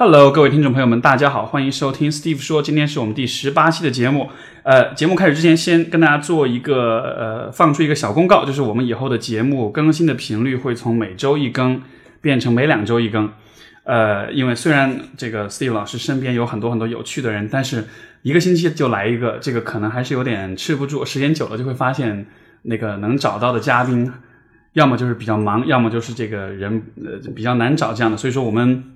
[0.00, 4.30] Hello，各位听众朋友们，大家好，欢迎收听 Steve 说，今天是我们第十八期的节目。
[4.62, 11.82] 呃，节目开始之前，先跟大家做一个呃，放出一个小公告，就是我们以后的节目更新的频率会从每周一更
[12.20, 13.28] 变成每两周一更。
[13.82, 17.84] 呃，因为虽然这个 Steve 老师身边有很多很多有趣的人，但是
[18.22, 21.04] 一个星期就来一个，这个可能还是有点吃不住。
[21.04, 22.24] 时间久了就会发现，
[22.62, 24.12] 那个能找到的嘉宾，
[24.74, 28.16] 要么就是比较忙，要么就是这个人呃比较难找这样的。
[28.16, 28.94] 所以说我们。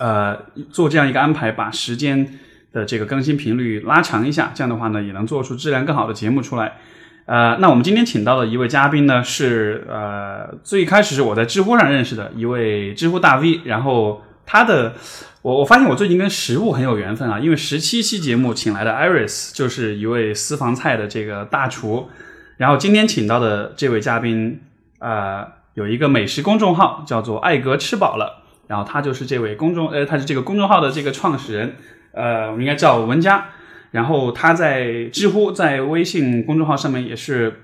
[0.00, 0.34] 呃，
[0.72, 2.38] 做这样一个安排，把时间
[2.72, 6.78] 的这个更新频率拉长一下，这样的话呢，也能做出质量更好的节目出来。
[7.26, 14.94] 呃，那我们今天请到的一位嘉宾呢，是呃，最开始是我在知乎上认识的一位知乎大 V，然后他的，
[15.42, 22.08] 我我发现我最近跟食物很有缘分啊，因为十七期节目请来的 Iris 就是一位私房菜的这个大厨，
[22.56, 24.62] 然后今天请到的这位嘉宾，
[24.98, 28.39] 呃，有一个美食公众号叫做艾格吃饱了。
[28.70, 31.74] 然后他就是这位公众，呃，他是这个公众号的这个创始人，
[32.12, 33.48] 呃，我们应该叫文佳。
[33.90, 37.62] 然后他在知乎、在微信公众号上面也是，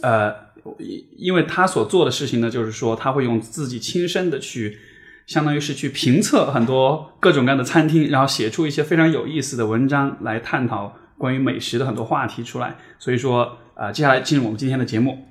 [0.00, 0.32] 呃，
[1.18, 4.78] 因为他所做的事情呢，就是说他会用自己亲身的去，
[5.26, 12.78] 相当于是去评测很多各种各样的餐厅，然后写出一些非常有意思的文章来探讨关于美食的很多话题出来。
[12.98, 15.27] 所以说，啊，接下来进入我们今天的节目。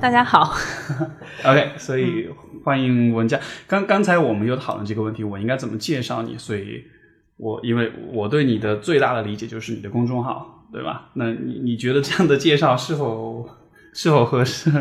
[0.00, 0.54] 大家好，
[1.44, 2.26] OK，所以
[2.64, 3.38] 欢迎文佳。
[3.66, 6.38] 刚刚才我们有讨论这个问题，我应该怎么介绍你？
[6.38, 6.82] 所以，
[7.36, 11.10] 我因为我对你的最大的理解就是你的公众号，对吧？
[11.14, 13.46] 那你你觉得这样的介绍是否
[13.92, 14.72] 是否合适？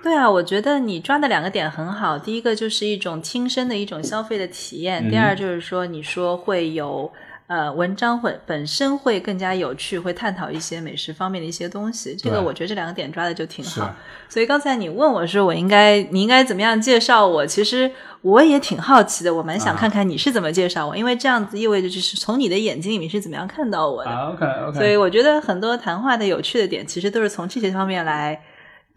[0.00, 2.16] 对啊，我觉得你抓的两个点很好。
[2.16, 7.10] 第一个就是一种亲身的一种消费的体验，第二就是说你说会有。
[7.48, 12.14] 呃，文章会本身会更加有趣，会探讨一些美食方面的一些东西。
[12.14, 13.90] 这个我觉得这两个点抓的就挺好。
[14.28, 17.46] 所以刚才你问我说，我应该你应该怎么样介绍我？
[17.46, 24.10] 其实我也挺好奇的，我蛮想看看你是怎么介绍我，因为这样子意味着就是从你的眼睛里面是怎么样看到我的。
[24.10, 24.78] OK OK。
[24.78, 28.38] 所以我觉得很多谈话的有趣的点，其实都是从这些方面来。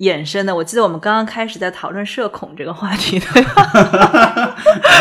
[0.01, 4.55] 衍生的，我记得我们刚刚开始在讨论社恐这个话题，对吧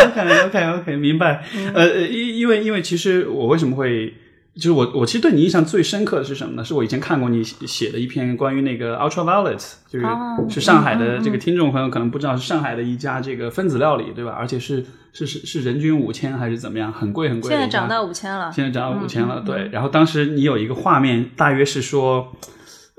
[0.05, 1.43] ？OK OK OK，明白。
[1.73, 4.13] 呃，因因为因为其实我为什么会，
[4.57, 6.63] 就是我我其实对你印象最深刻的是什么呢？
[6.63, 10.07] 是我以前看过你写的一篇关于那个 Ultraviolet，就是
[10.51, 14.33] 是上海的这个听众朋友可能不知道，是上海的一家这个分子料理，对吧？
[14.39, 14.85] 而且是
[15.15, 17.49] 是是是人均五千还是怎么样，很贵很贵。
[17.49, 18.53] 现在涨到五千了。
[18.53, 19.71] 现在涨到五千了，对。
[19.73, 22.37] 然后当时你有一个画面，大约是说。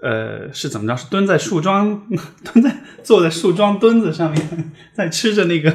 [0.01, 0.97] 呃，是怎么着？
[0.97, 2.01] 是蹲在树桩，
[2.51, 5.71] 蹲在坐在树桩墩子上面，在吃着那个，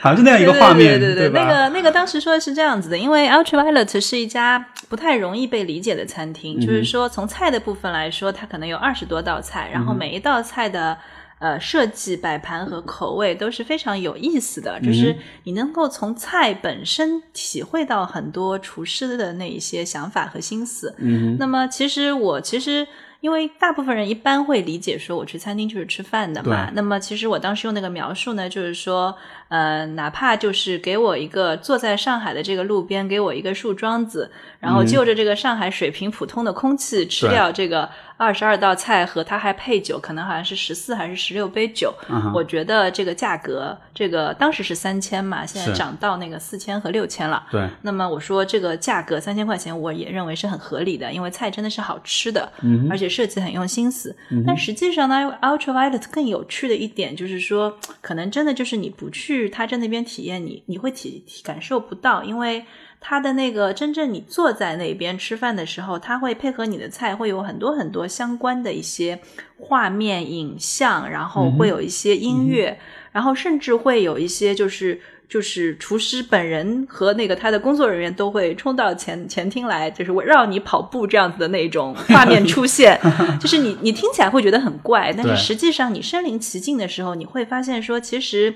[0.00, 4.58] 好像是那样一个画面，对对对，那个那个当时说的是这样子的，因为 Ultraviolet 是一家
[4.88, 10.96] 不太容易被理解的餐厅，就是说从菜的部分来说，它可能有二十多道菜，然后每一道菜的
[11.38, 15.14] 呃设计、摆盘和口味都是非常有意思的，就是
[15.44, 20.94] 你能够从菜本身体会到很多厨师的那一些想法和心思。
[20.96, 22.86] 嗯，那么其实我其实。
[23.20, 26.70] 因为大部分人一般会理解说，我去餐厅就是吃饭的嘛。
[26.74, 29.16] 那么其实我当时用那个描述呢，就是说，
[29.48, 34.30] 呃，哪怕就是给我一个坐在上海的这个路边，给我一个树桩子，
[34.60, 37.88] 然后就着这个上海水平普通的空气吃掉这个。
[38.18, 41.94] 二十二道菜和它还配酒，可能好像是十四还是十六杯酒。
[42.34, 47.46] 我觉得这个价格，这个当时是三千嘛，现在涨到那个四千和六千了。
[47.50, 47.66] 对。
[47.82, 52.52] 那么我说这个价格三千块钱，我也认为是很合理的，因为菜真的是好吃的，
[52.90, 54.14] 而且设计很用心思。
[54.44, 62.64] 但实际上呢，Ultraviolet 更有趣的一点就是说，可能真的就是你不去他在那边体验，你你会体感受不到，因为。
[63.00, 69.18] 它的那个真正你坐在那边吃饭的时候，它会配合你的菜，会有很多很多相关的一些
[69.56, 72.78] 画面、影像，然后会有一些音乐，
[73.12, 82.98] 然后甚至会有一些就是就是厨师本人和那个他的工作人员都会冲到前前厅来，就是围绕你跑步这样子的那种画面出现，
[83.40, 88.52] 就是你你听起来会觉得很怪，但是实际上你身临其境的时候，你会发现说，其实，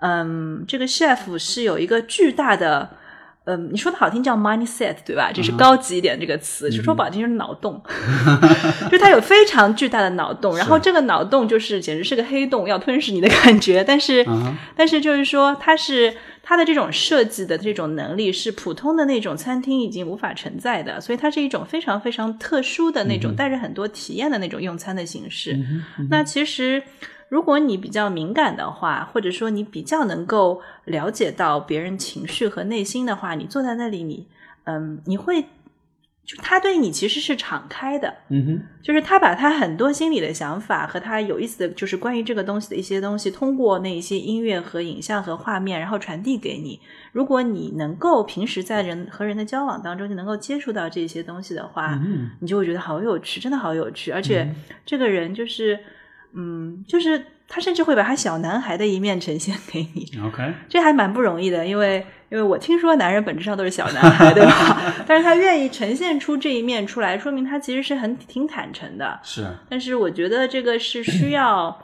[0.00, 2.98] 嗯，这个 chef 是有一个巨大的。
[3.44, 5.32] 嗯，你说的好听叫 mindset 对吧？
[5.34, 7.82] 这是高级一点这个词，就说不好听就是脑洞，
[8.90, 13.82] 就它有非常巨大的脑洞， 然后这个脑洞就是简直是个黑洞，要吞噬你的感觉。
[13.86, 14.24] 但是，
[14.76, 25.58] 但是就是说，它是它的这种设计的这种能力是普通的那种餐厅已经无法承载的，所以它是一种非常非常特殊的那种带着很多体验的那种用餐的形式。
[26.08, 26.82] 那其实。
[27.32, 34.26] 如果你比较敏感的话，或者说你比较能够了解到别人情绪和内心的话，你坐在那里，你
[34.64, 35.46] 嗯，你会。
[36.24, 46.78] 就他对你其实是敞开的，嗯哼，就是他把他很多心里的想法和他有意思的就是关于这个东西的一些东西，通过那一些音乐和影像和画面，然后传递给你。
[47.10, 54.12] 如果你能够平时在人和人的交往当中，你能够接触到这些东西的话，嗯你就会觉得好有趣，真的好有趣。
[54.12, 54.54] 而且
[54.86, 55.84] 这个人就是，嗯，
[56.86, 60.10] 就是他甚至会把他小男孩的一面呈现给你。
[60.24, 62.04] OK， 这还蛮不容易的，因为。
[62.32, 64.82] 因为我听说男人本质上都是小男孩，对吧？
[65.06, 69.20] 但是他愿意呈现出这一面出来，说明他其实是很挺坦诚的。
[69.22, 71.78] 是，但是我觉得这个是需要，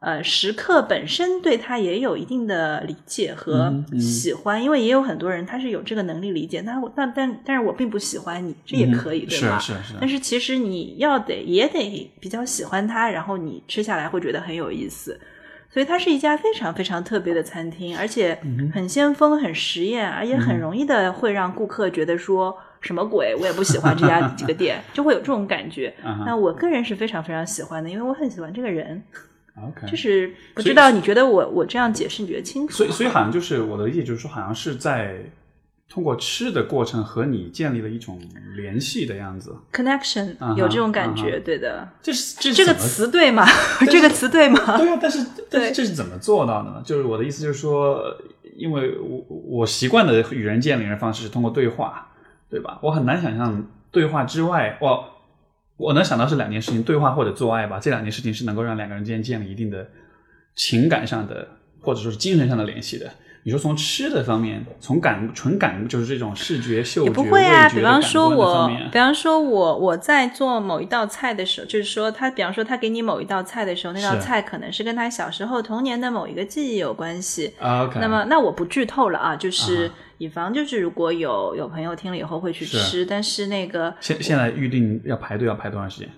[0.00, 3.70] 呃，食客本身对他也有一定的理解和
[4.00, 9.58] 喜欢，因为也有很多人他是有这个能力理解，那但但但是我并不喜欢你，这也可以，对吧？
[9.58, 9.94] 是是是。
[10.00, 15.20] 但是其实你要得也得比较喜欢他，然后你吃下来会觉得很有意思。
[15.68, 18.36] 所以它是一家非常非常特别的餐厅，而且
[18.72, 25.94] 很先锋、很实验，而且很容易的会让顾客觉得说什么鬼，我也不喜欢这家这个店，就会有这种感觉。
[26.26, 29.02] 那我个人是非常非常喜欢的，因为我很喜欢这个人。
[29.56, 32.74] OK，就是不知道你觉得我我这样解释你觉得清楚？
[32.74, 35.30] 所以所以好像就是我的理解就是说，好像是在。
[35.92, 38.16] 通过吃的过程和你建立了一种
[38.54, 41.88] 联系的样子，connection 有这种感觉，对的。
[42.00, 43.44] 这是这这个词对吗？
[43.90, 44.78] 这个词对吗？
[44.78, 46.80] 对啊，但是但是这是怎么做到的呢？
[46.84, 48.00] 就是我的意思就是说，
[48.54, 52.06] 因为我我习惯的与人建立的方式是通过对话，
[52.48, 52.78] 对吧？
[52.82, 55.04] 我很难想象对话之外，我
[55.80, 57.80] 我能想到是两件事情：对话或者做爱吧。
[57.80, 59.88] 这两件事情是能够让两个人之间建立一定的
[60.54, 61.48] 情感上的
[61.80, 63.10] 或者说是精神上的联系的。
[63.42, 67.66] 你说从吃的方面，从感纯感就是这种视觉、嗅觉、也不会啊。
[67.70, 77.54] 比方说，我比方说我我在做某一道菜的时候，就是说他，比方说他给你某一道菜的时候，那道菜可能是跟他小时候童年的某一个记忆有关系。
[77.60, 77.98] OK。
[77.98, 86.10] 那么，那我不剧透了啊，就是以防就是如果有有朋友听了以后会去吃，但是那个现现在预定要排队要排多长时间？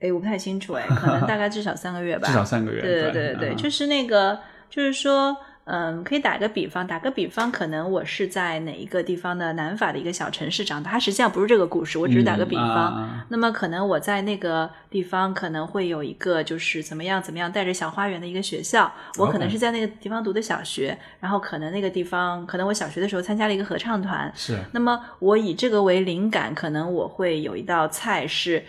[0.00, 2.26] 哎，我不太清楚哎，可能大概至少三个月吧。
[2.32, 2.80] 至少三个月。
[2.80, 4.38] 对对对对，就是那个，
[4.70, 5.36] 就是说。
[5.64, 13.24] 嗯，可以打个比方，打个比方，可能我是在哪一个地方的南法的一个小城市长大，它实际上不是这个故事，我只是打个比方。
[13.28, 24.58] 那么可能我在那个地方可能会有一个就是怎么样怎么样带着小花园的一个学校，我可能是在那个地方读的小学，然后可能那个地方可能我小学的时候参加了一个合唱团，是。
[24.72, 28.64] 那么我以这个为灵感，可能我会有一道菜是。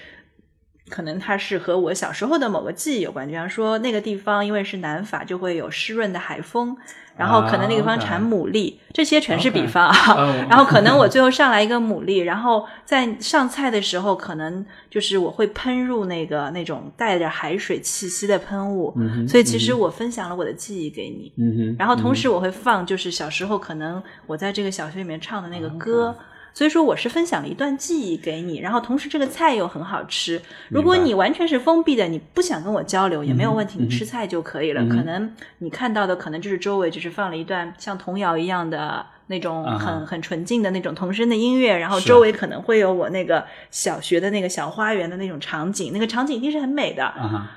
[0.94, 6.78] 可能它是和我小时候的某个记忆有关，比方说那个地方因为是南法，就会有湿润的海风，
[7.18, 9.96] 然后可能那个地方产牡蛎，这些全是比方啊。
[10.48, 18.94] 然后可能我最后上来一个牡蛎，然后在上菜的时候，可能就是我会喷入那个那种带着海水气息的喷雾，
[19.28, 21.34] 所以其实我分享了我的记忆给你。
[21.76, 26.16] 然后同时我会放就是小时候可能我在这个小学里面唱的那个歌。
[26.54, 30.42] 所以说我是分享了一段记忆给你，然后同时这个菜又很好吃。
[30.70, 34.86] 如果你完全是封闭的，你不想跟我交流也没有问题，你吃菜就可以了。
[34.88, 47.12] 可能你看到的可能就是周围就是放了一段像童谣一样的那种很很纯净的那种童声的音乐，然后周围可能会有我那个小学的那个小花园的那种场景，那个场景一定是很美的。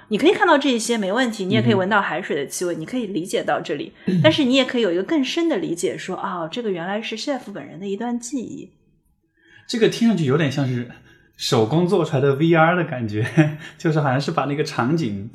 [0.08, 3.92] 你可以看到这些没问题，你也可以闻到海水的气味，你可以理解到这里。
[4.22, 8.70] 但是你也可以有一个更深的理解，说哦，这个原来是 chef 本人的一段记忆。
[9.66, 10.88] 这个听上去有点像是
[11.37, 13.26] 手工做出来的 VR 的感觉，
[13.76, 15.28] 就是好像是把那个场景，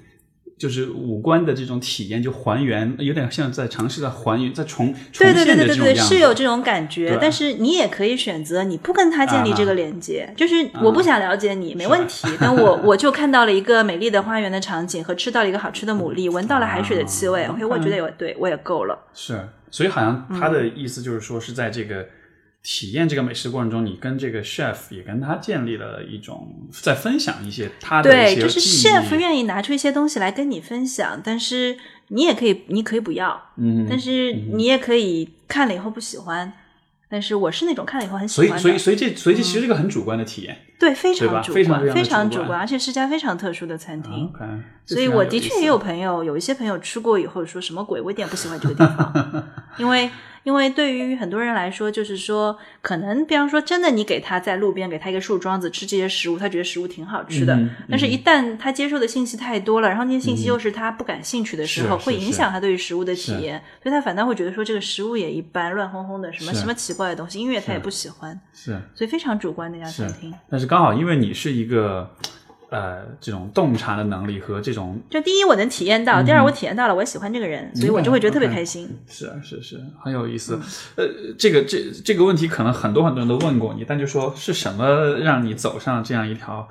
[0.58, 7.18] 就是五官的这种体验就还原，有点像在尝试在还原，在重重现的这种对对对对对，是有这种感觉。
[7.20, 12.28] 但是你也可以选择你不跟他建立这个连接，就是我不想了解你，没问题。
[12.40, 18.98] 但我我就看到了一个美丽的花园的场景和吃到了一个好吃的牡蛎，闻到了海水的气味，OK，我觉得有对我也够了。
[19.14, 22.08] 是，所以好像他的意思就是说是在这个。
[22.64, 31.76] 体验这个美食过程中，你跟这个 chef 也跟他建立了一种在分享一些他的对，就是 chef 愿意拿出一些东西来跟你分享，但是
[32.10, 36.54] 你也可以，你可以不要，嗯，但是你也可以看了以后不喜欢，
[37.10, 44.32] 但是我是那种看了以后很喜欢，所以所以所以这所以这其实是一个很主观的体验，对，非常主观，非常主观，而且是家非常特殊的餐厅，
[44.86, 49.48] 所以我的确也有朋友，有一些朋友吃过以后说什么鬼，我一点不喜欢这个地方，
[49.80, 50.12] 因为。
[50.44, 57.58] 因为对于很多人来说，就是说，可能比方说，真的，你给他在路边给他一个树桩子吃这些食物，他觉得食物挺好吃的。
[57.90, 68.40] 但是，一旦他接受的信息太多了，然后那些信息又是他不感兴趣的时候，会影响他对于食物的体验，所以他反倒会觉得说这个食物也一般，乱哄哄的，什么什么奇怪的东西，音乐他也不喜欢。
[68.54, 70.34] 是，所以非常主观那家餐厅。
[70.50, 72.10] 但是刚好因为你是一个。
[72.72, 78.90] 呃这种洞察的能力和这种就第一我能体验到，第二我体验到了，我喜欢这个人，所以我就会觉得特别开心。
[79.08, 80.58] 是啊，是是，很有意思。
[80.96, 81.06] 呃，
[81.38, 86.68] 这个这这个问题可能很多很多人都问过你，但就说是什么让你走上这样一条，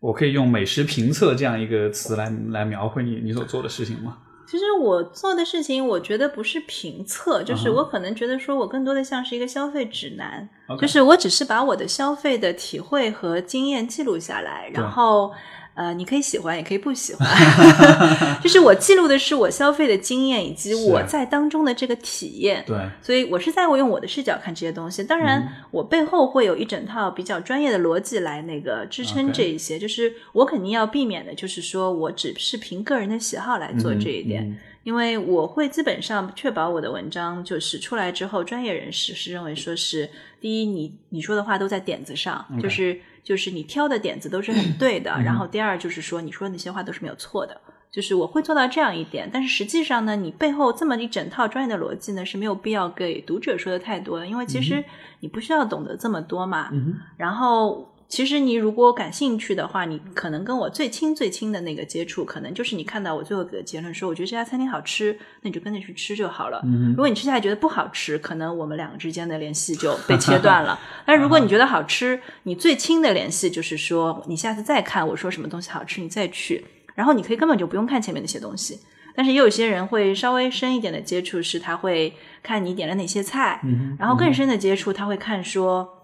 [0.00, 4.18] 我可以用美食评测这样一个词来来描绘你你所做的事情吗？
[4.50, 10.48] 其实我做的事情，我觉得不是评测，就是我可能觉得说我更多的像是一个消费指南，
[10.80, 15.32] 就是我只是把我的消费的体会和经验记录下来，然后。
[15.78, 17.24] 呃，你可以喜欢，也可以不喜欢，
[18.42, 22.64] 就是我记录的是我消费的经验以及我在当中的这个体验。
[22.66, 25.04] 对，所以我是在我用我的视角看这些东西。
[25.04, 29.78] 当然，我背后会有一整套比较专业的逻辑来那个支撑这一些。
[29.78, 43.00] 就是我肯定要避免的，就是说我只是凭个人的喜好来做这一点，因为我会基本上确保我的文章就是出来之后，专业人士是认为说是第一，你你说的话都在点子上，就是。
[43.28, 47.60] 就是你挑的点子都是很 对的，然后第二就是说你说的那些话都是没有错的，
[47.92, 49.28] 就是我会做到这样一点。
[49.30, 54.82] 但是实际上呢，你背后这么一整套专业的逻辑呢是没有必要给读者说的太多的，因为其实
[55.20, 56.70] 你不需要懂得这么多嘛。
[57.18, 57.92] 然后。
[58.08, 66.62] 其实你如果感兴趣的话，你可能跟我最亲最亲的那个接触，可能就是你看到我最后给的结论说，我觉得这家餐厅好吃，那你就跟着去吃就好了。
[66.90, 70.80] 如果你吃下来觉得不好吃，可能我们两个之间的联系就 被切断了。
[71.04, 78.80] 但如果你觉得好吃，你最亲的联系就是说，你下次再看我说什么东西好吃，你再去，然后你可以根本就不用看前面那些东西。
[79.14, 83.60] 但是也有些人会稍微深一点的接触，是他会看你点了哪些菜，
[83.98, 85.97] 然后更深的接触，他会看说。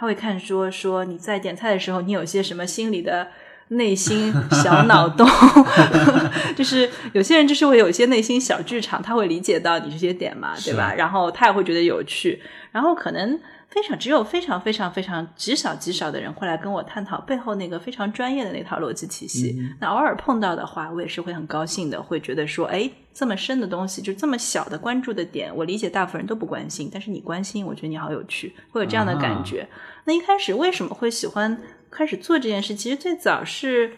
[0.00, 3.28] 他会看说说你在点菜的时候，你有些什么心理的
[3.68, 5.28] 内心小脑洞
[6.56, 10.94] 就是有些人就是会有一些内心小剧场，他会理解到你这些点嘛，对吧？
[10.96, 12.40] 然后他也会觉得有趣，
[12.72, 13.38] 然后可能
[13.70, 19.56] 非常只有非常非常非常极少极少的人会来跟我探讨背后那个非常专业的那套逻辑体系。
[19.80, 29.68] 那偶尔碰到的话，我也是会很高兴的，会觉得说，哎，这么深的东西，就这么小的关注的点，我理解大部分人都不关心，但是你关心，我觉得你好有趣，会有这样的感觉。
[30.04, 32.74] 那一开始为什么会喜欢开始做这件事？
[32.74, 33.96] 其实最早是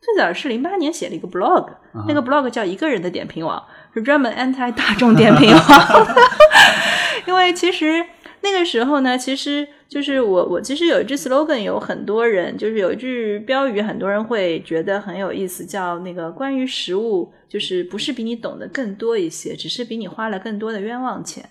[0.00, 1.68] 最早是零八年写了一个 blog，
[2.06, 6.06] 那个 blog 叫一个人的点评网，是专门 anti 大众点评网。
[7.26, 8.04] 因为其实
[8.42, 21.48] 那个时候呢，其实就是我我其实有一句 slogan，有很多人就是有一句标语，很多人会觉得很有意思，叫那个关于食物，就是不是比你懂得更多一些，只是比你花了更多的冤枉钱。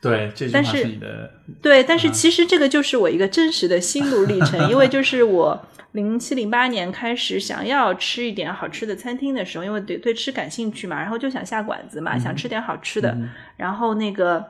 [0.00, 1.30] 对，这句话是你的。
[1.60, 5.60] 对，但是其实这个就是我一个真实的心路历程，因为就是我
[5.92, 13.16] 零七零八年开始想要吃一点好吃的餐厅的时候，因为对对吃感兴趣嘛，然后就想下馆子嘛，想吃点好吃的，
[13.56, 14.44] 然后那个，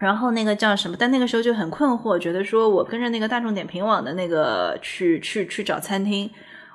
[0.00, 0.96] 然后那个叫什么？
[0.98, 6.28] 但那个时候就很困惑，觉得说我跟着那个大众点评网的那个去去去找餐厅，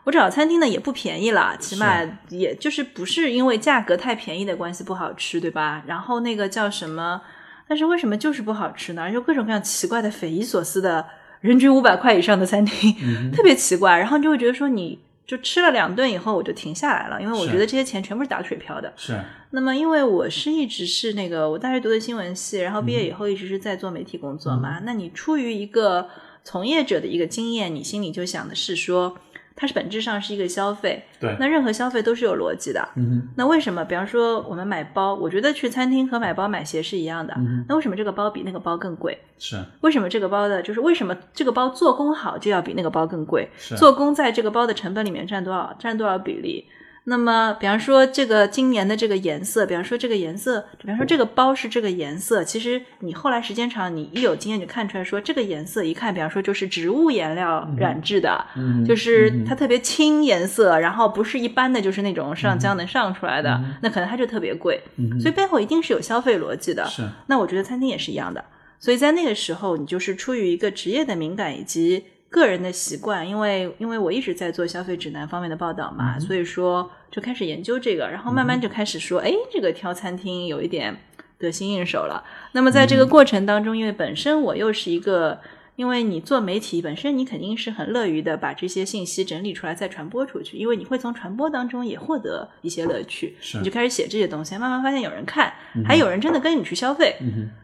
[0.03, 5.83] 我找餐厅呢也不便宜了，起码也就是不是因为价格太便宜的关系不好吃，对吧？
[5.87, 7.19] 然后那个叫什么？
[7.67, 9.11] 但是为什么就是不好吃呢？
[9.11, 11.03] 就各种各样奇怪的、匪夷所思的，
[11.41, 12.93] 人均五百块以上的餐厅，
[13.33, 13.97] 特别奇怪。
[13.97, 18.93] 然后就会觉得说，你就吃了两顿以后，我就停下来了，因为我觉得这些钱全部是打水漂的。
[18.95, 19.19] 是。
[19.51, 24.79] 那么，因为我是一直是那个，我大学读的新闻系，然后毕业以后一直是在做媒体工作嘛。
[24.83, 26.07] 那你出于一个
[26.43, 29.17] 从业者的一个经验，你心里就想的是说。
[29.55, 32.89] 它是本质上是一个消费，对，那任何消费都是有逻辑的。
[32.95, 33.85] 嗯，那为什么？
[33.85, 37.33] 比方说我们买包，我觉得去餐厅和买包买鞋是一样的。
[37.37, 39.17] 嗯那为什么这个包比那个包更贵？
[39.39, 43.49] 是为什么这个包的，就是为什么这个包做工好就要比那个包更贵？
[43.57, 45.73] 是做工在这个包的成本里面占多少？
[45.79, 46.65] 占多少比例？
[47.07, 58.43] 那么，比方说这个今年的这个颜色，比方说这个颜色，比方说这个包是这个颜色，其实你后来时间长，你一有经验就看出来，说这个颜色一看，比方说就是植物颜料染制的，
[58.87, 64.81] 就是它特别轻颜色，然后不是一般的就是那种上浆能上出来的，那可能它就特别贵，
[65.21, 66.83] 所以背后一定是有消费逻辑的。
[66.87, 68.43] 是，那我觉得餐厅也是一样的，
[68.79, 72.05] 所以在那个时候，你就是出于一个职业的敏感以及。
[72.29, 80.97] 个人的习惯，因为因为我一直在做消费指南方面的报道嘛，所以说就开始研究这个，然后慢慢就开始说，哎，这个挑餐厅有一点
[81.37, 82.23] 得心应手了。
[82.51, 85.39] 那么在这个过程当中，因为本身我又是一个，
[85.77, 95.53] 因为你做媒体本身，你肯定是很乐于的把这些信息整理出来再传播出去，因为你会从传播当中也获得一些乐趣，你就开始写这些东西，慢慢发现有人看，
[95.85, 97.15] 还有人真的跟你去消费，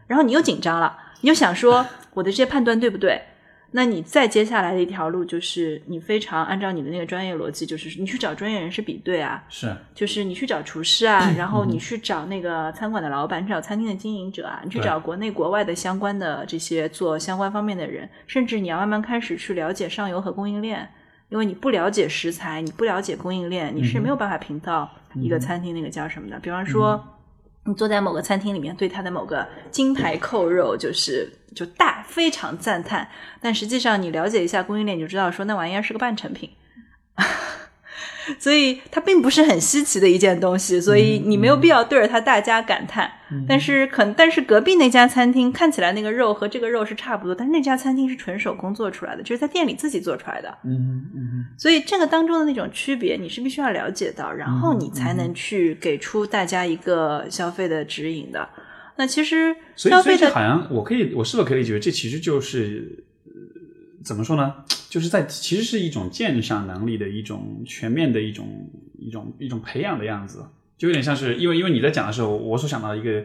[0.06, 3.20] 然后你又紧张了，你就想说 我的这些判断对不对？
[3.72, 20.88] 那你再接下来的一条路就是你非常按照你的那个专业逻辑，就是你去找专业人士比对啊，是，就是你去找厨师啊，然后你去找那个餐馆的老板，去找餐厅的经营者啊，你去找国内国外的相关的这些做相关方面的人，甚至你要慢慢开始去了解上游和供应链。
[21.28, 26.38] 因为你不了解食材，你不了解供应链，你是没有办法评到一个餐厅那个叫什么的。
[26.40, 27.02] 比方说，
[27.64, 33.08] 你坐在某个餐厅里面，对它的某个金牌扣肉就是就大非常赞叹，
[33.40, 36.50] 但实际上你了解一下供应链，你就知道说那玩意儿是个半成品。
[38.38, 43.10] 所以它并不是很稀奇的一件东西，所以你没有必要对着它大加感叹。
[43.48, 50.54] 但是可，但是隔壁那家餐厅看起来那个肉和这个肉是差不多，但是那家餐厅是纯手工做出来的，就是在店里自己做出来的。
[50.64, 58.46] 嗯嗯所以这个当中的那种区别，你是必须要了解到，然后你才能去给出大家一个消费的指引的。
[58.96, 63.04] 那其实消费的所以这好像我可以，我是否可以理解为这其实就是。
[64.04, 64.64] 怎么说呢？
[64.88, 70.44] 就是在其实是一种鉴赏能力的一种全面的一种一种一种培养的样子，
[70.76, 73.24] 就有点像是因为因为你在讲的时候，我所想到一个，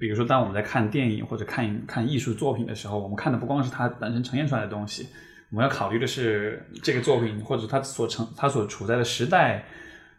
[0.00, 5.08] 比如说当我们在看电影或者看看艺术作品的时候，我们看的不光是它本身呈现出来的东西，
[5.50, 9.66] 我们要考虑的是这个作品或者它所成它所处在的时代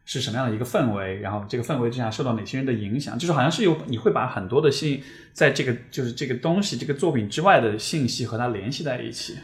[0.06, 5.02] 是什么样的一个氛围，然后这个氛围之下受到哪些人的影响，就是好像是有你会把很多的信
[5.34, 9.36] 在这个就是这个东西这个作品之外的信息和它联系在一起。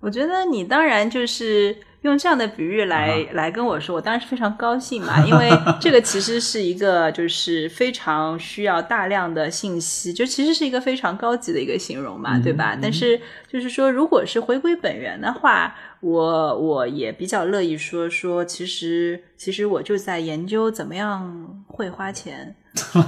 [0.00, 5.50] 我觉得你当然就是用这样的比喻来、来跟我说，我当然是非常高兴嘛，因为
[5.80, 12.78] 这个其实是一个就是非常需要大量的信息，就其实是一个非常高级的一个形容嘛，对吧？
[12.80, 22.54] 但是就是说，如果是回归本源的话，我我也比较乐意说说，其实其实我就在研究怎么样会花钱。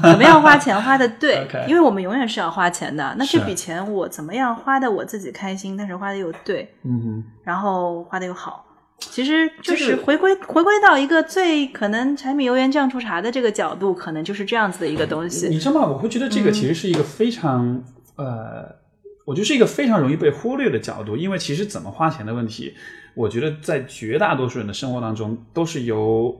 [0.03, 3.15] 怎么样花钱花的对 因为我们永远是要花钱的。
[3.19, 8.67] 那这笔钱我怎么样花的我自己开心，但是花的又对，嗯然后花的又好。
[8.99, 15.49] 其实就是回归回归到一个最可能柴米油盐酱醋茶的这个角度，可能就是这样子的一个东西。
[15.49, 15.89] 你知道吗？
[15.89, 17.83] 我会觉得这个其实是一个非常、
[18.17, 18.77] 呃，
[19.25, 22.75] 我觉得是一个非常容易被忽略的角度，因为其实怎么花钱的问题，
[23.15, 26.39] 我觉得在绝大多数人的生活当中都是由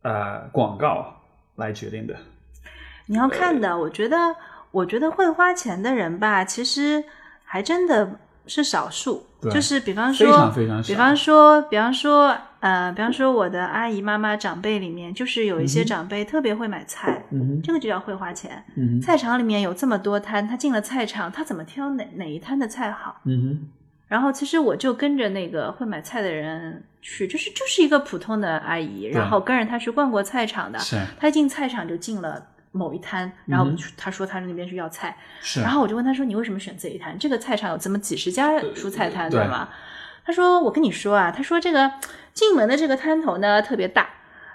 [0.00, 1.14] 呃广告
[1.56, 2.16] 来决定的。
[3.06, 4.16] 你要看的，我觉得，
[4.70, 7.04] 我觉得会花钱的人吧，其实
[7.44, 9.26] 还真的是少数。
[9.50, 18.64] 就是比方非说，常非常少比方说，比方说，呃，比方说我的阿姨妈妈长辈里面，就是有一些长辈特别会买菜，嗯，这个就叫会花钱。
[18.76, 23.20] 嗯，菜场里面有这么多摊，他进了菜场，他怎么挑哪哪一摊的菜好？
[24.06, 30.78] 然后其实我就跟着那个会买菜的人去，就是就是一个普通的阿姨，然后跟着她去逛过菜场的。
[30.78, 37.16] 是她一进菜场就进了某一摊，然后嗯她说他那边是要菜，是，然后我就问他说你为什么选这一摊？
[37.18, 39.68] 这个菜场有这么几十家蔬菜摊，对对吗？
[40.24, 41.92] 他说我跟你说啊，他说这个
[42.32, 44.08] 进门的这个摊头呢特别大，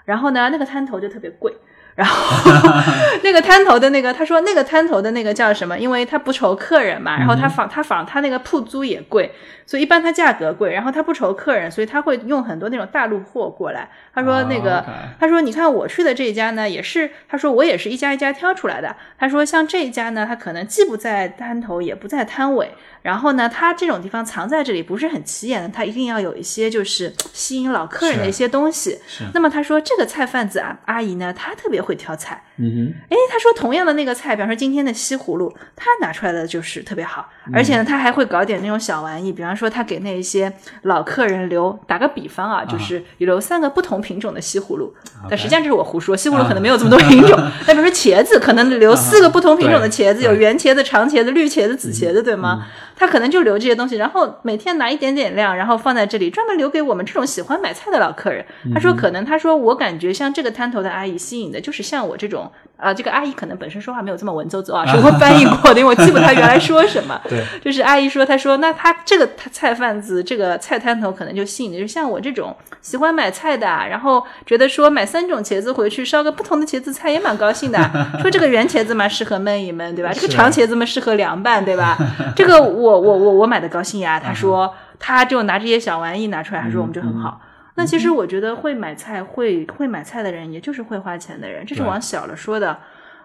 [0.04, 1.56] 然后呢那个摊头就特别贵。
[1.98, 2.70] 然后
[3.24, 5.76] 那个摊头的那个，他说那个摊头的那个叫什么？
[5.76, 9.32] 因为他不愁客人嘛，然后他仿他仿他那个铺租也贵，
[9.66, 13.88] 所以一般他价格贵，然后他不愁客人，所以他会用很多那种大陆货过来。
[14.14, 14.84] 他说那个，
[15.18, 18.94] 他说你看我去的这一家呢，也是，他说我也是一家一家挑出来的。
[19.18, 22.70] 他说像这一家呢，他可能既不在摊头，也不在摊尾，
[23.02, 28.98] 然后呢，他这种地方藏在这里不是很起眼的，他一定要有一些就是吸引老客人的一些东西。
[29.06, 32.44] 是，那么他说这个菜贩子啊阿姨呢，她特别会挑菜。
[32.60, 44.92] 嗯哼，哎，他说同样的那个菜，比方说今天的西葫芦，他拿出来的就是特别好，而且呢，他还会搞点那种小玩意，比方说他给那一些老客人留，打个比方啊，就是留三个不同品种的西葫芦，
[45.30, 50.24] 但实际上这是我胡说，西葫芦可能没有这么多品种， 那比如说茄子，可能留四个不同品种的茄子，对。
[50.28, 52.66] 有圆茄子、长茄子、绿茄子、紫茄子，对吗？
[52.96, 58.44] 他可能就留这些东西，然后每天拿一点点量，然后放在这里，专门留给我们这种喜欢买菜的老客人。
[58.74, 67.20] 他说，可能他说我感觉像这个摊头的阿姨吸引的就是像我这种啊、这个阿姨可能本身说话没有这么文绉绉啊， 是我翻译过的，因为我记不她原来说什么。
[67.28, 77.78] 对，就是阿姨说，她说那她这个她菜贩子这个菜摊头可能就吸引的，就像我这种喜欢买菜的，然后觉得说买三种茄子回去烧个不同的茄子菜也蛮高兴的。
[78.20, 80.12] 说这个圆茄子嘛适合焖一焖，对吧？
[80.12, 81.98] 这个长茄子嘛适合凉拌，对吧？
[82.36, 84.20] 这个我我我我买的高兴呀。
[84.20, 87.40] 她说她就拿这些小玩意拿出来，她说我们就很好。
[87.78, 92.76] 那其实我觉得会买菜会会买菜的人，也就是会花钱的人，这是往小了说的。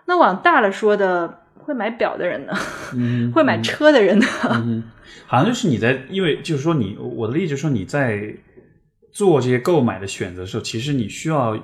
[0.05, 2.53] 那往大了说的，会买表的人呢？
[2.93, 4.25] 嗯，会买车的人呢？
[4.51, 4.83] 嗯，
[5.25, 8.35] 好像就是你在，因为就是说你，我的例子就是说你在
[9.11, 11.57] 做这些购买的选择的时候，其实你需要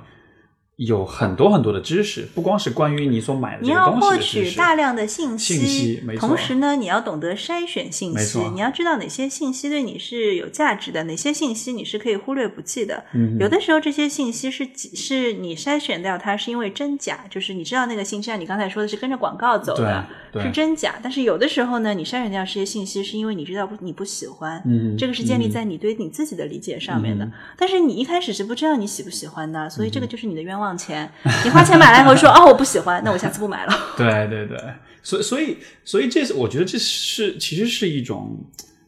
[0.79, 4.23] 有很多很多的知识，不光是关于你所买的你要这个东西获。
[4.23, 13.03] 取大量的信息，信息没错同时呢，你要懂得筛选信没错，息你要知道哪些信息对你是有价值的，哪些信息你是可以忽略不计的。
[13.13, 20.05] 嗯有的时候这些信息是是你筛选掉它是因为真假，就是你知道那个信息，像你刚才说的是跟着广告走的
[20.41, 20.95] 是真假。
[21.03, 27.29] 但是有的时候呢，你筛选掉这些信息，是因为你知道不你不喜欢，嗯这个是建立在你对你自己的理解上面的。
[27.57, 31.09] 但是你一开始是不知道你喜不喜欢的，所以这个就是你的冤枉钱。
[31.43, 33.73] 你花钱买来以后说 哦我不喜欢，那我下次不买了。
[33.97, 34.57] 对对对，
[35.03, 38.37] 所以所以所以这是我觉得这是其实是一种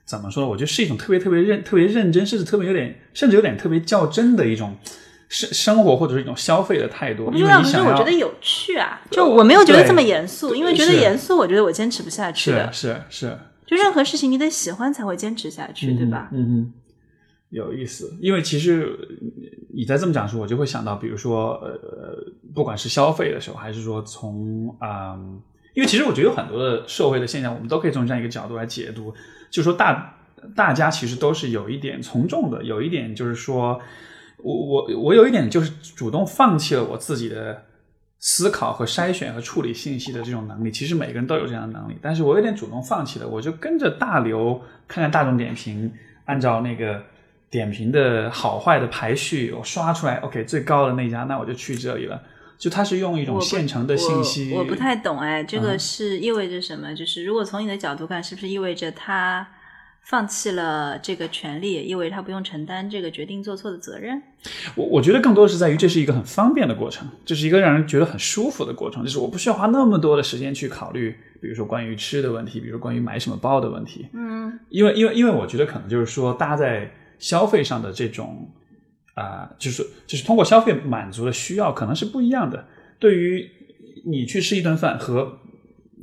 [0.06, 0.50] 怎么说呢？
[0.50, 4.76] 我觉得是一种特别特别认特别认真，甚至特别有点甚至有点特别较真的一种
[5.30, 7.26] 生生活或者是一种消费的态度。
[7.26, 12.74] 我不知道，可是因为你想要我觉得有趣啊，就我没有觉得这么严肃，因为觉得严肃，我觉得我坚持不下去是的。
[12.74, 16.30] 是是，就任何事情你得喜欢才会坚持下去，对吧？
[16.34, 16.74] 嗯哼，
[17.52, 18.18] 有意思。
[18.20, 18.98] 因为其实
[19.74, 22.18] 你在这么讲的时候，我就会想到，比如说呃，
[22.54, 25.40] 不管是消费的时候，还是说从啊、嗯
[25.74, 29.14] 因为其实我觉得有很多的社会的现象，我们都可以从这样一个角度来解读，
[29.50, 30.18] 就说大
[30.56, 33.80] 大家其实都是有一点从众的，有一点就是说
[34.38, 37.64] 我我我有一点就是主动放弃了我自己的。
[38.24, 45.92] 思考和筛选和处理信息的这种能力，其实每个人都有这样的能力，但是我有点主动放弃了，我就跟着大流看看大众点评，
[46.26, 47.02] 按照那个
[47.52, 52.24] 点评的好坏的排序，我刷出来，OK 最高的那家，那我就去这里了。
[52.58, 56.94] 就它是用一种现成的信息，我我不太懂哎，这个嗯是意味着什么？
[56.96, 59.48] 就是如果从你的角度看，是不是意味着他
[60.04, 64.22] 放弃了这个权利，也意味着他不用承担这个决定做错的责任？
[64.76, 78.52] 我我觉得更多的是在于这是一个很方便的过程，这是一个让人觉得很舒服的过程，就是我不需要花那么多的时间去考虑，比如说关于吃的问题，比如说关于买什么包的问题，嗯，因为因为因为我觉得可能就是说，大家在消费上的这种
[79.14, 82.66] 啊、就是就是通过消费满足的需要，可能是不一样的。
[82.98, 83.50] 对于
[84.06, 85.38] 你去吃一顿饭和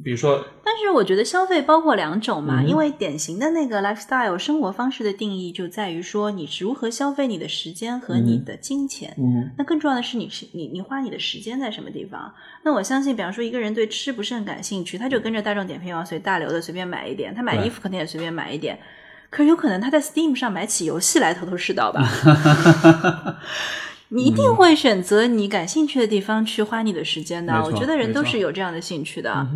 [0.05, 9.13] 比如说但是我觉得消费包括两种嘛，嗯因为典型的那个 lifestyle 生活方式的定义就在于说你如何消费你的时间和你的金钱。
[9.19, 12.33] 嗯那更重要的是你是你你花你的时间在什么地方？
[12.63, 18.79] 那我相信，比方说一个人对吃不是很感兴趣，他就跟着大众点评网随大流的随便买一点，他买衣服肯定也随便买一点。
[19.31, 22.09] 可是有可能他在 Steam 上买起游戏来头头是道吧？
[24.11, 27.53] 你一定会选择你感兴趣的地方去花你的时间的。
[27.63, 29.47] 我觉得人都是有这样的兴趣的。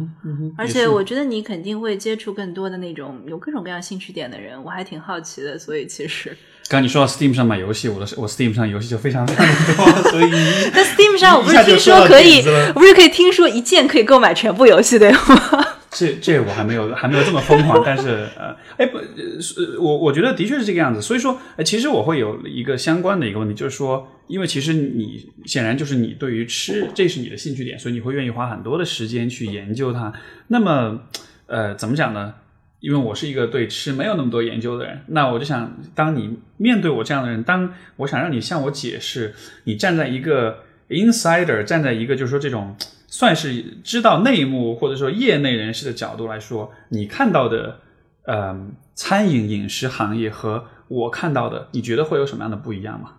[0.59, 5.59] 而且我觉得你肯定会接触更多的那种有各种各样兴趣点的人，我还挺好奇的。
[5.59, 6.29] 所以其实
[6.69, 10.31] 刚刚你说到 Steam 上买游戏，我的我 Steam 上游戏就非常非常的多，所以你
[10.71, 12.43] 在 Steam 上，我不是听说可以
[12.75, 15.67] 我不是可以听说一键可以购买全部游戏对吗？
[15.95, 18.99] 这这我还没有还没有这么疯狂，但是呃，哎不，
[19.41, 21.03] 是我我觉得的确是这个样子。
[21.03, 30.13] 所以说，呃，其实我会有一个相关的一个问题，就是说，因为其实你显然就是你对于吃，这是你的兴趣点，所以你会愿意花很多的时间去研究它。
[30.49, 31.03] 那么，
[31.47, 32.35] 呃，怎么讲呢？
[32.81, 42.75] 因为我是一个对吃没有那么多研究的人，那我就想，当你面对我这样的人，当我想让你向我解释，你站在一个 insider，站在一个就是说这种
[43.13, 47.79] 算是知道内幕或者说业内人士的角度来说，你看到的
[48.25, 48.59] 呃
[48.95, 53.19] 餐饮饮食行业和我看到的，你觉得会有什么样的不一样吗？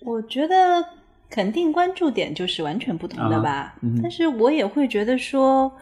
[0.00, 0.84] 我觉得
[1.30, 3.78] 肯定关注点就是完全不同的吧。
[3.80, 5.72] 嗯但是我也会觉得说，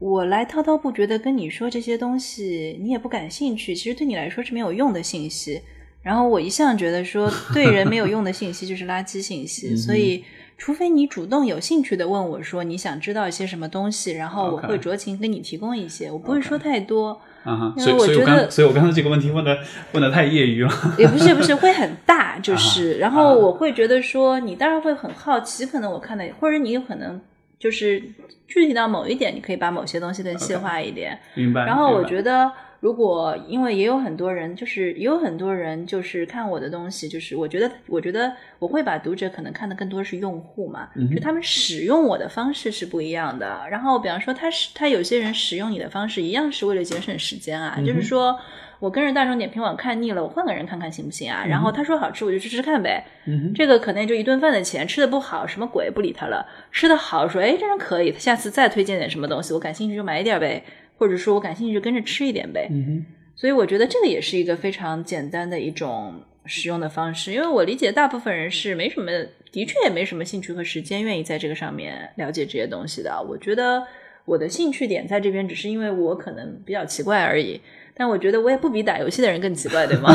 [0.00, 5.62] 我来滔滔不绝的跟你说这些东西，你也不感兴趣，其实对你来说是没有用的信息。
[6.02, 10.24] 然后我一向觉得说， 对人没有用的信息就是垃圾信息，所以。
[10.60, 17.10] 除非你主动有兴趣的问我说你想知道一些什么东西，然后我会酌情跟你提供一些，我不会说太多。
[17.44, 19.56] 啊所以所以我为我觉得刚所以我刚才这个问题问的
[19.92, 20.70] 问的太业余了。
[20.98, 27.20] 也不是不是会很大，就是，然后啊我会觉得说，你当然会很好奇，可能我看的，或者你有可能
[27.56, 28.02] 就是
[28.48, 31.16] 具体到某一点，你可以把某些东西更细化一点。
[31.34, 31.64] 明白。
[31.66, 43.62] 然后我觉得，如果因为也有很多人，就是也有很多人就是看我的东西，就是我觉得，我觉得我会把读者可能看的更多是用户嘛，嗯就他们使用我的方式是不一样的。
[43.70, 48.38] 然后比方说，他是他有些人使用你的方式一样是为了节省时间啊，嗯就是说。
[48.80, 51.44] 我跟着大众点评网看腻了，我换个人看看行不行啊？
[51.44, 53.04] 然后他说好吃，我就去吃吃看呗。
[53.26, 60.62] 嗯这个可能就一顿饭的钱，吃的不好，什么鬼不理他了；吃的好，说哎这人可以，他下次再推荐点什么东西，我感兴趣就买一点呗，
[60.98, 62.68] 或者说我感兴趣就跟着吃一点呗。
[62.70, 69.12] 嗯哼所以我觉得这个也是一个非常简单的一种使用的方式，因为我理解大部分人是没什么，
[69.52, 73.24] 的确也没什么兴趣和时间愿意在这个上面了解这些东西的。
[73.28, 73.80] 我觉得
[74.24, 77.60] 我的兴趣点在这边，只是因为我可能比较奇怪而已。
[77.94, 80.12] 但我觉得我也不比打游戏的人更奇怪，对吗？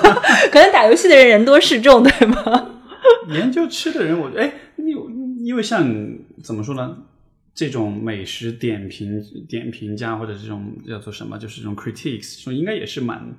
[0.52, 2.76] 可能打游戏的人人多势众，对吗？
[3.32, 5.82] 研究吃的人，我觉得哎，因因为像
[6.42, 6.96] 怎么说呢？
[7.56, 13.34] 这种美食点评点评家或者这种叫做什么，就是这种 critiques，说应该也是蛮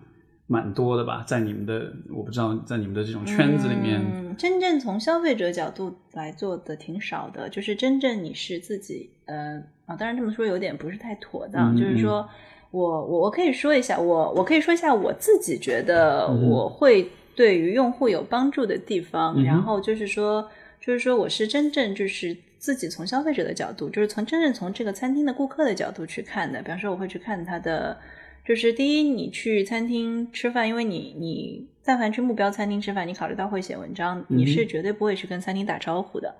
[0.47, 12.27] 蛮多的吧，在你们的我不知道，在你们的这种圈子里面，嗯，真正从消费者角度来做的挺少的，就是真正你是自己，呃啊，当然这么说有点不是太妥当，嗯就是说
[12.71, 20.49] 我我我可以说一下，我我可以说一下我自己觉得我会对于用户有帮助的地方，嗯然后就是说
[20.82, 22.36] 就是说我是真正就是。
[22.58, 26.62] 自己从消费者的角度，就是从真正从这个餐厅的顾客的角度去看的。
[26.62, 27.98] 比方说，我会去看他的，
[28.46, 36.36] 就是第一，你去餐厅吃饭，因为你你但凡去目标餐厅吃饭，你考虑到会写文章，你是绝对不会去跟餐厅打招呼的，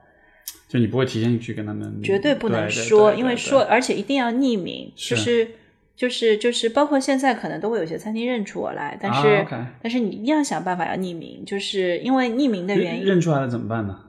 [0.68, 5.48] 就你不会提前去跟他们，绝对不能说，因为说，而且一定要匿名，是就是
[5.96, 9.46] 就是就是，包括现在可能都会有些餐厅认出我来，但是、
[9.82, 14.00] 但是你一定要想办法要匿名，就是因为匿名的原认因，认出来了怎么办呢？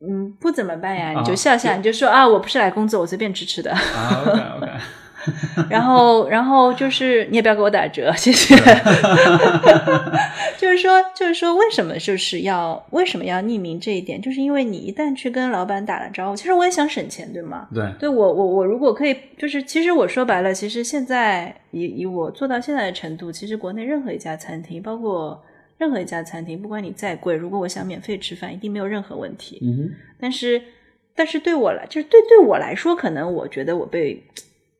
[0.00, 1.12] 嗯，不怎么办呀？
[1.14, 3.70] 啊你就笑笑，你就说啊，我不是来工作，我随便吃吃的。
[3.70, 4.66] 啊，OK OK，
[5.68, 8.56] 然后，然后就是你也不要给我打折，谢谢。
[10.56, 14.20] 就是说，就是说，为什么就是要为什么要匿名这一点？
[14.20, 17.68] 就是因为你一旦去跟老板打了招呼，其实我也想省钱，对吗？
[17.74, 25.42] 对，对我，我我如果可以，就是其实我说白了，其实现在以以我做到现在的程度，其实国内任何一家餐厅，包括
[25.80, 29.58] 任何一家餐厅，不管你再贵，如果我想免费吃饭，一定没有任何问题。
[29.62, 30.60] 嗯，但是，
[31.14, 34.22] 但是对我来，就是对对我来说，可能我觉得我被，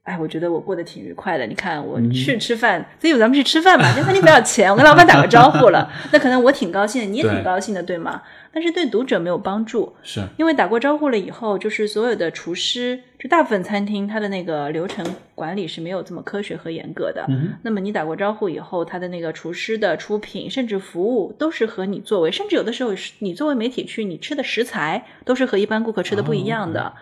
[0.05, 1.47] 哎，我觉得我过得挺愉快的。
[1.47, 8.23] 你看，我去吃饭，所以咱们去吃饭吧，这餐厅不要钱，我跟老板打个招呼了， 那可能我挺高兴的，你也挺高兴的，对吗？
[8.53, 17.27] 但是对读者没有帮助，是因为打过招呼了以后，就是所有的厨师，就大部分餐厅它的那个流程管理是没有这么科学和严格的。
[17.29, 26.95] 嗯那么你打过招呼以后，他的那个厨师的出品，甚至服务，都是和你作为，甚至有的时候是你作为媒体去，你吃的食材都是和一般顾客吃的不一样的。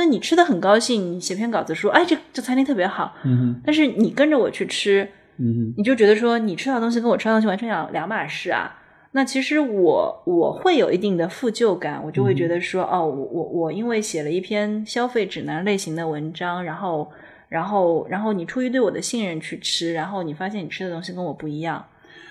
[0.00, 8.78] 那你吃的很高兴，你写篇稿子说，哎，这这餐厅特别好，嗯哼，但是你跟着我去吃，嗯哼，你就觉得说你吃到的东西跟我吃到的东西完全两两码事啊。
[9.12, 17.10] 那其实我我会有一定的负疚感，我就会觉得说，哦，我我我因为写了一篇消费指南类型的文章，然后
[17.50, 21.84] 然后然后你出于对我的信任去吃，然后你发现你吃的东西跟我不一样，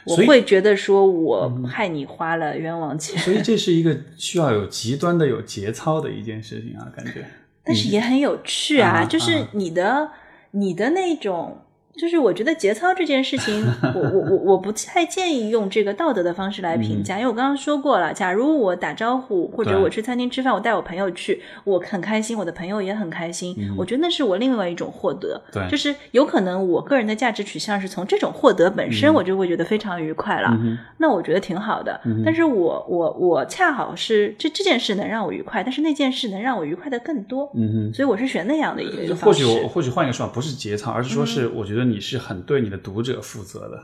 [0.06, 7.24] 我会觉得说我害你花了冤枉钱，所以这是一个需要有极端的有节操的一件事情啊，感觉。
[7.70, 10.10] 但是也很有趣啊，啊就是你的
[10.52, 11.62] 你的那种。
[12.00, 25.68] 就是我觉得节操这件事情， 我我我我不太建议用这个道德的方式来评价，因为我刚刚说过了，假如我打招呼或者我去餐厅吃饭，我带我朋友去，我很开心，我的朋友也很开心，我觉得那是我另外一种获得，对。
[25.70, 32.00] 就是有可能我个人的价值取向是从这种获得本身，我就会觉得非常愉快了，嗯那我觉得挺好的。
[32.26, 39.34] 但是我我我恰好是这这件事能让我愉快，但是那件事能让我愉快的更多，嗯所以我是选那样的一个或。
[39.34, 41.28] 许我或许换一个说法，不是节操，而是说嗯。
[41.28, 43.84] 是我觉得你是很对你的读者负责的，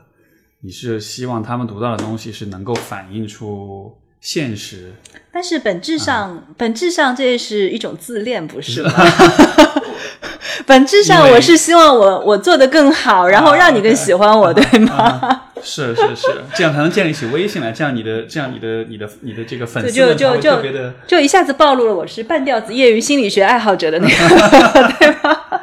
[0.60, 4.92] 你是希望他们读到的东西是能够反映出现实。
[5.32, 8.90] 但是本质上，啊本质上这也是一种自恋，不是吗？
[10.64, 14.94] 本质上，我是希望我我做的更好，然后让你更喜欢我，对吗？
[14.94, 20.94] 啊是是是，这样才能建立起微信来，这样你的这样你的你的你的这个粉丝就就就特别的。
[21.06, 24.14] 就一下子暴露了我是半吊子业余心理学爱好者的那个，
[24.98, 25.62] 对吧？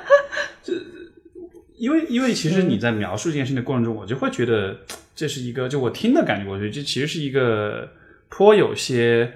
[1.83, 4.77] 因为因为其嗯实你在描述这件事情的过程中，我就会觉得
[5.13, 7.89] 这是一个，就我听的感觉，我觉得这其实是一个
[8.29, 9.33] 颇有些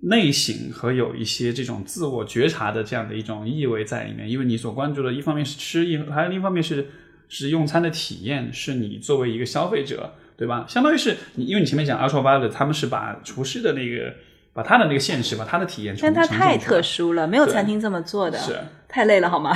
[0.00, 4.30] 内省和有一些这种自我觉察的这样的一种意味在里面。
[4.30, 6.86] 因为你所关注的，一方面是吃，一还有另一方面是
[7.28, 10.64] 是用餐的体验，是你作为一个消费者，对吧？
[10.66, 14.14] 相当于是你，因为你前面讲 Ultra Violet，他们是把厨师的那个。
[14.56, 18.56] 把他的那个现实，把他的体验但他太特殊了，没有餐厅这么做的，是
[18.94, 19.52] 太累了好吗？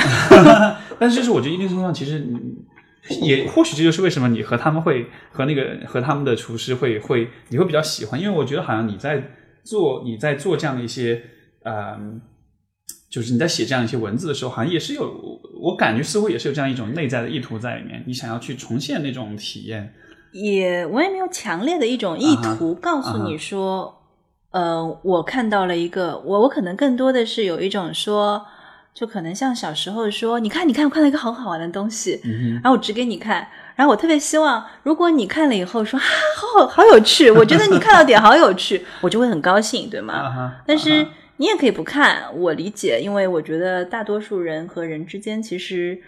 [0.99, 9.23] 但是就是我觉得一定程度上，其实你也或许这就是为什么你和他们会和那个和他们的厨师会会你会比较喜欢，因为我觉得好像你在
[9.63, 11.23] 做你在做这样的一些
[11.63, 12.21] 嗯。
[13.11, 15.03] 就是你在写这样一些文字的时候，好像也是有，
[15.63, 18.05] 我感觉似乎也是有这样一种内在的意图在里面。
[18.07, 19.95] 你想要去重现那种体验，
[20.31, 24.03] 也我也没有强烈的一种意图告诉你说，
[24.51, 28.45] 呃，我看到了一个，我我可能更多的是有一种说，
[28.99, 32.21] 就可能像小时候说，你看，你看，我看到一个很好玩的东西，
[32.55, 36.03] 然后我指给你看，然后我特别希望，如果你看了以后说，啊，
[36.37, 40.15] 好好好有趣，我觉得你看到点好有趣， 我就会很高兴，对吗？
[40.15, 41.07] 啊但是
[41.37, 46.03] 你也可以不看，我理解，因为我觉得大多数人和人之间其实。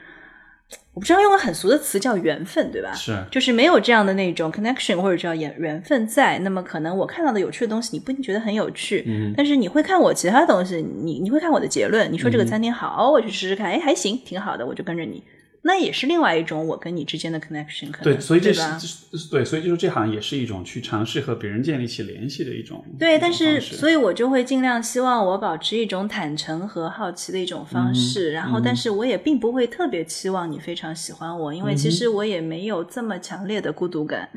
[0.93, 2.93] 我不知道用个很俗的词叫缘分，对吧？
[2.93, 3.17] 是。
[3.31, 9.33] 就是没有这样的那种 connection 或者叫缘缘分在，那么可能我看到的有趣的东西，你不一定觉得很有趣，嗯。
[9.37, 15.23] 但是你会看我其他东西，你你会看我的结论，你说这个餐厅好，我去试试看，哎，还行，挺好的，我就跟着你，
[15.63, 34.29] 那也是另外一种我跟你之间的 connection，可能对，所以这吧是对，所以就是这好像也是一种去尝试和别人建立起联系的一种对，但是所以我就会尽量希望我保持一种坦诚和好奇的一种方式，然后但是我也并不会特别期望你非常喜欢我，因为其实我也没有这么强烈的孤独感。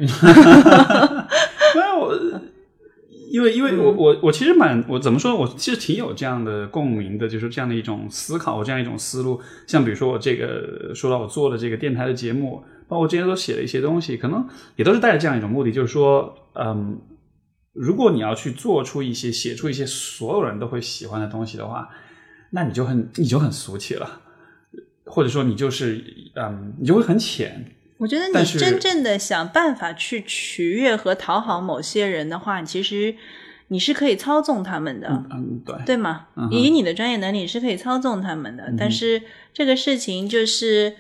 [1.76, 2.42] 没有我，
[3.34, 9.42] 因为因为我我我其实蛮我怎么说，我其实挺有这样的共鸣的，就是这样的一种思考，这样一种思路。
[9.66, 17.02] 像比如说我这个说到我做的这个电台的节目，包括我之前都写了一些东西，可能也都是带着这样一种目的，就是说，嗯，
[17.74, 21.90] 如果你要去做出一些写出一些所有人都会喜欢的东西的话，
[22.52, 24.22] 那你就很你就很俗气了，
[25.06, 26.04] 或者说你就是
[26.36, 27.66] 嗯，你就会很浅。
[28.04, 33.16] 我觉得你真正的想办法去取悦和讨好某些人的话，其实
[33.70, 35.08] 你是可以操纵他们的。
[35.32, 36.28] 嗯，对，对吗？
[36.36, 39.22] 嗯以你的专业能力是可以操纵他们的，但是
[39.54, 40.96] 这个事情就是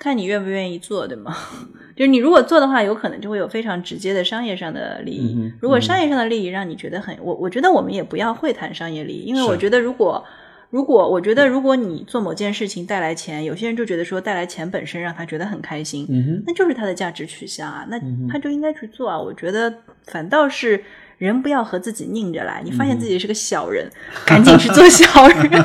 [0.00, 1.32] 看你愿不愿意做，对吗？
[1.96, 5.36] 就是你如果做的话，有可能就会有非常直接的商业上的利益。
[5.38, 10.24] 嗯如果商业上的利益让你觉得很，我我觉得我们也不要会谈商业利益，因为我觉得如果
[10.70, 16.06] 如果我觉得如果你做某件事情带来钱，有些人就觉得说带来钱本身让他觉得很开心。
[16.46, 19.18] 那就是他的价值取向啊，那嗯他就应该去做啊。
[19.18, 19.72] 我觉得
[20.06, 20.82] 反倒是
[21.18, 23.90] 人不要和自己拧着来，你发现自己是个小人，
[24.24, 25.64] 赶紧去做小人。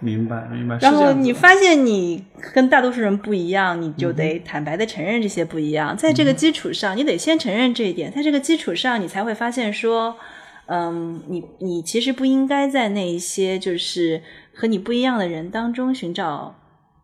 [0.00, 0.76] 明白，明白。
[0.80, 5.96] 然后你发现你跟大多数人不一样，你就得坦白的承认这些不一样。
[5.96, 10.16] 在这个基础上，你得先承认这一点，在这个基础上，你才会发现说，
[10.66, 14.22] 嗯，你你其实不应该在那一些就是
[14.54, 16.54] 和你不一样的人当中寻找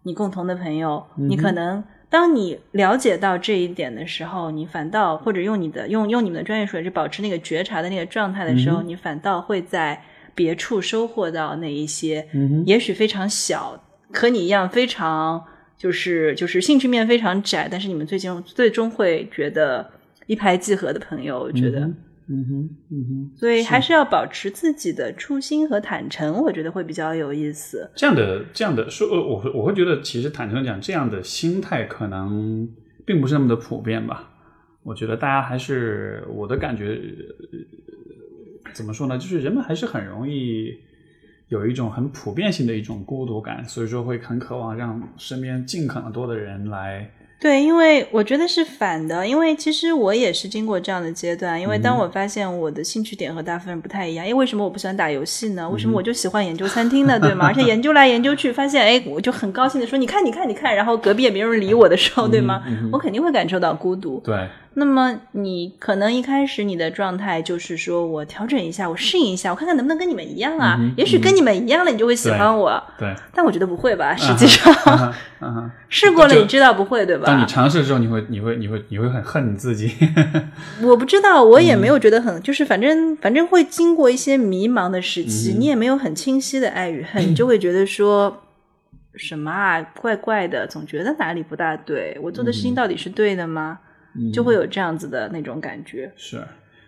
[0.05, 1.05] 你共同的朋友。
[1.17, 10.03] 你可能当你了解到这一点的时候，你反倒或者用你的用用你们的专业术语，保持那个觉察的那个状态的时候，你反倒会在
[10.35, 12.27] 别处收获到那一些，
[12.65, 13.79] 也许非常小，
[14.13, 15.45] 和你一样非常
[15.77, 19.91] 就是就是兴趣面非常窄，但是你们最终最终会觉得
[20.27, 21.91] 一拍即合的朋友，我觉得。
[22.33, 27.91] 嗯哼，嗯哼，所以还是要保持自己的初心和坦诚，我觉得会比较有意思。
[27.97, 32.69] 这样的这样的说，呃我会我会觉得，其实坦诚地讲，这样的心态可能
[33.05, 34.31] 并不是那么的普遍吧。
[34.85, 37.01] 我觉得大家还是我的感觉，
[38.65, 39.19] 呃怎么说呢？
[39.19, 40.73] 就是人们还是很容易
[41.49, 47.11] 有一种很普遍性的一种孤独感，所以说会很渴望让身边尽可能多的人来。
[47.41, 51.59] 对，因为我觉得是反的，因为其实我也是经过这样的阶段。
[51.59, 55.67] 因为当我发现我的兴趣点和大部分人不太一样，因为为什么我不喜欢打游戏呢？
[55.71, 57.19] 为什么我就喜欢研究餐厅呢？
[57.19, 57.47] 对吗？
[57.47, 62.63] 而且研究来研究去，发现哎，我就很高兴的说，你看，你看，你看，然后隔壁也没有人理我的时候，对吗？
[62.93, 64.21] 我肯定会感受到孤独。
[64.23, 70.79] 对，那么你可能一开始你的状态就是说我调整一下，我适应一下，我看看能不能跟你们一样啊？
[70.97, 72.81] 也许跟你们一样了，你就会喜欢我。
[72.97, 74.15] 对，但我觉得不会吧？
[74.15, 74.73] 实际上、
[75.89, 77.25] 试过了，就你知道不会，对吧？
[77.27, 79.93] 当你尝试的时候，你会，你会，你会，你会很恨你自己。
[80.83, 88.45] 我不知道，我也没有觉得很，就是反正反正会经过一些迷茫的时期，你也没有很清晰的爱与恨，你就会觉得说
[89.17, 93.81] 什么啊，怪怪的，总觉得哪里不大对，我做的事情到底是对的吗？
[94.33, 96.13] 就会有这样子的那种感觉。
[96.17, 96.43] 是，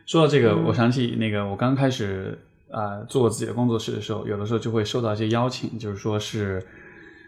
[0.07, 2.39] 说到这个，我想起那个我刚开始
[2.71, 6.63] 啊、呃做自己的工作室的时候，有的时候就会收到一些邀请，就是说是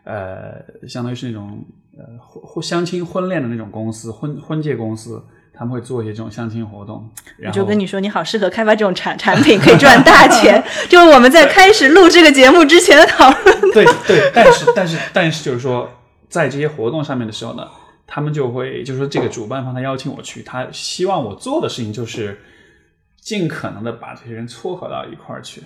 [0.04, 1.64] 呃，相当于是那种
[1.96, 7.09] 呃婚婚相亲婚恋的那种公司，婚婚介公司，他们会做一些这种相亲活动。
[7.38, 10.62] 然后就跟你说，你好适合开发这种产产品，可以赚大 钱。
[10.88, 13.61] 就是我们在开始录这个节目之前的讨论。
[13.72, 15.88] 对对，但是但是但是就是说，
[16.28, 17.66] 在这些活动上面的时候呢，
[18.07, 22.38] 他们就会就是说这个主办方他邀请我去，他希望我做的事情就是
[23.21, 25.62] 尽可能的把这些人撮合到一块儿去，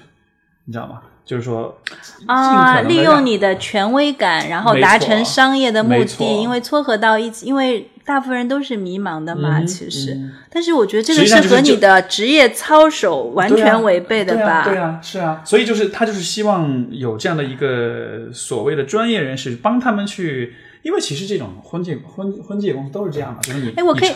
[0.64, 1.02] 你知道吗？
[1.24, 1.78] 就是说
[2.26, 6.24] 啊，利用你你的权威感，然后达成商业的目的。
[6.40, 10.14] 因为撮合到一起，因为大部分人都是迷茫的嘛，嗯其实。
[10.14, 14.62] 嗯但是我觉得这个是和你的职业操守完全违背的吧？
[14.64, 20.54] 对啊，对啊，是啊，所以就是他就是希望有这样的一个所谓的专业人士帮他们去。
[20.88, 24.08] 因为其实这种婚介婚婚介公司都是这样的，就是你哎，我可以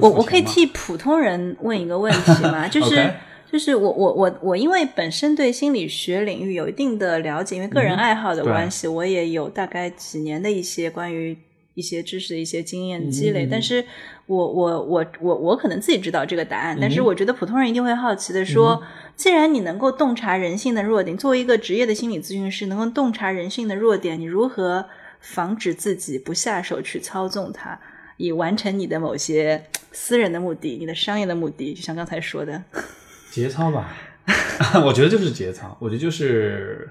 [0.00, 2.68] 我我可以替普通人问一个问题吗？
[2.70, 3.12] 就是
[3.50, 11.36] 就是我我我我因为本身对心理学领域有一定的了解，因为个人爱好的关系，我也有大概几年的一些关于
[11.74, 13.46] 一些知识的一些经验积累。
[13.46, 13.84] 嗯但是
[14.26, 18.80] 我我我我我可能自己知道这个答案，但嗯是我觉得普通人一定会好奇的说。
[19.16, 24.86] 既然你能够洞察人性的弱点，作为一个职业的心理咨询师，能够洞察人性的弱点，你如何
[25.20, 27.78] 防止自己不下手去操纵它，
[28.16, 31.72] 以完成你的某些私人的目的、你的商业的目的？
[31.74, 32.62] 就像刚才说的，
[33.30, 33.96] 节操吧，
[34.84, 35.76] 我觉得就是节操。
[35.80, 36.88] 我觉得就是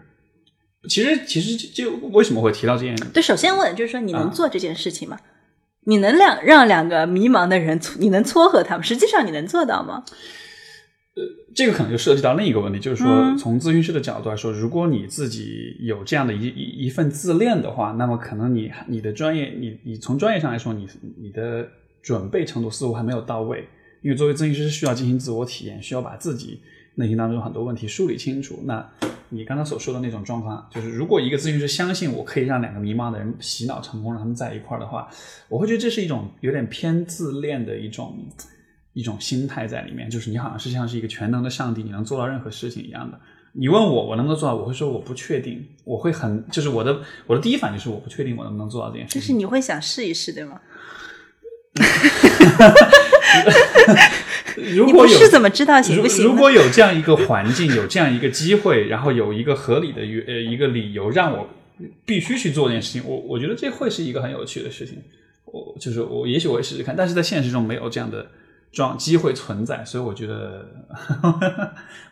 [0.87, 2.95] 其实其实就就为什么会提到这件？
[3.11, 5.19] 对，首先问就是说，你能啊做这件事情吗？
[5.85, 8.83] 你能两让两个迷茫的人，你能撮合他们？
[8.83, 10.03] 实际上你能做到吗？
[11.55, 21.67] 这个可能就涉及到另一个问题，就是说，嗯从咨询师的角度来说，如果你自己有这样的一一一份自恋的话，那么可能你你的专业，你你从专业上来说，你你的
[22.01, 23.67] 准备程度似乎还没有到位。
[24.01, 26.61] 因为作为咨询师需要进行自我体验，需要把自己
[26.95, 28.57] 内心当中很多问题梳理清楚。
[28.63, 28.89] 那
[29.27, 35.09] 你刚才所说的那种状况，就是如果一个咨询师相信我可以让两个迷茫的人洗脑成功，让他们在一块儿的话，
[35.49, 38.17] 我会觉得这是一种有点偏自恋的一种
[38.93, 43.19] 一种心态在里面，就是你好像是像是一个全能的上帝，你能做到任何事情一样的。
[43.53, 49.21] 你问我我能不能做到，我会说我不确定，我会很就是我的我的第一反应是我不确定我能不能做到这件事情。
[49.21, 50.59] 就是你会想试一试，对吗？
[54.75, 56.25] 如果有 你不试怎么知道行如不行？
[56.25, 61.49] 如果有这样一个环境，有这样一个机会，然后有一个合理的呃一个理由让我
[62.05, 65.01] 必须去做这件事情，我我觉得这会是一个很有趣的事情。
[65.45, 68.27] 我就是我，也许我会试试看，但是在现实中没有这样的
[68.71, 70.65] 状机会存在，所以我觉得，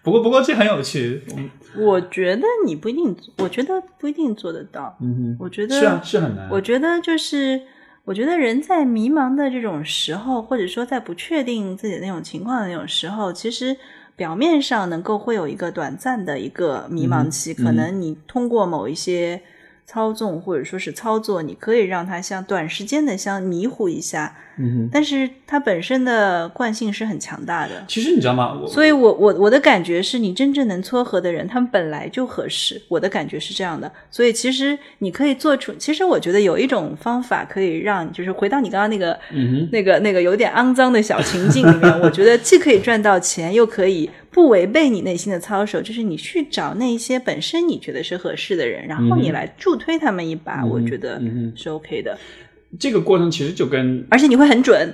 [0.01, 4.97] 不过不过这很有趣，嗯我觉得你不一定，我觉得不一定做得到。
[4.99, 6.49] 嗯我觉得，是啊，是很难。
[6.49, 7.61] 我觉得就是，
[8.05, 13.77] 我觉得人在迷茫的这种时候，或者说在不确定自己的那种情况的那种时候，其实
[14.15, 19.39] 表面上能够会有一个短暂的一个迷茫期，嗯可能你通过某一些
[19.85, 27.85] 操纵或者说是操作，你可以让它像短时间的像迷糊一下，嗯哼，但是它本身的惯性是很强大的。
[27.87, 28.59] 其实你知道吗？
[28.61, 32.81] 我所以我，我我的感觉是你真正能撮合的人，他们本来就合适。
[32.87, 52.17] 我的感觉是这样的，所以其实你可以做出，其实我觉得有一种方法可以让，就是回到你刚刚那个、嗯哼，那个那个有点肮脏的小情境里面， 我觉得既可以赚到钱，又可以不违背你内心的操守，就是你去找那些本身你觉得是合适的人，然后你来助推他们一把，我觉得嗯是 OK 的，
[52.79, 54.93] 这个过程其实就跟而且你会很准。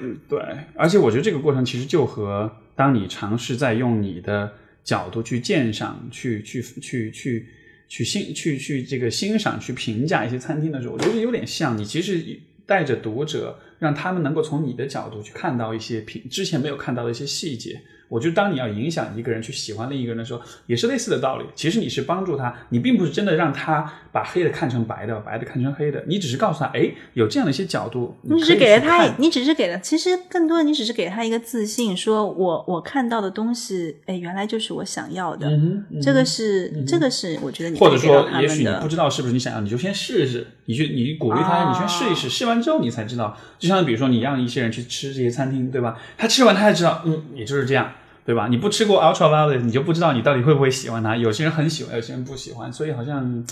[0.00, 0.38] 嗯对，
[0.74, 7.46] 而且我觉得这个过程其实就和当你尝试在用你的角度去鉴赏、去去去去
[7.88, 11.78] 去欣去去这个欣赏、去评价一些餐厅的时候，我觉得有点像。
[11.78, 12.22] 你其实
[12.66, 17.80] 带着读者，让他们能够从你的角度去看到一些平之前没有看到的一些细节。
[18.08, 21.44] 我觉得当你要影响一个人去喜欢另一个人的时候，也是类似的道理。
[21.54, 35.48] 其实你是帮助他，你并不是真的让他把黑的看成白的，白的看成黑的，你只是告诉他，哎，有这样的一些角度，你只是给了他，你只是给了，其实更多的你只是给了他一个自信，说我我看到的东西，哎，原来就是我想要的。
[35.48, 43.36] 嗯嗯这个是、这个是我觉得你或者说，也许你不知道是不是你想要，你就先试试，你去你鼓励他，哦你先试一试，试完之后你才知道。
[43.58, 45.98] 就像比如说，你让一些人去吃这些餐厅，对吧？
[46.18, 47.92] 他吃完他才知道，嗯，也就是这样，
[48.24, 48.48] 对吧？
[48.48, 51.16] 你不吃过 Ultra Violet，你就不知道你到底会不会喜欢它。
[51.16, 53.44] 有些人很喜欢，有些人不喜欢，所以好像，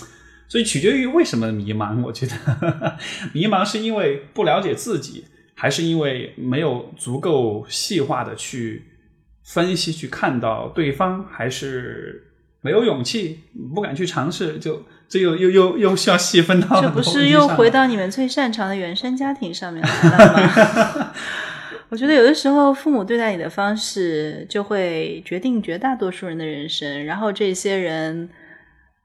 [0.47, 2.01] 所以取决于为什么迷茫。
[2.01, 2.97] 我觉得
[3.33, 8.85] 迷茫是因为不了解自己，还是因为没有足够细化的去
[9.43, 13.41] 分析、去看到对方，还是没有勇气，
[13.75, 14.57] 不敢去尝试？
[14.57, 21.13] 就这又又又又需要细分到这不是又回到你们最擅长的原生家庭上面来了吗？
[21.93, 27.05] 我觉得有的时候父母对待你的方式，就会决定绝大多数人的人生。
[27.05, 28.27] 然后这些人，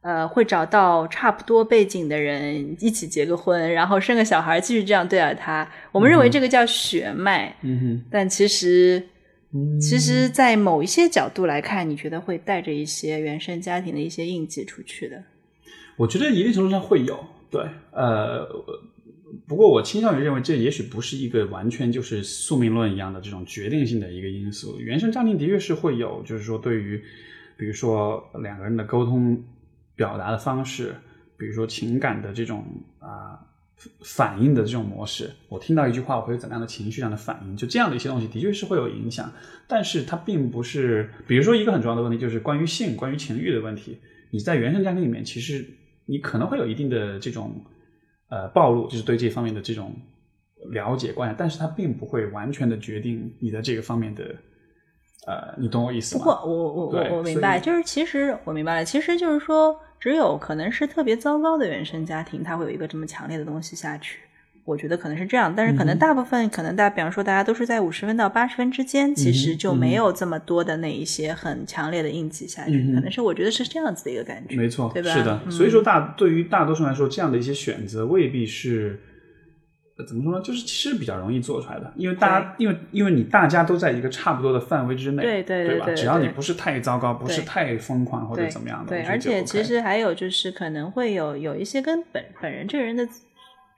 [0.00, 5.70] 呃，会找到差不多背景的人一起结个婚，然后生个小孩，继续这样对待他。
[5.92, 9.06] 我们认为这个叫血脉，嗯但其实。
[9.52, 15.22] 哼，其实，在某一些角度来看，你觉得会带着一些原生家庭的一些印记出去的。
[15.98, 17.18] 我觉得一定程度上会有，
[17.50, 17.62] 对，
[17.92, 18.46] 呃，
[19.48, 24.78] 不过我倾向于认为这也许不是一个完全就是宿命论一样的这种决定性的一个因素。
[24.78, 27.02] 原生家庭的确是会有，就是说对于，
[27.56, 29.42] 比如说两个人的沟通
[29.96, 30.94] 表达的方式，
[31.38, 32.62] 比如说情感的这种
[32.98, 33.40] 啊、
[34.02, 39.32] 反应的这种模式，我听到一句话，我会有怎样的情绪上的反应，就这样的一些东西，的确是会有影响。
[39.66, 43.96] 但是它并不是，比如说一个很重要的问题，就是关于性、关于情欲的问题。
[44.30, 45.64] 你在原生家庭里面，其实
[46.04, 47.64] 你可能会有一定的这种
[48.28, 49.94] 呃暴露，就是对这方面的这种
[50.70, 54.34] 了解观察，但是它并不会完全的决定你的这个方面的
[55.26, 56.24] 呃，你懂我意思吗？
[56.24, 64.20] 不过我我我我明白，就是其实我明白了，其实就是说，只有可能是特别糟糕的原生家庭，它会有一个这么强烈的东西下去。
[64.68, 72.72] 我觉得可能是这样，但是可能嗯大部分，可能大，比方说大家都是在五十分到八十分之间，其实就没有这么多的那一些很强烈的印记下去。
[72.72, 75.10] 嗯可能是我觉得是这样子的一个感觉，没错，对吧？
[75.10, 79.00] 是的，嗯所以说大对于大多数人来说，这样的一些选择未必是
[79.96, 80.40] 呃怎么说呢？
[80.44, 85.86] 就是其实比较容易做出来的，因为大家因为因为你大家都在一个差不多的范围之内，对对对吧？
[85.86, 93.08] 对只要你不是太糟糕，不是太疯狂或者怎么样的，对，而且其实还有就是可能会有有一些跟本本人这个人的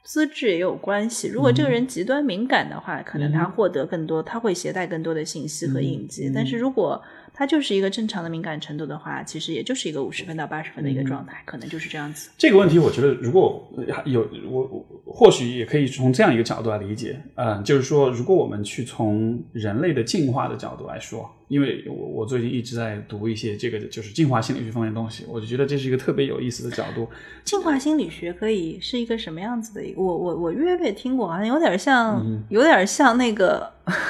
[0.03, 1.29] 资资质也有关系。
[1.29, 6.29] 如果这个嗯人极端敏感的话，可能他获得更多，他会携带更多的信息和印记。
[6.29, 7.01] 嗯但是如果
[7.33, 12.31] 他就是一个正常的敏感程度的话，其实也就是一个五十分到八十分的一个状态，可能就是这样子。
[12.37, 13.73] 这个问题，我觉得如果
[14.05, 27.09] 有我我或许也可以从这样一个角度来理解，嗯、就是说，如果我们去从人类的进化的角度来说，因为我我最近一直在读一些这个就是进化心理学方面的东西，我就觉得这是一个特别有意思的角度。
[27.45, 30.01] 进化心理学可以是一个什么样子的一个？
[30.01, 33.69] 我我我略略听过，好像有点像，嗯有点像那个，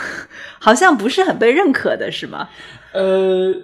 [0.61, 2.51] 好像不是很被认可的是吗？
[2.93, 3.55] 呃，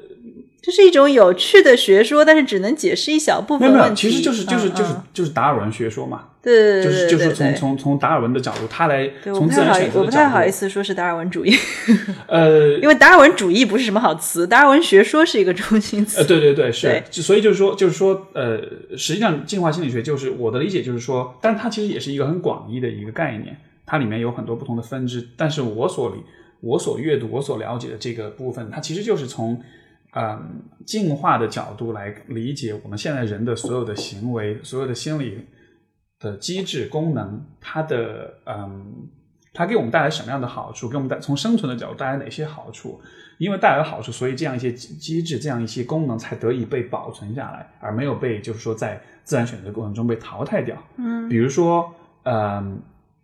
[0.62, 4.08] 这是一种有趣的学说，但是只能解释一小部没有没有，分问题。
[4.10, 11.52] 其实就是就是嗯就是嗯就是达尔文学说嘛，就是就是从从从达尔文的角度，他来从自然选择的我不太好意，思说是达尔文主义，
[12.28, 16.18] 呃 因为达尔文主义不是什么好词，达尔文学说是一个中心词。
[16.20, 18.58] 呃，对对对，是对，所以就是说，就是说，呃，
[18.96, 25.26] 实际上进化心理学就是我的理解就是说，但是它其实也是一个很广义的一个概念，它里面有很多不同的分支。
[25.36, 26.22] 但是我所理、
[26.60, 29.60] 我所阅读、我所了解的这个部分，它其实就是从
[30.14, 35.40] 嗯进化的角度来理解我们现在人的所有的行为、所有的心理
[36.18, 39.08] 的机制、功能，它的嗯。
[39.58, 40.86] 它给我们带来什么样的好处？
[40.86, 43.00] 给我们带从生存的角度带来哪些好处？
[43.38, 50.76] 因为带来了好处，所以这样一些机机制、这样一些功能才得以被保存下来，而没有被就是说在自然选择过程中被淘汰掉。
[50.98, 51.90] 嗯比如说，
[52.24, 52.78] 嗯，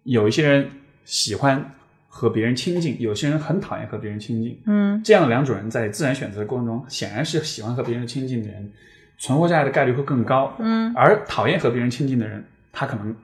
[0.04, 0.70] 有一些人
[1.04, 1.70] 喜欢
[2.08, 4.58] 和别人亲近，有些人很讨厌和别人亲近。
[4.64, 8.72] 嗯这样的两种人在自然选择的过程中，显然是喜欢和别人亲近的人
[9.18, 10.54] 存活下来的概率会更高。
[10.60, 12.42] 嗯而讨厌和别人亲近的人，
[12.72, 13.14] 他可能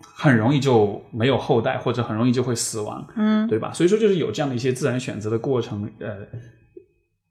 [0.00, 3.06] 很容易就没有后代，或者很容易就会死亡。
[3.16, 3.72] 嗯对吧？
[3.72, 5.88] 所以说，就是有这样的一些自然选择的过程。
[6.00, 6.16] 呃，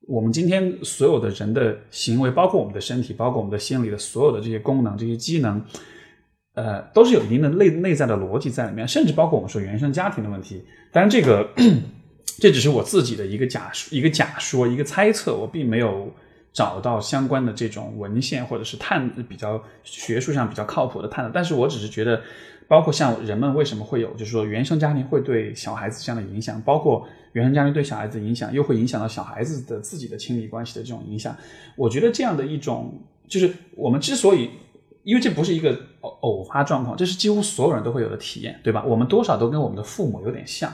[0.07, 5.61] 我们今天所有的人的行为，包括我们的身体，包括我们的心理的所有的这些功能、这些机能，
[6.53, 10.63] 呃，都是有一定的内内在的逻辑在里面，甚至包括我们说原生家庭的问题。
[10.91, 11.49] 当然，这个
[12.39, 16.13] 这只是我自己的一个假说、一个假说、一个猜测，我并没有
[16.55, 21.29] 找到相关的这种文献或者是探比较学术上比较靠谱的探讨。
[21.33, 22.21] 但是我只是觉得，
[22.65, 31.35] 包括像人们为什么会有，就是说原生家庭会对小孩子这样的影响，包括原生家庭对小孩子影响，又会影响到小孩子的自己的亲密关系的这种影响。
[31.75, 34.49] 我觉得这样的一种，就是我们之所以，
[35.03, 38.81] 因为这不是一个偶偶发状况，这是几乎所有人都会有的体验，对吧？
[38.87, 40.71] 我们多少都跟我们的父母有点像。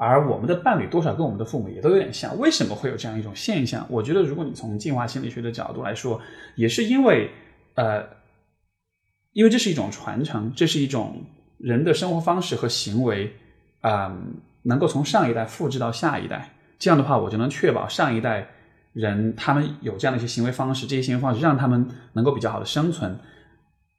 [0.00, 3.84] 而我们的伴侣多少跟我们的父母也都有点像，为什么会有这样一种现象？
[3.90, 6.20] 我觉得，如果你从进化心理学的角度来说，
[6.54, 7.28] 也是因为，
[7.74, 8.06] 呃，
[9.32, 11.24] 因为这是一种传承，这是一种
[11.58, 13.34] 人的生活方式和行为，
[13.80, 14.16] 啊、
[14.62, 16.48] 能够从上一代复制到下一代。
[16.78, 18.48] 这样的话，我就能确保上一代
[18.92, 23.18] 人他们有这样的一些行为方式，这些行为方式让他们能够比较好的生存。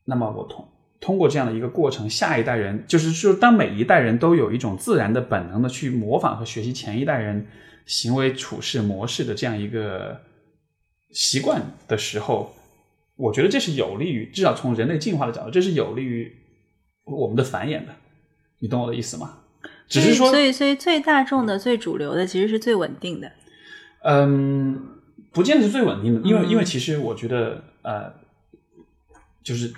[0.05, 0.65] 那么我同
[0.99, 7.47] 通过这样的一个过程，下一代人就是说，当每一代人都有一种自然的本能的去模仿和学习前一代人
[7.85, 10.21] 行为处事模式的这样一个
[11.11, 12.53] 习惯的时候，
[13.15, 16.35] 我觉得这是有利于，至少从人类进化的角度，这是有利于
[17.05, 17.95] 我们的繁衍的。
[18.59, 19.39] 你懂我的意思吗？
[19.87, 23.31] 只是说，所以所以最大众的、最主流的其实是最稳定的。
[24.03, 24.99] 嗯，
[25.31, 28.13] 不见得是最稳定的，因为、嗯因为其实我觉得，呃，
[29.43, 29.73] 就是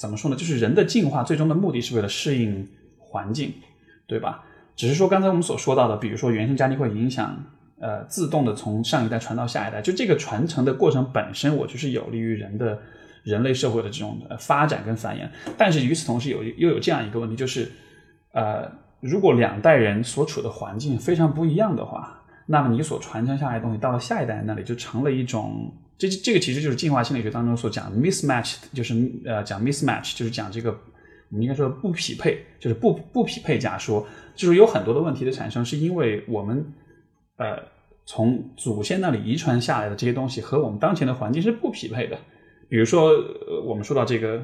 [0.00, 0.36] 怎么说呢？
[0.36, 2.66] 就是人的进化最终的目的是为了适应
[2.98, 3.52] 环境，
[4.06, 4.42] 对吧？
[4.74, 7.36] 只是说刚才我们所说到的，比如说原生家庭会影响，
[7.78, 12.78] 呃，自动的从上一代传到下一代，就这个传承的过程本身，我就是有利于人的
[13.24, 15.28] 人类社会的这种呃发展跟繁衍。
[15.58, 17.70] 但是与此同时有，又有这样一个问题，就是
[18.32, 25.70] 呃，如果两代人所处的环境非常不一样的话，那么你所传承下来的东西到了下一代那里就成了一种，
[26.00, 28.94] 这这个其实就是进化心理学当中所讲的 mismatch，就是
[29.26, 30.70] 呃讲 mismatch，就是讲这个
[31.28, 36.64] 我们应该说不匹配，就是不不匹配假说，就是有很多的问题的产生，是因为我们
[37.36, 37.58] 呃
[38.06, 42.18] 从祖先那里遗传下来的这些东西和我们当前的环境是不匹配的。
[42.70, 44.40] 比如说，呃我们说到这个呃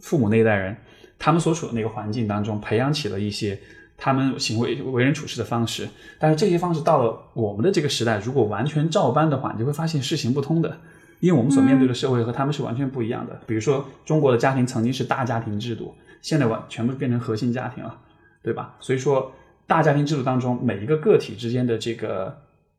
[0.00, 0.76] 父母那一代人，
[1.16, 3.56] 他们所处的那个环境当中，培养起了一些
[4.02, 5.86] 他们行为为人处事的方式，
[6.18, 10.78] 但是这些方式到了我们的这个时代，如果完全照搬的话，你就会发现是行不通的，
[11.20, 13.38] 因为我们所面对的社会和他们是完全不一样的。
[13.46, 17.94] 比如说，中国的家庭曾经是大家庭制度，现在完全部变成核心家庭了，
[18.42, 18.74] 对吧？
[18.80, 19.30] 所以说，
[19.66, 22.34] 大家庭制度当中，每一个个体之间的这个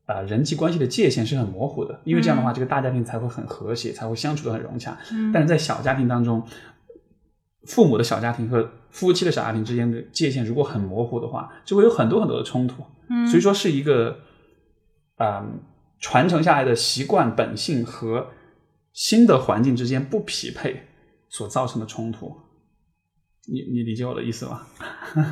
[0.08, 4.98] 呃人际关系的界限是很模糊的，因为这样的话，这个大家庭才会很和谐，才会相处的很融洽。
[5.32, 6.44] 但是在小家庭当中，
[7.68, 12.84] 父母的小家庭和夫妻的小家庭之间的界限如果很模糊的话，就会有很多很多的冲突。
[13.10, 14.18] 嗯，所以说是一个，
[15.18, 15.60] 嗯，
[16.00, 18.28] 传承下来的习惯本性和
[18.94, 20.88] 新的环境之间不匹配
[21.30, 22.36] 所造成的冲突。
[23.52, 24.62] 你你理解我的意思吗？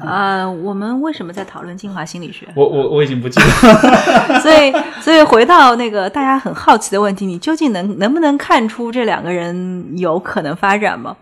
[0.02, 2.48] 啊， 我们为什么在讨论进化心理学？
[2.56, 3.46] 我我我已经不记得。
[4.42, 11.16] 所以所以回到那个大家很好奇的问题，你究竟能能不能看出这两个人有可能发展吗？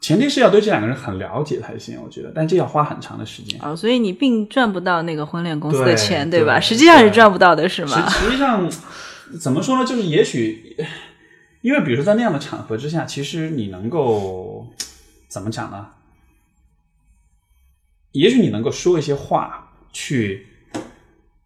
[0.00, 3.74] 前提是要对这两个人很了解才行，我觉得，但这要花很长的时间啊。
[3.74, 6.60] 所以你并赚不到那个婚恋公司的钱，对吧？
[6.60, 8.08] 实际上是赚不到的，是吗？
[8.08, 8.70] 实际上
[9.40, 9.84] 怎么说呢？
[9.84, 10.76] 就是也许，
[11.62, 14.68] 因为比如说在那样的场合之下，其实你能够
[15.28, 15.88] 怎么讲呢？
[18.12, 20.46] 也许你能够说一些话，去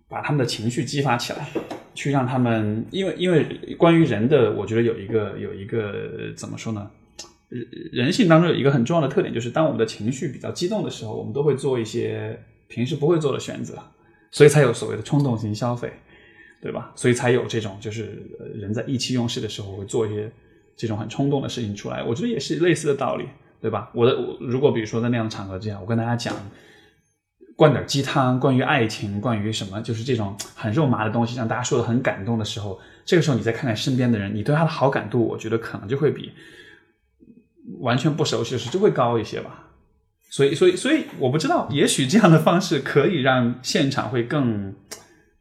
[0.09, 1.48] 把他们的情绪激发起来，
[1.94, 3.44] 去让他们，因为因为
[3.78, 6.90] 关于人的，我觉得有一个有一个怎么说呢？
[7.53, 13.78] 人人性当中有一个很重要的特点，就是当我们的情绪比较激动的时候，我们都会做一些平时不会做的选择，
[14.30, 15.92] 所以才有所谓的冲动型消费，
[16.62, 16.90] 对吧？
[16.96, 18.22] 所以才有这种就是
[18.55, 20.32] 人在意气用事的时候会做一些
[20.76, 22.03] 这种很冲动的事情出来。
[22.03, 23.26] 我觉得也是类似的道理，
[23.61, 23.90] 对吧？
[23.94, 26.34] 我的我如果比如说在那样的场合之下，我跟大家讲
[27.55, 36.32] 灌点鸡汤，关于爱情，关于什么，就是这种很肉麻的东西，让大家说的很感动的时候，这个时候你再看看身边的人，你对他的好感度，我觉得可能就会比。
[37.80, 39.66] 完全不熟悉的时候就会高一些吧，
[40.30, 44.74] 所以，所以，所以我不知道，也许这样的方式可以让现场会更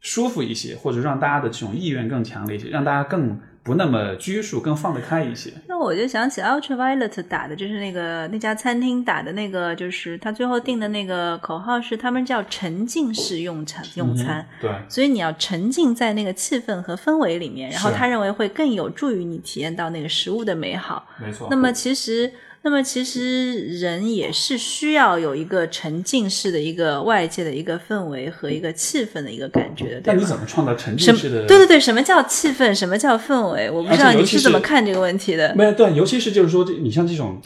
[0.00, 5.52] 舒服一些，或者让大家的这种意愿更强烈一些，让大家更不那么拘束，更放得开一些。
[5.68, 21.06] 那我就想起 Ultraviolet 打的就是那个那家餐厅打的那个，就是他最后定的那个口号是他们叫沉浸式用餐用餐，对，所以你要沉浸在那个气氛和氛围里面，然后他认为会更有助于你体验到那个食物的美好。
[21.18, 21.48] 没错。
[21.50, 22.32] 那么其实。
[22.64, 30.02] 那么其实人也是需要有一个沉浸式的一个外界的一个氛围和一个气氛的一个感觉的。
[30.04, 31.44] 那你怎么创造沉浸式的？
[31.46, 32.72] 对对对，什么叫气氛？
[32.72, 33.68] 什么叫氛围？
[33.68, 35.52] 我不知道你是怎么看这个问题的。
[35.56, 37.40] 没有对，尤其是就是说，你像这种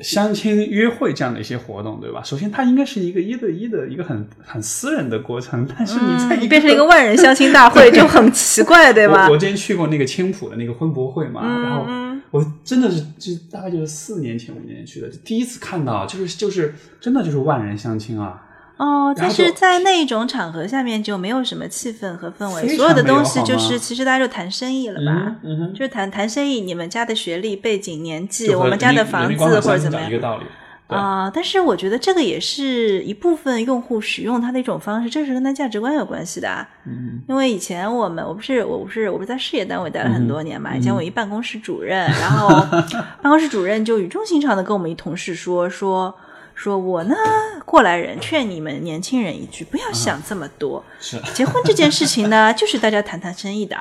[0.00, 2.22] 相亲约会这样的一些活动，对吧？
[2.22, 9.28] 首先，它应该是一个一对一的一个很很私人的过程，但是你在变成一个万人相亲大会就很奇怪，对吧？
[9.30, 11.86] 我之前去过那个青浦的那个婚博会嘛，然后。
[12.32, 18.42] 我真的是，就大概就是四年前、五年前去的，第一次看到，就是就是真的就是万人相亲啊！
[18.76, 25.36] 哦，但是在那一种场合下面就没有什么气氛和氛围，所有的东西就是其实大家就谈生意了吧？
[25.42, 30.10] 嗯就是谈谈生意，你们家的学历、背景、年纪，我们家的房子或者怎么样？
[30.10, 30.44] 一个道理。
[30.88, 36.64] 啊，但是我觉得这个也是一部分用户使用它的一种方式，这是跟他价值观有关系的。
[36.84, 42.48] 嗯，因为以前我们我不是我不是我不是在事业单位待了很多年嘛，以前我一办公室主任， 然后
[43.20, 46.14] 办公室主任就语重心长的跟我们一同事说说
[46.56, 47.14] 说我呢
[47.64, 53.76] 过来人，劝你们年轻人一句，不要想这么多， 是结婚这件事情呢， 就是大家谈谈生意的。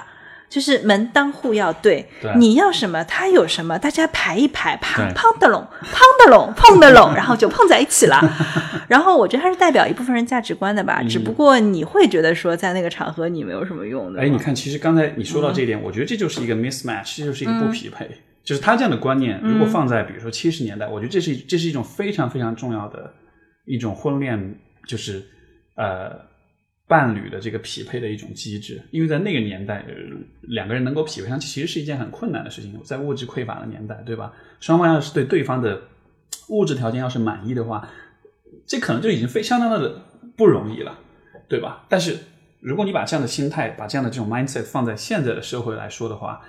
[0.47, 2.07] 就是门当户要对，
[2.37, 8.21] 你要什么他有什么，大家排一排，碰碰得拢，碰得拢，碰的拢，然后就碰在一起了。
[8.87, 14.21] 然后我觉得它是代表一部分人价值观的吧，只不过你会觉得说在那个场合你没有什么用的。
[14.21, 18.07] 哎，你看，其实刚才你说到这一点，我觉得这就是一个 mismatch，这就是一个不匹配。
[18.45, 23.13] 就是他这样的观念，如果放在比如说七十年代，我觉得这是这是一种非常非常重要的
[23.65, 25.21] 一种婚恋，就是
[25.75, 26.33] 呃。
[26.87, 29.83] 伴侣的这个匹配的一种机制，因为在那个年代，
[30.41, 32.79] 两个人能够匹配上，其实是一件很困难的事情。
[32.83, 34.31] 在物质匮乏的年代，对吧？
[34.59, 35.81] 双方要是对对方的
[36.49, 37.89] 物质条件要是满意的话，
[38.67, 39.99] 这可能就已经非相当的
[40.37, 40.99] 不容易了，
[41.49, 41.87] 对吧？
[41.89, 42.19] 但是
[42.59, 46.43] 如果你把这样的心态，把这样的这种 mindset 放在现在的社会来说的话，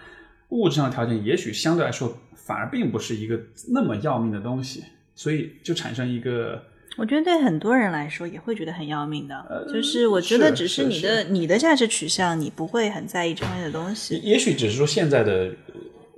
[0.51, 4.85] 物质上的条件也许相对来说反而并不是一个那么要命的东西，
[5.15, 6.63] 所以就产生一个。
[6.97, 14.17] 我觉得对很多人来说也会觉得很要命的，就是我觉得只是你的你的价值取向，你不会很在意这方面的东西。
[14.23, 15.53] 也许只是说现在的。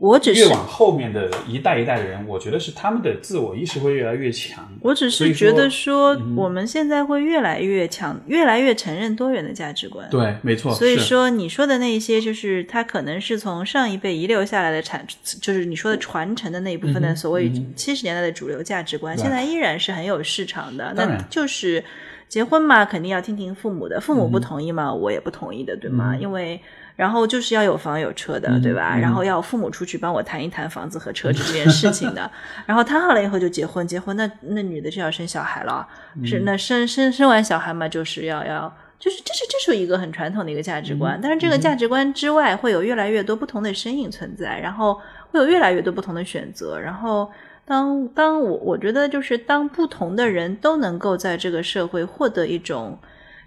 [0.00, 4.64] 我只是越往后面的一代一代的人，我觉得是他们的自我意识会越来越强。
[4.80, 10.08] 我只是觉得说，我们现在会越来越强，越来越承认多元的价值观。
[10.08, 10.72] 对，没错。
[10.72, 15.04] 所以说，你说的那一些，就是他可能是从上一辈遗留下来的产，
[15.42, 20.92] 就是你说的传承的那一部分的所谓七十年代的主流价值观，现在依然是很有市场的。
[20.94, 21.82] 那就是
[22.28, 26.16] 结婚嘛，肯定要听听父母的，父母不同意嘛，我也不同意的，对吗？
[26.16, 26.60] 因为。
[26.98, 28.98] 然后就是要有房有车的，对吧？
[28.98, 32.28] 然后要父母出去帮我谈一谈房子和车子这件事情的。
[32.66, 35.86] 然后谈好了以后就结婚，结婚那那女的就要生小孩了，
[36.24, 41.16] 是那生生生完小孩嘛，就是要要就是这是这是一个很传统的一个价值观。
[41.22, 47.30] 但是这个价值观之外，会有越来越多不同的身影存在，然后会有越来越多不同的选择，然后。
[47.68, 52.98] 当当我我觉得就是当不同的人都能够在这个社会获得一种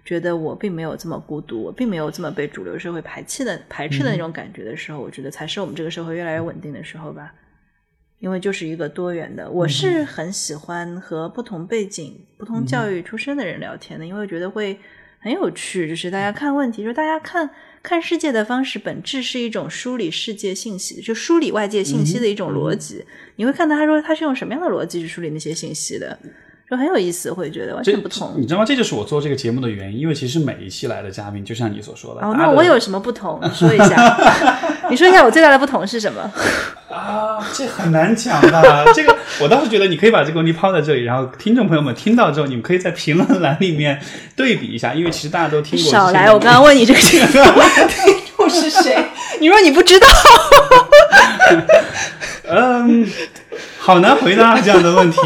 [0.04, 7.34] 觉得我并没有这么孤独，我并没有这么被主流社会排斥的排斥的那种感觉的时候，我觉得才是我们这个社会越来越稳定的时候吧。
[8.20, 14.80] 因为就是一个多元的，我是很喜欢和不同背景、不同教育出身的人聊天的，因为我觉得会
[15.20, 15.90] 很有趣。
[15.90, 17.50] 就是大家看问题，就是大家看
[17.82, 23.04] 看世界的方式，本质是一种梳理世界信息，就梳理外界信息的一种逻辑。
[23.38, 26.20] 你会看到他说他是用什么样的逻辑去梳理那些信息的。
[26.72, 28.32] 就很有意思，会觉得完全不同。
[28.38, 28.66] 你知道吗？
[28.66, 32.26] 这就是我做这个节目的原因，因为其实每一期来的嘉宾，就像你所说的。
[32.26, 33.38] 哦，那我有什么不同？
[33.44, 34.18] 你说一下。
[34.90, 36.22] 你说一下我最大的不同是什么？
[36.90, 38.86] 啊，这很难讲的。
[38.94, 44.00] 这个我倒是觉得你可以把这个问题抛在这里，然后听众朋友们听到之后，你们可以在评论栏里面
[44.38, 45.92] 对比一下，因为其实大家都听过。
[45.92, 46.32] 少来！
[46.32, 47.20] 我刚刚问你这个 听
[48.38, 48.96] 众是谁？
[49.42, 50.08] 你说你不知道？
[52.48, 53.06] 嗯，
[53.78, 55.20] 好难回答这样的问题。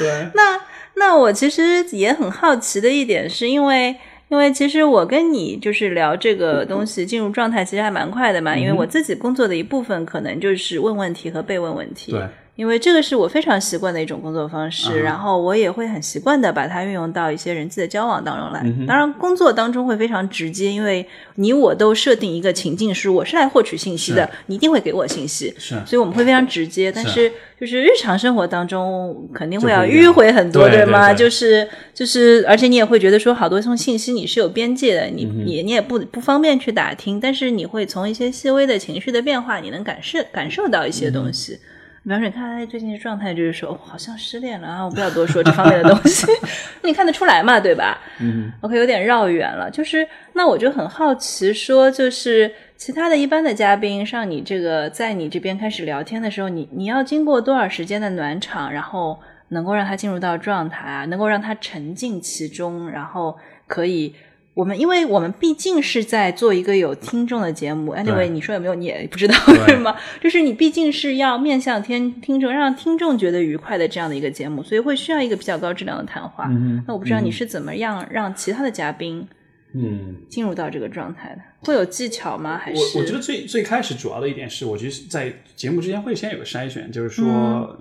[0.00, 0.60] 对，那
[0.94, 3.94] 那我其实也很好奇的一点，是因为
[4.28, 8.56] 因为其实我跟你就是聊这个东西进入状态，其实还蛮快的嘛。
[8.56, 12.12] 因为我自己工作的一部分可能就是问问题和被问问题。
[12.12, 12.26] 对。
[12.60, 18.60] 因为这个是我非常习惯的一种工作方式，然后我也会很习惯的把它运用到一些人际的交往当中来。
[18.86, 21.06] 当然，工作当中会非常直接，因为
[21.36, 26.92] 你我都设定一个情境是我是来获取信息的，你一定会给我信息，是，所以我们会非常直接。
[26.92, 31.14] 但是就是日常生活当中肯定会要迂回很多，对吗？
[31.14, 41.58] 就是就是，而且你也会觉得说好多种信息你是有边界的，你你你也不不方便去打听，但是你会从一些细微的情绪的变化，你能感受感受到一些东西。
[42.02, 44.82] 比方说，你看他最近的状态，就是说，好像失恋了啊！
[44.82, 46.26] 我不要多说这方面的东西，
[46.82, 48.00] 你看得出来嘛，对吧？
[48.20, 49.70] 嗯，OK，有点绕远了。
[49.70, 63.36] 就是，那我就很好奇，说，就是其他的一般的嘉宾上你这个，在你这边开始聊天的时候，你你要经过多少时间的暖场，然后能够让他进入到状态啊，能够让他沉浸其中，然后
[63.66, 64.14] 可以。
[64.60, 69.34] 我们因为我们毕竟是在做一个有听众的节目，anyway，你说有没有你也不知道
[69.66, 69.96] 是吗？
[70.20, 76.46] 就是你毕竟是要面向听听众，让听众觉得愉快的这样的一个节目，所以会需要一个比较高质量的谈话。
[76.86, 79.26] 那我不知道你是怎么样让其他的嘉宾
[79.72, 81.40] 嗯进入到这个状态的？
[81.60, 82.58] 会有技巧吗？
[82.58, 87.78] 还是我我觉得最最开始主要的一点是，我觉得在节目之前会先有个筛选，就是说，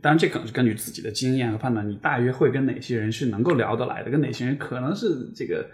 [0.00, 5.66] 当然这可能是根据自己的经验和判断，你大约会跟哪些人是能够聊得来的，跟哪些人可能是这个。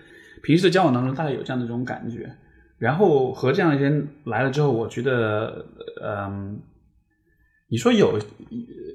[0.42, 2.30] 平时的交往当中，大概有这样的一种感觉，
[2.78, 5.64] 然后和这样一些人来了之后，我觉得，
[6.02, 6.60] 嗯，
[7.68, 8.18] 你说有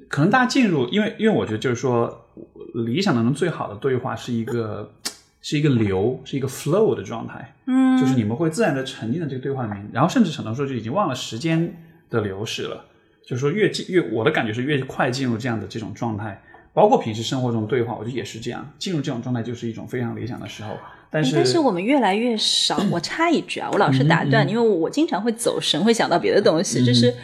[0.08, 2.26] 可能大家进入，因为因为我觉得就是说，
[2.74, 4.92] 理想当中最好的对话是一个
[5.40, 11.74] 是一个流，是一个 flow 的状态，嗯，就是你们会自然的沉浸在这个对话里面，然后甚至很多时候就已经忘了时间
[12.10, 12.84] 的流逝了，
[13.26, 16.42] 就是说越进越我的感觉是越快进入这样的这种状态，
[16.72, 20.70] 包括平时生活中对话，我觉得也是这样，进入这种状态就是一种非常理想的时候。
[21.10, 22.78] 但是，但是我们越来越少。
[22.90, 26.84] 我插一句啊，我老是打断，因为我经常会走神，会想到别的东西。
[26.84, 27.14] 就是，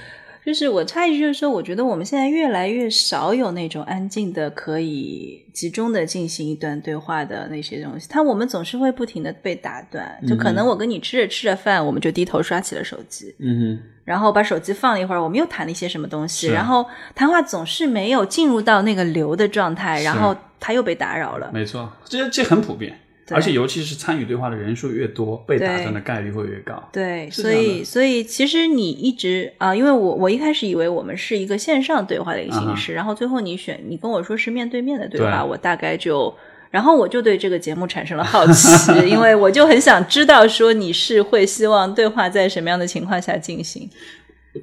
[0.44, 8.06] 就是我插一句，就是说，我觉得我们现在越来越少有那种安静的、可以集中的进行一段对话的那些东西。
[8.10, 10.20] 他我们总是会不停的被打断。
[10.28, 16.84] 就可能我跟你吃着吃着饭，我们就低头刷起了手机，嗯哼，然后把手机放了一会儿，我们又谈了一些什么东西，然后
[17.14, 21.50] 谈话总是没有进入到那个流的状态，然后他又被打扰了。
[21.54, 23.00] 没错，这这很普遍。
[23.30, 26.90] 而且，尤其是参与对话的人数越多，被打断的概率会越高。
[26.92, 36.34] 对，所以，所以其实你一直啊，因为我我一开始以为我们是一个线上对话的一个形式，然后最后你选你跟我说是面对面的对话，我大概就，
[36.70, 43.88] 然后我就对这个节目产生了好奇，因为我就很想知道说你是会希望对话在什么样的情况下进行。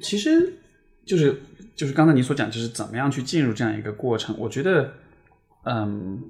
[0.00, 0.52] 其实
[1.04, 1.42] 就是
[1.74, 4.36] 就是刚才你所讲，就是怎么样去进入这样一个过程。
[4.38, 4.92] 我觉得，
[5.64, 6.22] 嗯。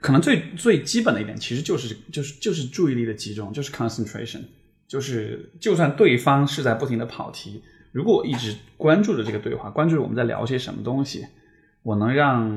[0.00, 4.40] 可能最最基本的一点，其实就是就是就是注意力的集中，就是 concentration，
[4.86, 11.26] 就是就算对方是在不停的跑题，如果我一直关注着这个对话，关注着我们在聊些什么东西，
[11.82, 12.48] 我能让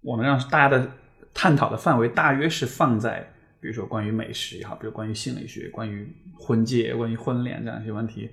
[0.00, 0.92] 我能让大家的
[1.34, 3.28] 探讨的范围大约是放在，
[3.60, 6.06] 比如说关于美食也好，比如关于心理学、关于
[6.38, 8.30] 婚介、关于婚恋这样一些问题，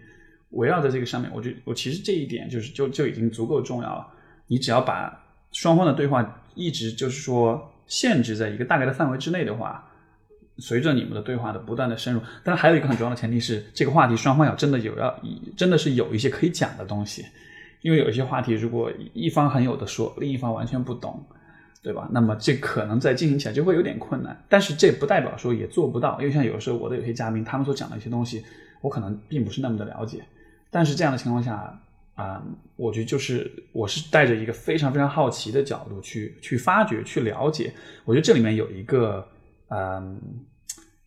[0.51, 4.07] 围绕在这个上面，我觉我其实这一点就是就就已经足够重要了。
[4.45, 7.67] 你只要把双方的对话一直就是说。
[7.89, 9.83] 限制在一个大概的范围之内的话，
[10.59, 15.21] 随着你们的对话的不断的深入，但是还有一个很重要的前提是，这个话题双方要真的有要，
[15.57, 17.25] 真的是有一些可以讲的东西，
[17.81, 21.25] 因为有一些话题如果一方很有的说，另一方完全不懂，
[21.81, 22.07] 对吧？
[22.11, 24.39] 那么这可能在进行起来就会有点困难。
[24.47, 28.43] 但是这不代表说也做不到，因为像有时候我的有些嘉宾他们所讲的一些东西，
[28.81, 30.23] 我可能并不是那么的了解，
[30.69, 31.81] 但是这样的情况下。
[32.20, 32.43] 啊、
[32.76, 37.72] 我觉得就是我是带着一个非常非常好奇的角度去去发掘、去了解。
[38.03, 39.26] 我觉得这里面有一个，
[39.70, 40.20] 嗯，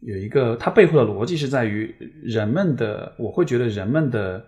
[0.01, 4.43] 有一个它背后的逻辑是在于人们的，我会觉得人们的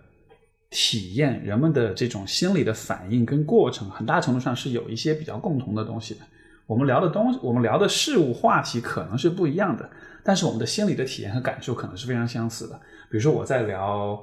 [0.70, 6.20] 体验、人们的这种心理的反应跟过程，很大程度上是有一些比较共同的东西的。
[6.66, 9.90] 我们聊的东西，我们聊的事物话题可能是不一样的，
[10.22, 12.80] 但是我们的心理的体验和感受可能是非常相似的。
[13.10, 14.18] 比如说我在聊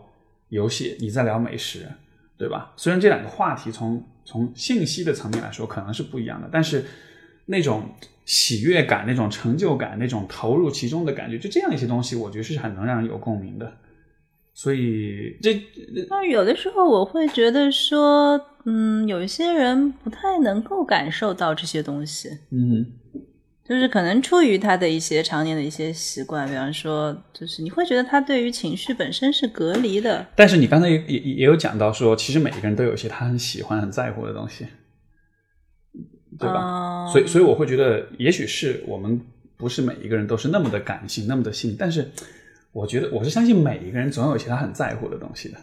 [0.49, 1.85] 游戏，你在聊美食，
[2.41, 2.73] 对吧？
[2.75, 6.83] 虽然这两个话题从从信息的层面来说可能是不一样的，但是
[7.45, 7.83] 那种
[8.25, 13.71] 喜悦感、那种成就感、那种投入其中的感觉，就这样一些东西，我觉得是很能让人有共鸣的。
[14.53, 15.61] 所以这
[16.09, 22.85] 那有的时候我会觉得说，嗯，有一些人不太能够感受到这些东西，嗯
[23.63, 30.25] 就是可能出于他的一些常年的一些习惯，比方说，就是你会觉得他对于情绪本身是隔离的。
[30.35, 34.65] 但是你刚才也也也有讲到说，其实每一个人都有一些他很喜欢、很在乎的东西，
[36.37, 37.05] 对吧？
[37.07, 39.19] 嗯所以，所以我会觉得，也许是我们
[39.57, 42.09] 不是每一个人都是那么的感性、那么的细腻，但是
[42.71, 45.57] 我觉得我是相信每一个人总有一些他很在乎的东西的，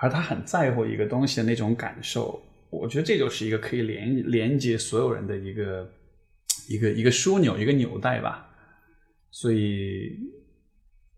[0.00, 5.88] 而他很在乎一个东西的那种感受，我觉得这就是一个可以连连接所有人的一个
[6.70, 8.46] 一个一个枢纽、一个纽带吧。
[9.30, 10.16] 所以，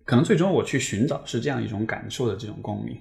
[0.04, 2.96] 可能最终我去寻找是这样一种感受的这种共鸣。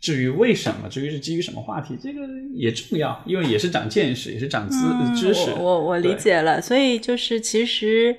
[0.00, 2.20] 至于为什么，至于是基于什么话题，这个
[2.54, 4.76] 也重要，因为也是长见识，也是长知、
[5.20, 5.50] 知识。
[5.52, 8.16] 我我理解了，所以就是其实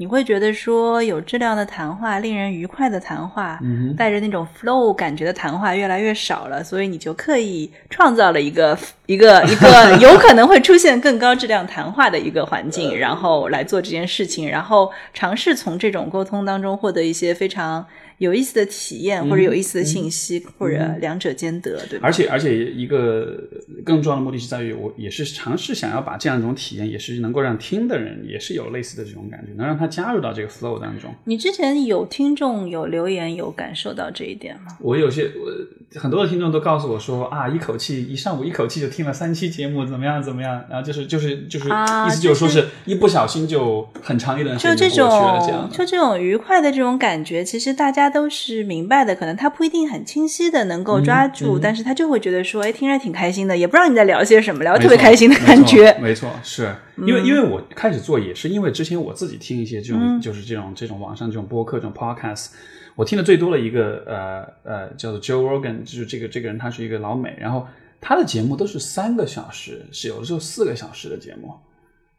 [0.00, 17.84] 你会觉得说有质量的谈话、令人愉快的谈话，嗯带着那种 flow 感觉的谈话越来越少了，所以你就刻意创造了一个一个一个 有可能会出现更高质量谈话的一个环境，然后来做这件事情，然后尝试从这种沟通当中获得一些非常
[18.20, 22.06] 有意思的体验，或者有意思的信息，或者两者兼得，对吧？
[22.06, 23.42] 而且而且一个
[23.82, 31.10] 更重要的目的是在于，我也是尝试想要把这样一种体验，也是能够让听的人也是有类似的这种感觉，能让他加入到这个 flow 当中。
[31.24, 34.76] 你之前有听众有留言有感受到这一点吗？
[34.80, 45.52] 我有些我很多的听众都告诉我说啊，一口气一上午一口气就听了三期节目，怎么样怎么样，然后就是就是就是、啊意思就是说是一不小心就很长一段时就这间过去了这。
[45.52, 51.60] 种就这种愉快的这种感觉，其实大家都是明白的，可能他不一定很清晰的能够抓住，嗯。
[51.62, 55.96] 但是他就会觉得说，哎，听着挺开心的，也不知道你在聊些什么，聊得特别开心的感觉。
[56.00, 56.74] 没错，没错是。
[57.06, 62.48] 因为因为我开始做也是因为之前我自己听一些这种、就是这种这种网上这种播客这种 podcast，
[62.94, 67.66] 我听的最多的一个呃呃叫做 Joe Rogan，就是这个这个人他是一个老美，然后
[68.02, 71.54] 他的节目都是三个小时，是有的时候四个小时的节目，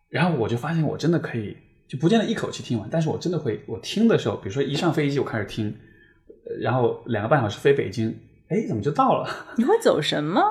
[0.09, 1.55] 然后我就发现我真的可以
[1.91, 5.67] 就不见得一口气听完，但是我真的会我听的时候，比如说一上飞机我开始听，
[6.45, 8.07] 呃然后两个半小时飞北京，
[8.47, 9.29] 哎怎么就到了？
[9.57, 10.41] 你会走神吗？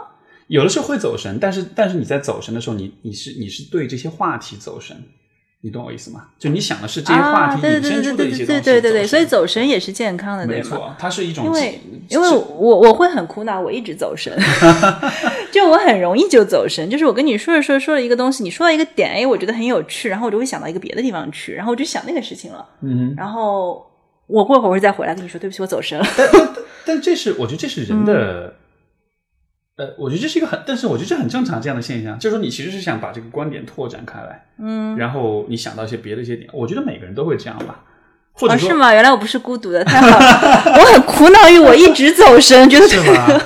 [0.48, 4.94] 有的时候会走神，但是但是你在走神的时候，你你是你是对这些话题走神，
[5.62, 6.26] 你懂我意思吗？
[6.38, 14.36] 就你想的是这些话啊，题对引申出的一些东西，对对对所以走神也是健康的，没错，它是一种因为因为我我会很苦恼，我一直走神
[15.52, 16.88] 就我很容易就走神。
[16.90, 23.86] 就是我跟你说着说着说了一个东西，你说到一个点，哎，我觉得很有趣，然后我就会想到一个别的地方去，然后我就想那个事情了，嗯，然后
[24.26, 26.06] 我过会儿会再回来跟你说，对不起，我走神了。
[26.16, 26.30] 但
[26.86, 28.54] 但这是我觉得这是人的，
[29.76, 37.84] 呃，我觉得这是一个很，但是我觉得这很正常这样的现象，就是说你其实是想把这个观点拓展开来，嗯，然后你想到一些别的一些点，我觉得每个人都会这样吧，
[38.32, 38.92] 或者哦，是吗？
[38.92, 40.62] 原来我不是孤独的，太好了。
[40.78, 43.40] 我很苦恼于我一直走神，觉得是吧？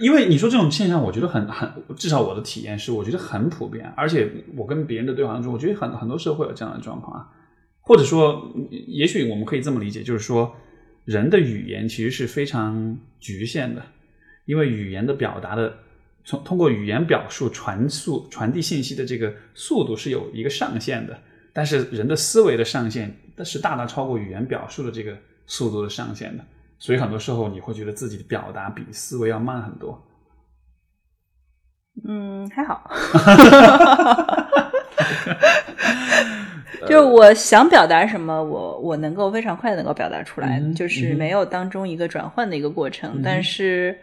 [0.00, 3.90] 因为你说这种现象，我觉得很很，至少我的体验是，我觉得很普遍。
[3.96, 7.28] 而且我跟别人的对话当中，我觉得很很多时候会有这样的状况啊。
[7.80, 10.54] 或者说，也许我们可以这么理解，就是说，
[11.04, 13.82] 人的语言其实是非常局限的，
[14.44, 15.74] 因为语言的表达的，
[16.24, 21.18] 从通过语言表述传速传递信息的这个速度是有一个上限的，
[21.52, 23.12] 但是人的思维的上限，
[23.44, 25.16] 是大大超过语言表述的这个
[25.46, 26.44] 速度的上限的。
[26.84, 30.04] 所以很多时候你会觉得自己的表达比思维要慢很多。
[32.08, 32.90] 嗯，还好。
[36.80, 43.22] 就是我想表达什么，我我能够非常快的能够表达出来，嗯就是没有当中一个转换的一个过程。
[43.22, 43.96] 但是，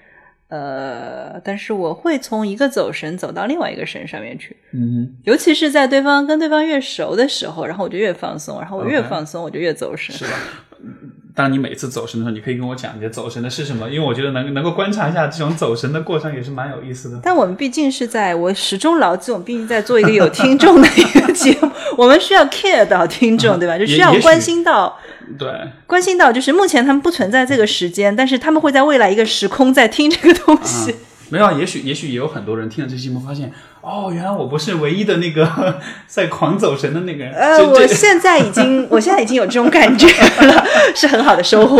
[0.48, 10.16] 呃，但是我会从一个走神走到另外一个神上面去，嗯尤其是在对方跟对方越熟的时候，然后我就越放松，然后我越放松我就越走神。
[10.16, 10.32] 是吧？
[11.36, 17.20] 当你每次走神的时候，你可以跟我讲你的走神的是什么，因为我觉得能能够观察一下这种走神的过程也是蛮有意思的。
[17.24, 23.78] 但我们毕竟是在我始终牢记，我们毕竟在做一个有听众的一个节目，我们需要 care 到听众，对吧？
[23.78, 24.98] 就需要关心到
[25.38, 25.48] 对，
[25.86, 30.96] 关心到，就是目前他们不存在这个时间，但是他们会在未来一个时空在听这个东西。
[31.30, 33.52] 没有，啊，也许也许也有很多人听了这期节目，发现
[33.82, 37.34] 哦，原来我不是唯一的那个 在狂走神的那个人。
[37.34, 40.66] 呃，我现在已经， 我现在已经有这种感觉了，
[40.96, 41.78] 是很好的收获。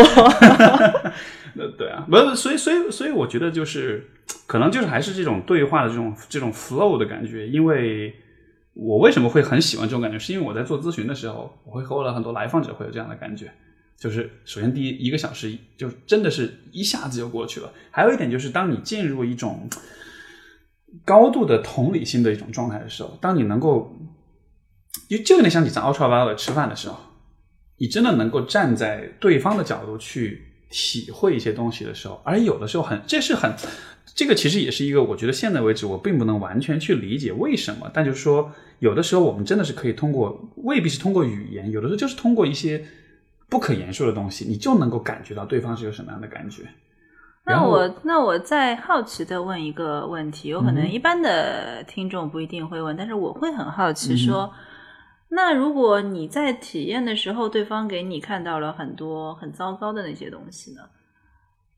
[1.58, 4.08] 呃，对啊，不，所以所以所以，我觉得就是
[4.48, 7.48] 可能就是还是这种对话的这种这种 flow 的感觉。
[7.48, 8.14] 因为
[8.76, 13.52] 我为什么会很喜欢这种感觉，是因为我在做咨询的时候，我会和我的很多来访者会有这样的感觉。
[14.00, 17.74] 就是首先第一一个小时就真的是一下子就过去了。
[17.92, 19.70] 还有一点就是，当你进入一种
[21.04, 23.94] 高度的同理心的一种状态的时候，当你能够，
[25.10, 26.98] 就就有点像你在 Ultra Violet 吃饭的时候，
[27.78, 33.54] 你真的能够站在对方的角度去体会一些东西的时候，而有的时候很，这是很，
[34.16, 42.86] 这个其实也是一个我觉得现在为止我并不能完全去理解为什么，但就是说有的时候我们真的是可以通过，未必是通过语言，有的时候就是通过一些。
[43.50, 46.64] 不可言说的东西，你就能够感觉到对方是有什么样的感觉。
[47.46, 54.54] 那我那我再好奇的问一个问题，有可能一般的听众不一定会问，但是我会很好奇说，
[55.30, 60.82] 那如果你在体验的时候，对方给你看到了很多很糟糕的那些东西呢，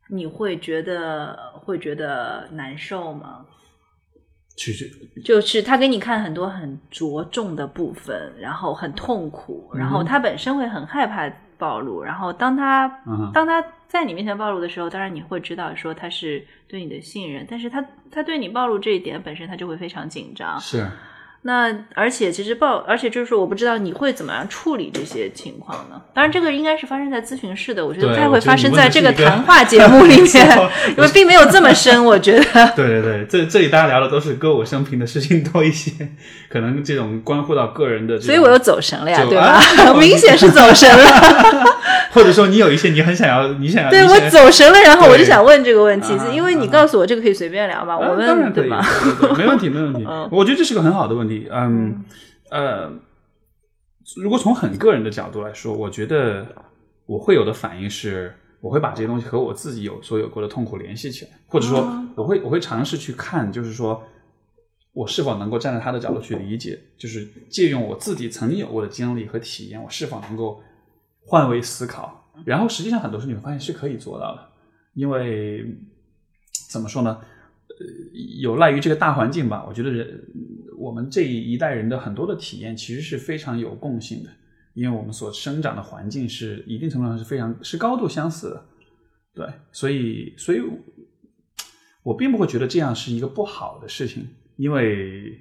[0.10, 3.46] 你会觉得会觉得难受吗？
[4.58, 4.92] 其实
[5.24, 11.32] 就是他给你看很多很着重的部分，然后很痛苦，然后他本身会很害怕。
[11.62, 12.89] 暴露，然后当他
[13.32, 20.59] 当他在你面前暴露的时候，当然你会知道说他是对你的信任，但是他他对你暴露这一点本身，他就会非常紧张。
[20.59, 20.89] 是。
[21.44, 26.00] 那而且其实报，而且就是我不知道你会怎么样处理这些情况呢？
[26.14, 30.60] 当然，这个应该是发生在咨询室的，我觉得不太会发生在这个谈话节目里面，
[30.96, 32.06] 因为并没有这么深。
[32.06, 35.92] 我觉得，对对对，这这里大家聊的都是歌舞升平的事情多一些，
[36.48, 39.60] 可能这种关乎到个人的，所以我又走神了呀，对吧？
[40.00, 41.66] 明显是走神了。
[42.14, 47.98] 或者说你有一些你很想要，你想要对我走神了，然后我就想问这个问题，是因为你告诉我这个可以随便聊嘛？
[47.98, 48.86] 我问对吗？
[49.38, 50.06] 没问题，没问题。
[50.30, 51.31] 我觉得这是个很好的问题。
[51.52, 52.04] 嗯
[52.50, 52.92] 呃，
[54.18, 56.46] 如果从很个人的角度来说，我觉得
[57.06, 64.04] 我会有的反应是，我会把这些东西和我自己有所有过的痛苦联系起来，或者说我会我会尝试去看，就是说
[64.94, 70.62] 我是否能够站在他的角度去理解，就是借用我自己曾经有过的经历和体验，我是否能够。
[71.24, 74.50] 换位思考，然后实际上很多时候你会发现是可以做到的，
[74.96, 75.64] 因为
[76.68, 77.20] 怎么说呢？
[77.70, 77.76] 呃，
[78.40, 79.64] 有赖于这个大环境吧。
[79.68, 80.28] 我觉得人
[80.82, 84.30] 我们这一代人的很多的体验其实是非常有共性的，
[84.74, 88.66] 因为我们所生长的环境是一定程度上是非常是高度相似的。
[89.34, 90.62] 对，所以所以，
[92.04, 95.40] 我并不会觉得这样是一个不好的事情，因为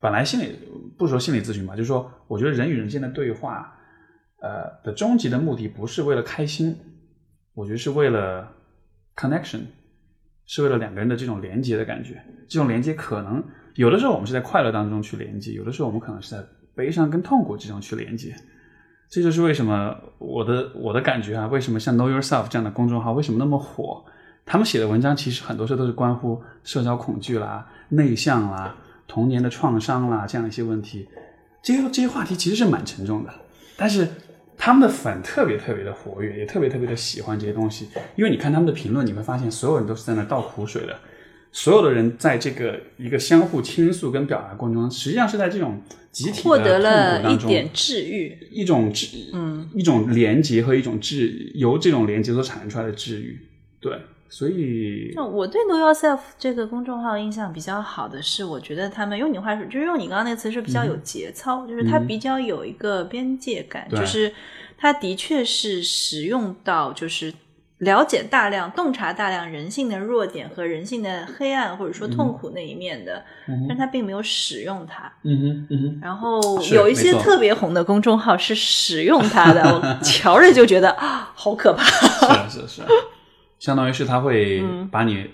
[0.00, 0.58] 本来心理
[0.98, 3.74] 不说心理咨询吧，就是说，我觉得人与人之间的对话。
[4.40, 6.76] 呃的终极的目的不是为了开心，
[7.54, 8.48] 我觉得是为了
[9.16, 9.62] connection，
[10.46, 12.22] 是为了两个人的这种连接的感觉。
[12.48, 13.44] 这种连接可能
[13.78, 18.34] 有的时候我们是在快乐当中去连接，有的时候我们可能是在悲伤跟痛苦之中去连接。
[19.08, 24.04] 这就是为什么我的我的感觉啊，为什么像 Know Yourself 这样的公众号为什么那么火？
[24.44, 28.74] 他们写的文章其实很多时候都是关乎社交恐惧啦、内向啦、
[29.06, 31.08] 童年的创伤啦这样一些问题。
[31.62, 33.32] 这些这些话题其实是蛮沉重的，
[33.76, 34.08] 但是。
[34.60, 37.88] 他们的粉特别特别的活跃，也特别特别的喜欢这些东西。
[38.16, 40.98] 因为你看他们的评论，你会发现所有人都是在那倒苦水的。
[41.52, 45.82] 所有的人在这个一个相互倾诉跟表达过程中，实际上是在这种
[46.12, 53.38] 集体获得了一点治愈，一种治，嗯，一种连接和一种治，由这种连接所产生出来的治愈。
[53.80, 53.92] 对，
[54.28, 64.32] 所以，我对 Know Yourself 这个公众号印象比较好的是，我觉得他们用你话说，就是用你刚刚那个词是比较有节操，就是它比较有一个边界感，就是。
[64.80, 67.34] 它的确是使用到，就是
[67.78, 73.24] 了解大量、洞察大量人性的弱点和人性的黑暗，或者说痛苦那一面的，
[73.68, 75.12] 但他并没有使用它。
[76.00, 76.40] 然后
[76.72, 81.84] 有一些特别红的公众号是使用它的，我 瞧着就觉得啊，好可怕。
[82.48, 82.82] 是是是，
[83.60, 85.30] 相当于是他会把你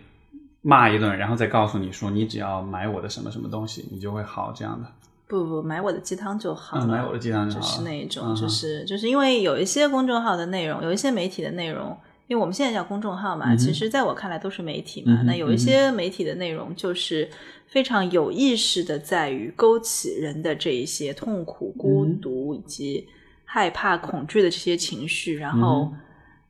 [0.60, 4.88] 骂一顿，然后再告诉你说，你只要买我的什么什么东西，你就会好这样的。
[5.26, 6.86] 不不，买我的鸡汤就好了。
[6.86, 11.96] 买我的鸡汤就好就是那一种，就是就是因为有一些公众号的内容，有一些媒体的内容，
[12.26, 15.22] 因为我们现在叫公众号嘛，其实在我看来都是媒体嘛。
[15.24, 17.28] 那有一些媒体的内容，就是
[17.66, 23.06] 非常有意识的，在于勾起人的这一些痛苦、孤独以及
[23.44, 25.92] 害怕、恐惧的这些情绪，然后。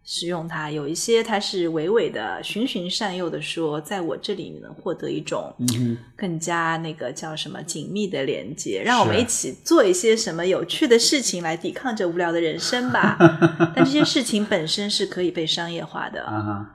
[0.04, 5.54] 使用它，有一些它是娓娓的、循循善诱的说，在我这里你能获得一种
[6.14, 13.16] 更加那个叫什么紧密的连接，让我们一起做一些什么有趣的事情来抵抗这无聊的人生吧。
[13.74, 16.66] 但这些事情本身是可以被商业化的。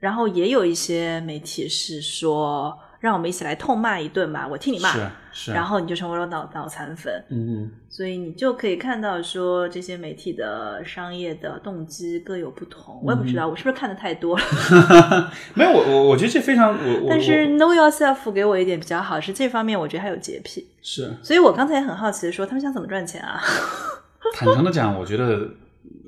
[0.00, 7.12] 然后也有一些媒体是说，让我们一起来痛骂一顿吧，我替你骂，是是，然后你就成为了脑脑残粉。
[7.28, 12.98] 嗯嗯所以你就可以看到说，这些媒体的商业的动机各有不同。
[13.04, 14.42] 我也不知道，我是不是看的太多了？
[14.72, 20.66] 嗯， 没有我我我觉得这非常我我但是 Know Yourself 给我一点比较好，是这方面我觉得还有洁癖。
[20.80, 23.38] 是所以我刚才也很好奇的说，他们想怎么赚钱啊？
[24.34, 25.46] 坦诚的讲，我觉得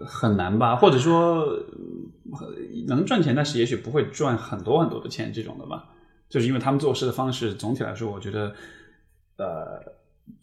[0.06, 2.54] 很难吧，或者说呃
[2.88, 5.84] 能赚钱，但是也许不会赚很多很多的钱这种的吧，
[6.28, 8.54] 就是因为他们做事的方式，总体来说，我觉得，
[9.36, 9.80] 呃，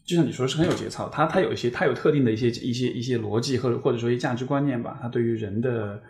[0.04, 6.00] 就像你说是很有节操，他他有一些他有特定的一些一些一些逻辑或者或者说一些价值观念吧，他对于人的，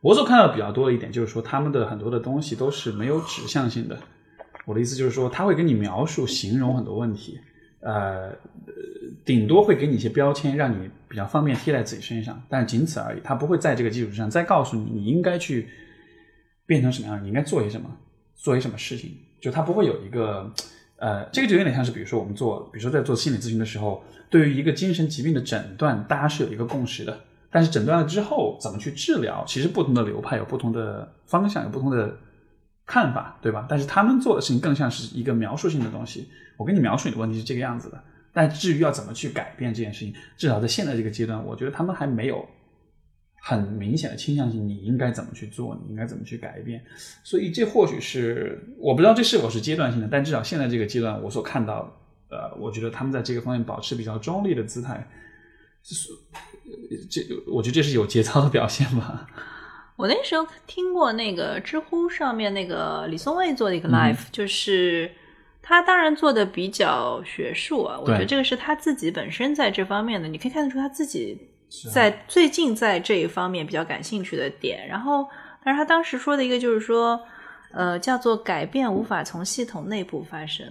[0.00, 3.98] 我所看到比较多的一点就是说，他们的很多的东西都是没有指向性的。
[4.64, 7.38] 我的意思就是说，他会给你描述、形容很多问题，
[7.80, 8.32] 呃，
[9.24, 13.20] 顶多会给你一些标签，让你比较方便贴在自己身上，但仅此而已。
[13.22, 15.68] 他不会在这个基础之上再告诉你你应该去
[16.66, 17.88] 变成什么样，你应该做些什么，
[18.36, 19.16] 做些什么事情。
[19.40, 20.52] 就他不会有一个，
[20.96, 27.20] 呃，这个就有点像是，比如说我们做，比如说在做心理咨询的时候，对于一个精神疾病的诊断，大家是有一个共识的。
[27.50, 32.16] 但是诊断了之后，怎么去治疗，其实不同的流派有不同的方向，有不同的
[32.84, 33.66] 看法，对吧？
[33.68, 36.28] 但是他们做的事情更像是一个描述性的东西。
[36.56, 42.46] 我跟你描述你的问题是这个样子的，但至于要怎么去改变这件事情，至少在现在这个阶段，我觉得他们还没有
[43.48, 46.82] 很明显的倾向性，你应该怎么去做，你应该怎么去改变。
[47.22, 51.96] 所以这或许是我不知道这是否是阶段性的，但至少现在这个阶段我所看到，
[52.28, 55.08] 呃，我觉得他们在这个方面保持比较中立的姿态，
[55.84, 56.08] 是
[57.08, 59.28] 这我觉得这是有节操的表现吧。
[59.94, 65.08] 我那时候听过那个知乎上面那个李松蔚做的一个嗯 live，、就是
[65.62, 71.38] 他当然做的比较学术啊，我觉得这个是他自己本身在这方面的，你可以看得出他自己
[71.92, 74.86] 在最近在这一方面比较感兴趣的点。
[74.88, 75.26] 然后，
[75.64, 77.20] 但是他当时说的一个就是说，
[77.72, 80.66] 呃，叫做改变无法从系统内部发生，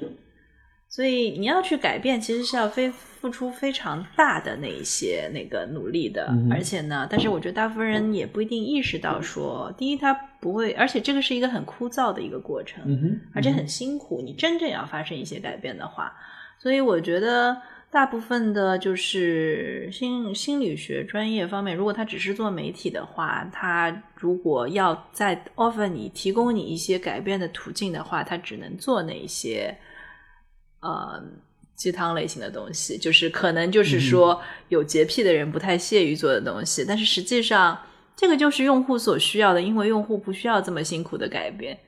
[0.87, 6.27] 所以你要去改变，其实是要非付出非常大的那一些那个努力的。
[6.29, 12.83] 嗯而且呢，但是我觉得大部分人也不一定意识到说，第一，他不会，而且这个是一个很枯燥的一个过程，
[13.33, 14.21] 而且很辛苦。
[14.21, 16.13] 你真正要发生一些改变的话，
[16.59, 17.57] 所以我觉得
[17.95, 29.73] 大部分的就是心心理学专业方面，如果他只是做媒体的话，他如果要再 offer 你提供你一些改变的途径的话，他只能做那一些
[30.81, 31.23] 呃
[31.73, 37.79] 鸡汤类型的东西，就是可能就是说有洁癖的人不太屑于做的东西，但是实际上
[38.13, 41.79] 这个就是用户所需要的，因为用户不需要这么辛苦的改变。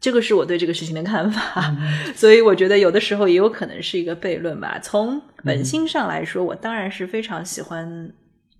[0.00, 1.76] 这个是我对这个事情的看法，
[2.14, 4.78] 所以我觉得有的时候也有可能是一个悖论吧。
[4.82, 8.12] 从本心上来说，我当然是非常喜欢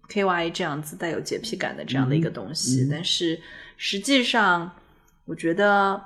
[0.09, 3.39] KY 这样子带有洁癖感的这样的一个东西，但是
[3.77, 4.73] 实际上，
[5.25, 6.01] 我觉得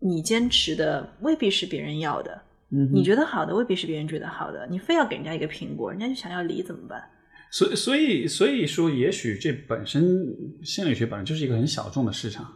[0.00, 4.66] 你坚持的未必是别人要的，嗯你觉得好的未必是别人觉得好的。
[4.70, 7.02] 你非要给人家一个苹果，人家就想要梨怎么办？
[7.50, 10.02] 所以，所以，所以说，也许这本身
[10.62, 12.46] 心理学本身就是一个很小众的市场，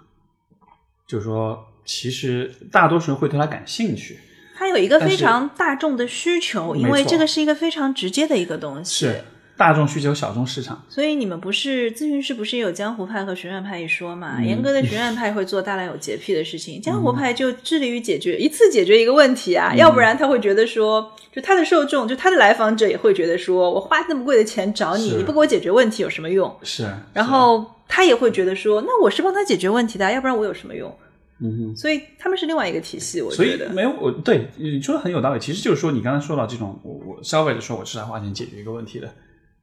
[1.13, 4.19] 就是说，其实大多数人会对它感兴趣，
[4.57, 9.05] 它有一个非常大众的需求，因为这个是一个非常直接的一个东西。
[9.05, 9.25] 是
[9.57, 10.83] 大众需求、小众市场。
[10.89, 14.37] 所以你们不是咨询师，不是也有江湖派和学院派一说嘛？
[14.39, 26.55] 嗯严格的学院派会做大量有洁癖的事情，江湖派就致力于解决一次解决一个问题嗯啊，要不然他会觉得说，就他的受众，就他的来访者也会觉得说，我花那么贵的钱找你，你不给我解决问题有什么用？
[26.63, 30.93] 是，然后他也会觉得说，那我是帮他解决问题的啊，要不然我有什么用？
[31.41, 31.77] 嗯哼。
[31.77, 33.71] 所以他们是另外一个体系，我所以觉得。
[33.71, 35.41] 没有我对你说的很有道理。
[35.41, 39.13] 其实就是说，你刚才说到这种，我我消费者说我是来花钱解决一个问题的，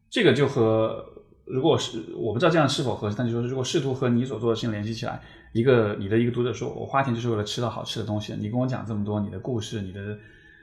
[0.09, 1.05] 这个就和
[1.45, 5.21] 如果是我不知道这样是否合适，但就说如果试图和你所做的事情联系起来，
[5.53, 9.99] 一个你的一个读者说我花钱就是为了吃到好吃的东西，你跟我讲这么多你的故事，你的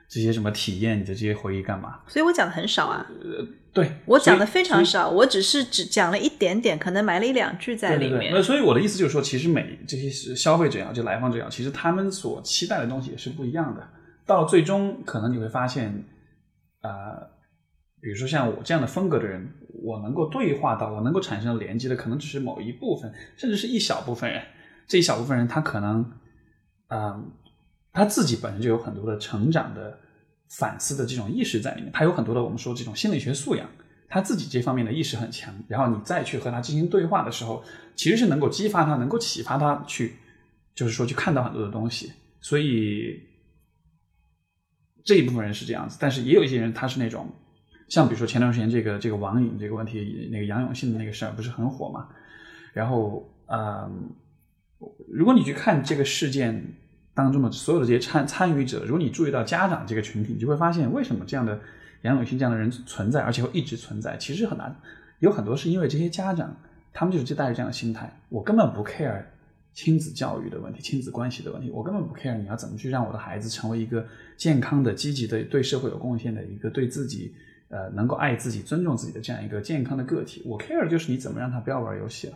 [0.09, 2.01] 这些什么体验，你的这些回忆干嘛？
[2.07, 8.11] 所以我讲的很少啊，呃对我讲的非常少，我只是只讲了一点点，可能埋了一两句在里面。
[8.11, 13.87] 对对对，那所以我的意思就是说，其实每这些是消费者也好，就来访者也好，其实他们所期待的东西也是不一样的。
[14.25, 16.05] 到了最终，可能你会发现，
[16.81, 16.91] 呃，
[18.07, 19.45] 比如说像我这样的风格的人，
[19.83, 24.41] 我能够对话到，我能够产生连接的，可能只是某一部分，甚至是一小部分人。
[24.87, 26.09] 这一小部分人，他可能，
[26.87, 27.33] 嗯、
[27.93, 29.99] 他自己本身就有很多的成长的
[30.51, 33.69] 反思的这种意识在里面，他有很多的我们说这种心理学素养。
[34.09, 37.65] 他自己这方面的意识很强，然后你再去和他进行对话的时候，
[37.97, 40.15] 其实是能够激发他，能够启发他去，
[40.77, 42.13] 就是说去看到很多的东西。
[42.41, 43.21] 所以
[45.05, 47.29] 这一部分人是这样子，但是也有一些人他是那种，
[47.89, 52.09] 像比如说前段时间这个这个网瘾这个问题，那个杨永信的那个事儿不是很火嘛？
[52.73, 54.11] 然后嗯，
[55.09, 56.75] 如果你去看这个事件
[57.15, 61.59] 当中的所有的这些参参与者，如果你注意到家长这个群体，你就会发现为什么这样的
[62.03, 64.17] 杨永信这样的人存在，而且会一直存在。
[64.17, 64.77] 其实很难，
[65.21, 66.55] 有很多是因为这些家长，
[66.93, 69.23] 他们就是就带着这样的心态，我根本不 care
[69.73, 74.07] 亲子教育的问题、亲子关系的问题，我根本不 care 你要怎么去让我的孩子成为一个
[74.37, 77.35] 健康的、积极的、对社会有贡献的一个对自己
[77.69, 80.43] 呃能够爱自己、尊重自己的这样一个健康的个体。
[80.45, 82.35] 我 care 就是你怎么让他不要玩游戏了。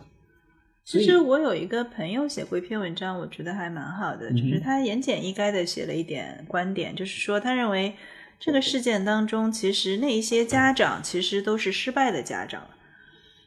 [0.83, 7.95] 其实我有一个朋友写过一篇文章，我觉得还蛮好的，就是他言简意赅的写了一点观点，就是说他认为
[8.39, 12.67] 这个事件当中，其实那一些家长其实都是失败的家长，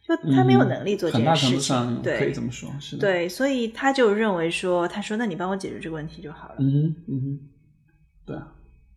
[0.07, 7.39] 就他没有能力做这件事情，对，可以这么说，是的，对，所以他就认为说，他说那你帮我解决这个问题就好了，嗯哼，嗯哼，
[8.27, 8.53] 对啊，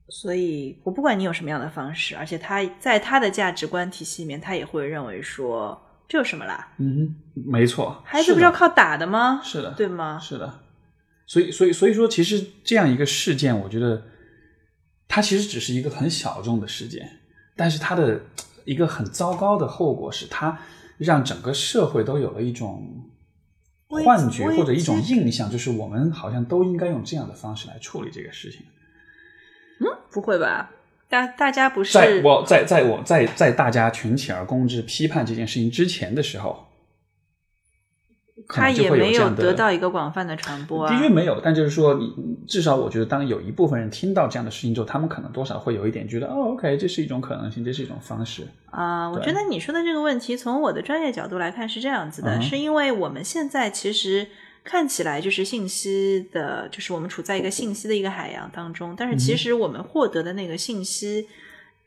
[0.10, 5.82] 所以我不管你有什么样的方式，而且他在他的价值观体系里面，他也会认为说。
[6.10, 6.70] 这有什么啦？
[6.78, 9.42] 嗯，没错，孩子不是要靠打的吗？
[9.44, 10.18] 是的，对吗？
[10.18, 10.62] 是的，
[11.26, 14.02] 所以，所以，所以说，其实这样一个事件，我觉得
[15.10, 17.20] 它其实只是一个很小众的事件，
[17.58, 18.22] 但是它的
[18.64, 20.58] 一个很糟糕的后果是，它
[20.98, 23.12] 让整个社会都有了一种
[23.90, 28.62] 幻觉或者一种印象，就是我们好像都应该用这样的方式来处理这个事情。
[29.80, 30.72] 嗯，不会吧？
[31.10, 36.68] 大大家不是在我在在我在在大家群起而攻之批判这件事情之前的时候，
[38.50, 40.86] 他也没有得到一个广泛的传播。
[40.86, 42.14] 的确没有，但就是说，你
[42.46, 49.10] 至少我觉得，当有一部分人听到这样的事情之后，他们可能多少会有一点觉得，哦，OK，这是一种可能性，这是一种方式啊。
[49.10, 54.28] 我觉得你说的这个问题，从我的专业角度来看是这样子的，是因为我们现在其实。
[54.70, 61.26] 看起来就是信息的，就是我们处在一个信息的一个海洋当中，但是其实我们获得的那个信息，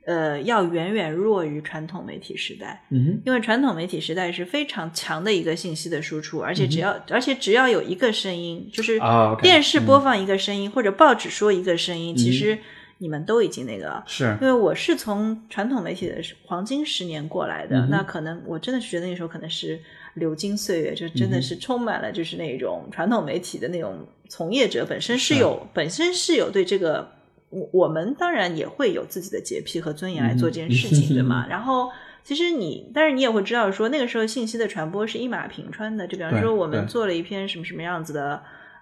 [0.07, 2.83] 呃，要远远弱于传统媒体时代。
[2.89, 8.99] 嗯因为传统媒体时代是非常强的一个信息的输出，而且只要而且只要有一个声音，就是
[9.43, 12.59] 电视播放一个声音或者报纸说一个声音，其实
[12.97, 14.03] 你们都已经那个了。
[14.07, 14.39] 是。
[14.41, 16.17] 因为我是从传统媒体的
[16.47, 19.79] 黄金十年过来的，那可能我真的是觉得那时候可能是。
[20.21, 27.11] 流金岁月，就真的是充满了，就是那种传统媒体的那种从业者本身是有本身是有对这个，
[27.49, 31.47] 我我们当然也会有自己的洁癖和尊严来做这件事情， 对吗？
[31.51, 31.91] 然后
[32.23, 38.41] 其实你，但是你也会知道说，那个时候信息的传播是一马平川的，就比方说我们做了一篇什么什么样子的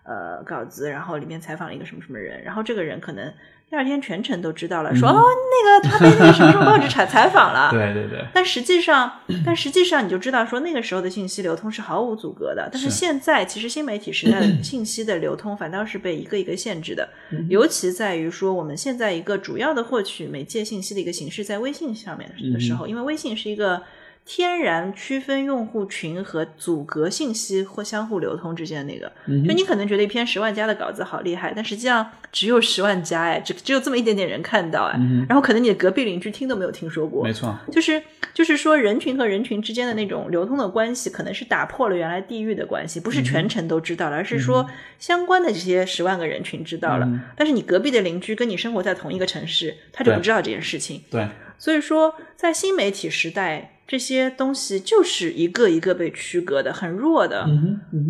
[0.08, 3.30] 呃稿子，然后里面采访了一个什么什么人，然后这个人可能。
[3.70, 5.22] 第二天全程都知道了，说哦，
[5.52, 7.68] 那个他被那个什么什么报纸采采访了。
[7.70, 8.24] 对对对。
[8.32, 9.12] 但实际上，
[9.44, 12.66] 但实际上你就知道说那个时候的信息流通是毫无阻隔的。
[12.72, 17.06] 但是现在其实新媒体时代的信息的流通反倒是被一个一个限制的，
[17.50, 23.82] 尤其在于说我们现在一个主要的获取媒介信息的一个形式在微信上面的时候，因为微信是一个。
[24.30, 38.02] 天然区分用户群和阻隔信息或相互流通之间的那个，就你可能觉得一篇十万加的稿子好厉害，但实际上只有十万加哎，只只有这么一点点人看到哎，然后可能你的隔壁邻居听都没有听说过，没错，就是
[38.34, 44.68] 就是说人群和人群之间的那种流通的关系，可能是打破了原来地域的关系，不是全程都知道了，而是说
[44.98, 51.26] 相关的这些十万个人群知道了，但是你隔壁的邻居跟你生活在同一个城市，他就不知道这件事情，对，
[51.56, 53.72] 所以说在新媒体时代。
[53.88, 57.48] 这些东西就是一个一个被区隔的，很弱的。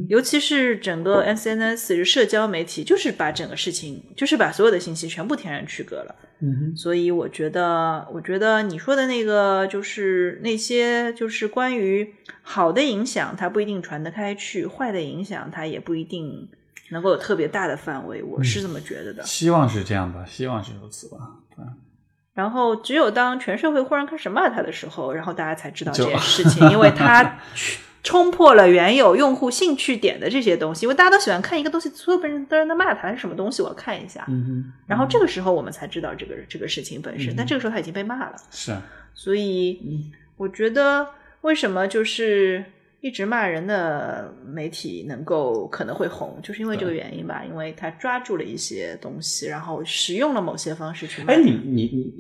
[0.09, 6.15] 尤其是整个 SNS 社交媒体，就是把整个事情，就是把所有的信息全部天然区隔了。
[6.77, 16.49] 所以我觉得，我觉得你说的那个，就是那些，就是关于好的影响，它不一定传得开去；坏的影响，它也不一定
[16.91, 18.21] 能够有特别大的范围。
[18.25, 19.23] 我是这么觉得的。
[19.23, 21.37] 希望是这样吧，希望是如此吧。
[21.55, 21.65] 对。
[22.39, 27.37] 然后，只有当全社会忽然开始骂他的时候，然后大家才知道这件事情，因为他
[28.05, 30.87] 冲破了原有用户兴趣点的这些东西。
[30.87, 34.25] 因为大家都喜欢看一个东西，所有人都在骂他是什么东西，我要看一下。
[34.29, 38.37] 嗯然后这个时候我们才知道这个这个事情本身，但这个时候他已经被骂了。
[38.53, 38.81] 是啊。
[39.15, 39.81] 所以，
[40.37, 41.09] 我觉得
[41.41, 42.65] 为什么就是。
[43.01, 51.23] 一直骂人的媒体能够可能会红，就是因为这个原因吧，因为他抓住了一些东西，然后使用了某些方式去。
[51.23, 52.13] 哎，你你你，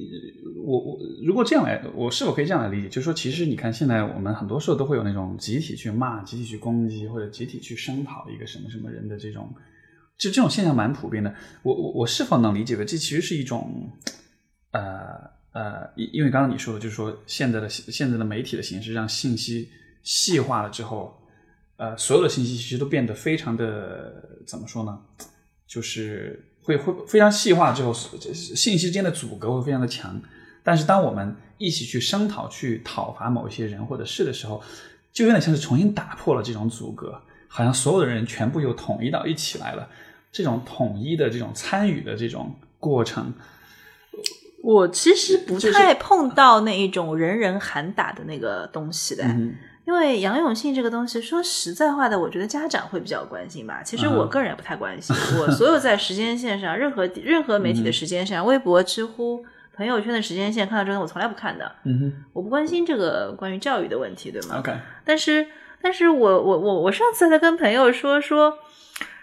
[0.65, 2.89] 我我如果这样来，我是否可以这样来理解？
[2.89, 9.53] 就是说，其实你看，现在我们很多时候都会有那种集体去骂、集体去攻击，或者集体去声讨一个什么什么人的这种，
[10.17, 11.35] 就这种现象蛮普遍的。
[11.65, 13.91] 我我我是否能理解为这其实是一种，
[14.71, 14.81] 呃
[15.53, 19.69] 呃，因因为刚刚你说的，就是说现在的现在的媒体的形式让信息。
[20.03, 21.21] 细化了之后，
[21.77, 24.99] 呃，所有的信息其实都变得非常的怎么说呢？
[25.67, 30.21] 就是会会非常细化之后，信息之间的阻隔会非常的强。
[30.63, 34.63] 但是当我们一起去声讨、去讨伐某一些人或者事的时候，
[35.13, 37.21] 就有点像是重新打破了这种阻隔。
[37.51, 39.89] 好像所有的人全部又统一到一起来了。
[40.31, 43.33] 这种统一的这种参与的这种过程，
[44.63, 49.25] 我其实不太碰到那一种人人喊打的那个东西的。
[49.89, 53.81] 因为杨永信这个东西，说实在话的，我觉得家长会比较关心吧。
[53.83, 55.17] 其实我个人也不太关心。
[55.41, 59.43] 我所有在时间线上，任何任何媒体的时间线，微博、知乎、
[59.75, 61.73] 朋友圈的时间线，看到这个我从来不看的。
[61.85, 64.77] 嗯哼，我不关心这个关于教育的问题，对吗？OK。
[65.07, 65.47] 但是，
[65.81, 68.59] 但是我我我我上次在跟朋友说说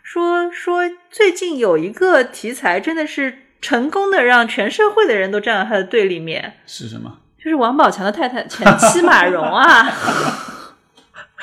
[0.01, 0.81] 说说，
[1.11, 7.19] 最近有一个题材真的是成功的让全社会的人都站在他的对立面，是什么？
[7.37, 9.93] 就是王宝强的太太前妻马蓉啊。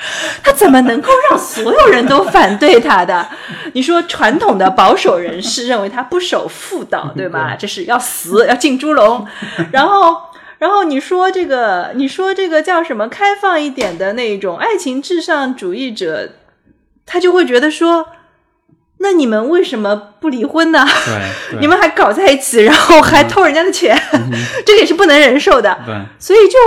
[0.43, 3.27] 他怎么能够让所有人都反对他的？
[3.73, 7.55] 你说传统的保守人士认为他不守妇道， 对吗？
[7.55, 9.25] 这是要死，要进猪笼。
[9.71, 10.17] 然后，
[10.59, 13.07] 然后你说这个，你说这个叫什么？
[13.07, 16.29] 开放一点的那种爱情至上主义者，
[17.05, 18.07] 他就会觉得说，
[18.99, 20.85] 那你们为什么不离婚呢？
[21.05, 23.97] 对，你们还搞在一起，然后还偷人家的钱，
[24.65, 25.79] 这个也是不能忍受的。
[25.85, 26.57] 对，所以就。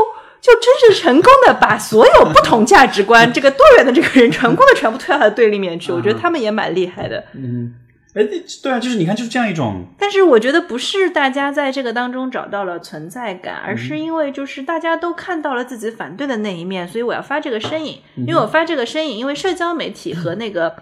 [0.46, 5.90] 就真是成功的把所有不同价值观、这个多元的这个人，成功的全部推到他的对立面去。
[5.90, 7.24] 我觉得他们也蛮厉害的。
[7.32, 7.74] 嗯，
[8.14, 8.22] 哎，
[8.62, 9.84] 对啊，就是你看，就是这样一种。
[9.98, 17.98] 但是我觉得不是大家在这个当中找到了存在感，而是因为就是大家都看到了自己反对的那一面，所以我要发这个声音。
[18.14, 20.76] 因为我发这个声音，因为社交媒体和那个，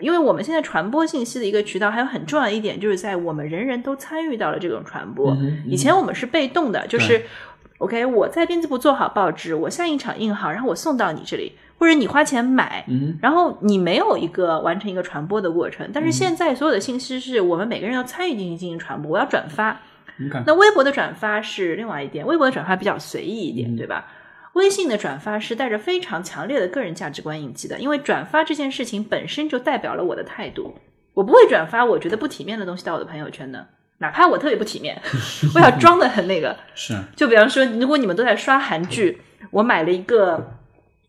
[0.00, 5.36] 因为我们现在传播信息的一个渠道，还有很重要的一点，就是在我们人人都参与到了这种传播。
[5.66, 7.26] 以前我们是被动的，就是。
[7.80, 15.88] OK，我在编辑部做好报纸，我下印厂印好，然后我送到你这里，或者你花钱买，嗯然后你没有一个完成一个传播的过程。
[15.90, 19.80] 但是现在所有的信息是我们每个人要参与进行进行传播，我要转发。
[20.44, 24.06] 那微博的转发是另外一点，微博的转发比较随意一点，对吧？
[24.52, 30.74] 微信的转发是带着非常强烈的个人价值观印记的，因为转发这件事情本身就代表了我的态度，
[31.14, 33.66] 我不会转发我觉得不体面的东西到我的朋友圈的。
[34.00, 35.00] 哪怕我特别不体面，
[35.54, 36.56] 我要装的很那个。
[36.74, 39.20] 是，就比方说，如果你们都在刷韩剧，
[39.50, 40.56] 我买了一个，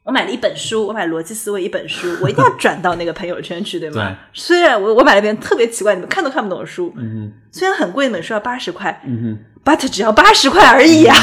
[0.04, 4.10] 我买了一本书，我买逻辑思维一本书， 我一定要转到那个朋友圈去，对吗？
[4.10, 4.16] 对。
[4.34, 9.46] 虽然我我买了一本特别奇怪，你们看都看不懂的书，嗯虽然很贵，一本书要八十块，嗯哼。
[9.64, 11.16] But 只要八十块而已啊，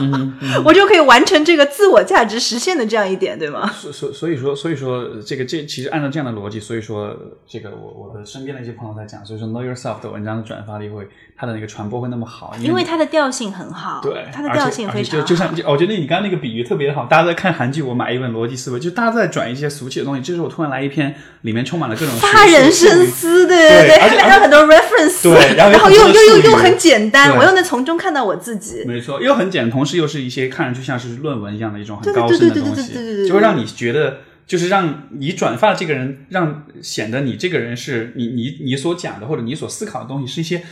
[0.64, 3.70] 我就可以完成这个自我价值实现的这样一点，对吗？
[3.78, 7.14] 所所所以说，所以说这个这其实按照这样的逻辑，所以说
[7.46, 11.06] 这个我我的身边的一些朋友在讲，所以说 Know Yourself 的文章的转发力会，
[11.36, 28.84] 它的那个传播会那么好，因为它的调性很好，对，它的调性非常就就像我觉得你刚刚那个比喻特别好，大家在看韩剧，我买一本逻辑思维，就大家在转一些俗气的东西，这时候我突然来一篇里面充满了各种发人深思对，对对，还有很多 reference，对，然后又又又又很简单，我又能从中看到我自己。
[28.86, 40.62] 没错，又很简，同时又是一些看上去像是论文一样的一种很高深的东西，就会让你觉得，就是让你转发的这个人，让显得你这个人是你你你所讲的或者你所思考的东西是一些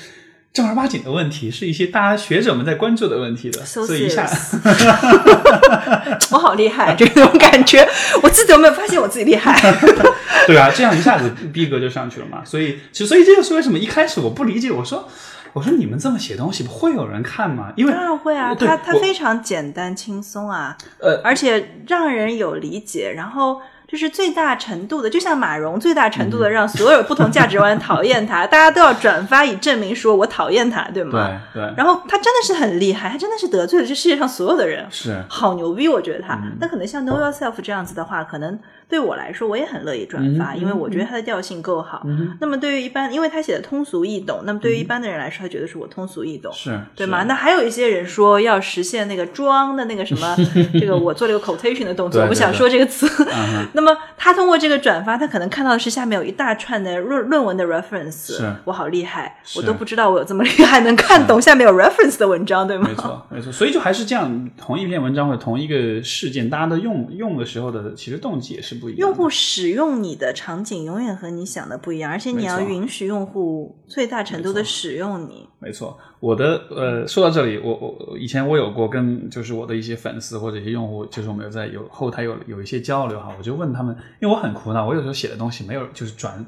[0.53, 4.29] 正儿八经的问题，是一些大家学者们在关注的问题的，所以一下，
[6.31, 7.89] 我好厉害，这种感觉，
[8.23, 9.59] 我自己有没有发现我自己厉害？
[10.47, 12.45] 对啊，这样一下子逼格就上去了嘛。
[12.45, 15.09] 所以，所以这就是为什么一开始我不理解，我说。
[15.53, 17.73] 我说你们这么写东西会有人看吗？
[17.77, 31.41] 因为当然会啊，它它非常简单轻松啊，呃，而且让人有理解，然后就是最大程度的，就像马蓉最大程度的让所有不同价值观讨厌他， 大家都要转发以证明说我讨厌他，对吗？
[31.53, 31.75] 对对。
[31.77, 36.41] 然后他真的是很厉害，他真的是得罪了这世界上所有的人，是好牛逼，我觉得他。
[36.59, 38.59] 那可能像 Know Yourself 这样子的话，可能。
[38.93, 42.07] 对我来说，我也很乐意转发，因为我觉得它的调性够好。
[42.43, 47.23] 那么对于一般，因为他写的通俗易懂，那么对于一般的人来说，他觉得是我通俗易懂，是对吗？
[47.23, 50.37] 那还有一些人说要实现那个装的那个什么，
[50.79, 53.09] 这个我做了一个 quotation 的动作，我不想说这个词。
[53.73, 62.87] 那么他通过这个转发，他可能看到的是下面有一大串的论论文的 reference，我好厉害，我都不知道我有这么厉害，能看懂下面有 reference 的文章，对吗？
[62.87, 63.51] 没错，没错。
[63.51, 68.82] 所以就还是这样，同一篇文章或者同一个事件，大家都用用的时候的其实动机也是。
[68.91, 75.49] 用户使用你的场景永远和你想的不一样，而且你要允许用户最大程度的使用你。
[75.59, 86.45] 没错，我的呃，说到这里，我我以前我有过跟就是我的一些粉丝或者一些用户，就是我们有在有后台有有一些交流哈，我就问他们，因为我很苦恼，我有时候写的东西没有就是转，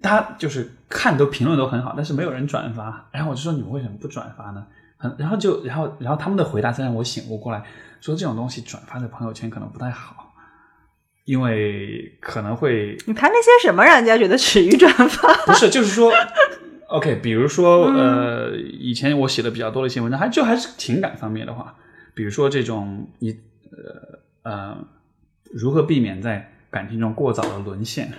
[0.00, 4.66] 大家就是看都评论都很好，但是没有人转发，然后我就说你们为什么不转发呢？
[4.98, 7.64] 很然后就然后然后他们的回答才让我醒悟过来，
[8.00, 10.31] 说这种东西转发在朋友圈可能不太好。
[11.24, 15.32] 因为可能会你谈那些什么，让人家觉得耻于转发？
[15.46, 16.12] 不是，就是说，
[16.88, 21.76] OK，比如说，呃，以前我写的比较多的一些文章，还就还是情感方面的话，
[22.14, 23.38] 比如说这种你
[23.70, 24.76] 呃呃，
[25.52, 28.12] 如何避免在感情中过早的沦陷。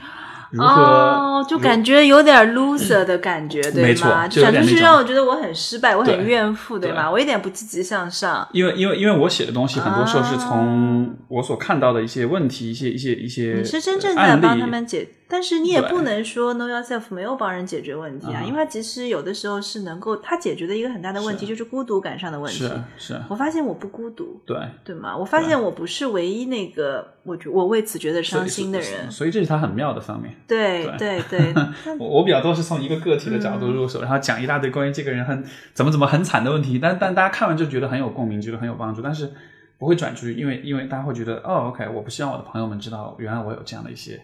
[0.54, 0.82] 如何？
[0.82, 4.28] 哦，就感觉有点 loser 的感觉，对吗？
[4.28, 7.10] 就有点那种就是让我觉得我很失败，我很怨妇，对对吗？
[7.10, 8.48] 我一点不积极向上。
[8.52, 22.60] 因为因为因为我写的东西很多时候是啊从我所看到的一些问题、一些一些一些你是真正在帮他们解，但是你也不能说 Know Yourself 没有帮人解决问题啊，啊因为他其实有的时候是能够，他解决的一个很大的问题就是孤独感上的问题。
[22.60, 24.56] 是是，我发现我不孤独，对。
[24.84, 25.18] 对吗？
[25.18, 29.10] 我发现我不是唯一那个我觉我为此觉得伤心的人。
[29.10, 30.32] 所以这是他很妙的方面。
[30.48, 31.52] 对对对，
[31.98, 35.44] 我我比较多是从一个个体的角度入手，然后讲一大堆关于这个人很
[35.74, 39.32] 怎么怎么很惨的问题，但但大家看完就觉得很有共鸣，觉得很有帮助，但是
[39.80, 44.22] 不会转出去，因为因为大家会觉得哦，OK，我不希望我的朋友们知道原来我有这样的一些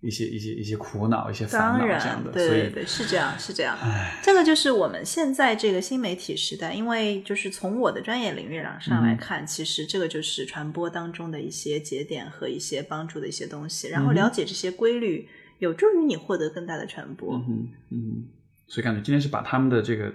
[0.00, 3.76] 一些一些一些苦恼、一些烦恼当然这样的，对对对，是这样是这样。
[4.22, 17.34] 这个就是我们现在这个新媒体时代，因为就是从我的专业领域上来看，其实这个就是传播当中的一些节点和一些帮助的一些东西，然后了解这些规律，有助于你获得更大的传播。
[17.34, 18.28] 嗯哼嗯，
[18.68, 20.12] 所以感觉今天是把他们的这个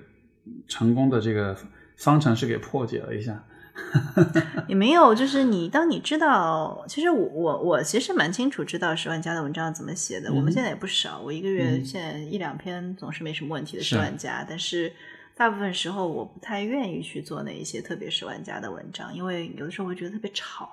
[0.69, 1.57] 成功的这个
[1.97, 3.43] 方程式给破解了一下。
[4.67, 10.31] 也没有，就是你当你知道，其实我我我其实蛮清楚知道十万加的文章怎么写的。
[10.31, 14.93] 我们现在也不少，我一个月嗯现在一两篇总是没什么问题的是十万加，但是
[15.35, 20.69] 大部分时候我不太愿意去做那一些特别十万加的文章，因为有的时候会觉得特别吵。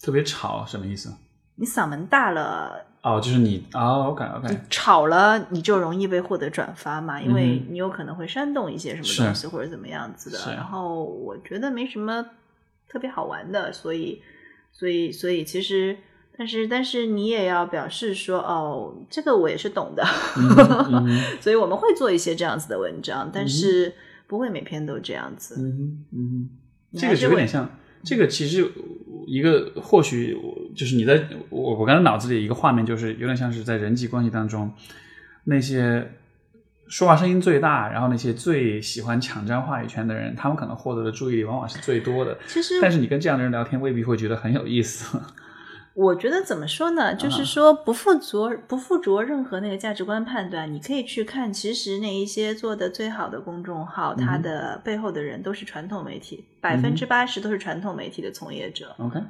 [0.00, 1.14] 特别吵什么意思？
[1.60, 10.38] 你嗓门大了，哦，就是你哦，OK OK，吵了，你就容易被获得转发嘛，因为嗯你有可能会煽动一些什么东西或者怎么样子的。
[10.54, 12.24] 然后我觉得没什么
[12.88, 14.22] 特别好玩的，所以，
[14.72, 15.98] 所以，所以其实，
[16.38, 20.02] 但是，但是你也要表示说，哦，这个我也是懂的，
[20.38, 23.92] 嗯哼嗯 所以我们会做一些这样子的文章，但是
[24.26, 25.56] 不会每篇都这样子。
[25.60, 26.50] 嗯嗯，
[26.98, 27.70] 这个是有点像，
[28.02, 28.66] 这个其实
[29.26, 30.36] 一个或许
[30.74, 34.72] 就是你在我我刚才脑子里一个画面，就是有点像是在人际关系当中
[35.44, 36.12] 那些
[36.88, 42.36] 说话声音最大，然后那些最喜欢抢占话语权的人，他们可能获得的注意力往往是最多的。
[42.46, 45.20] 其实但是你跟这样的人聊天，未必会觉得很有意思。
[45.94, 47.10] 我觉得怎么说呢？
[47.10, 58.94] 啊就是说不附着不附着任何那个价值观判断，你可以去看，其实那一些做的最好的公众号，它嗯的背后的人都是传统媒体，百分之八十都是传统媒体的从业者。
[58.98, 59.20] OK，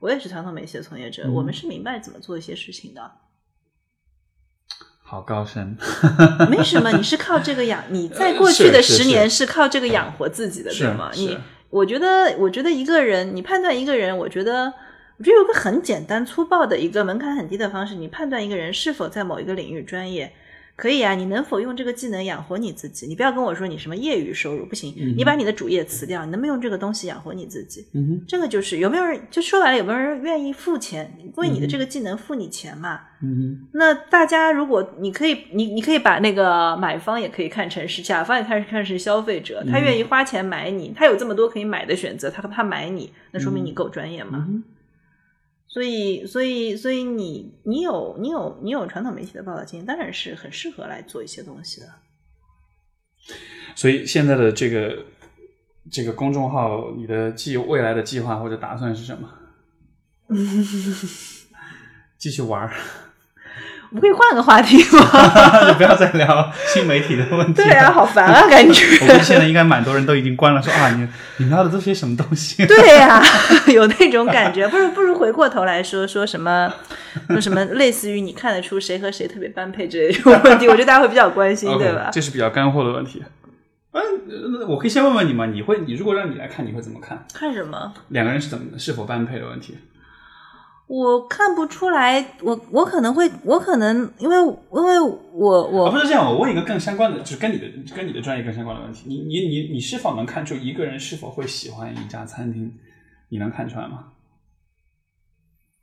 [0.00, 3.10] 我也是传统媒体的从业者，嗯我们是明白怎么做一些事情的。
[5.02, 5.74] 好高深。
[6.50, 11.10] 没什么，你是靠这个养，你在过去的十年是靠这个养活自己的，对吗？
[11.14, 11.38] 你，
[11.70, 14.74] 我觉得，我觉得一个人，你判断一个人，我觉得，
[15.18, 20.32] 我觉得有个很简单粗暴的一个门槛很低的方式，你判断一个人是否在某一个领域专业。
[20.76, 23.08] 可以啊，你能否用这个技能养活你自己？
[23.08, 27.84] 你不要跟我说你什么业余收入不行，嗯你把你的主业辞掉，你能不能用这个东西养活你自己？
[27.94, 33.00] 嗯哼，这个就是有没有人，就说白了，有没有人愿意付钱为你的这个技能付你钱嘛？
[33.20, 44.46] 嗯那大家如果你可以，你你可以把那个买方也可以看成是甲方，也看看是消费者，他愿意花钱买你，他有这么多可以买的选择，他他买你，那说明你够专业嘛。
[44.46, 44.62] 哼，
[45.68, 51.86] 所以，所以，所以你你有你有你有传统媒体的报道经验，当然是很适合来做一些东西的。
[53.76, 55.04] 所以现在的这个
[55.92, 59.34] 这个公众号，你的计未来的计划或者打算是什么？
[62.18, 62.72] 继续玩儿，
[63.90, 65.64] 我们可以换个话题吗？
[65.66, 67.54] 就不要再聊新媒体的问题。
[67.54, 68.84] 对啊，好烦啊，感觉。
[69.00, 71.08] 我觉得现在应该蛮多人都已经关了，说啊，你
[71.38, 72.66] 你们聊的都是些什么东西？
[72.66, 73.22] 对呀、
[73.72, 76.70] 有那种感觉，不如不如回过头来说说什么，
[77.30, 82.10] 说什么类似于你看得出谁和谁特别般配之类这种问题，我觉得大家会比较关心，对吧？
[82.12, 83.22] 这是比较干货的问题。
[83.92, 84.02] 嗯，
[84.60, 87.94] 呃我可以先问问你嘛，你会，你如果让你来看，你会怎么看看什么？
[88.08, 89.78] 两个人是怎么是否般配的问题？
[90.88, 94.36] 我看不出来，我我可能会，我可能因为
[94.72, 94.98] 因为
[95.32, 99.04] 我啊，我不是这样，我问一个更相关的，就是跟你的跟你的专业更相关的问题。
[99.06, 102.74] 你你你你是否能看出一个人是否会喜欢一家餐厅？
[103.28, 104.12] 你能看出来吗？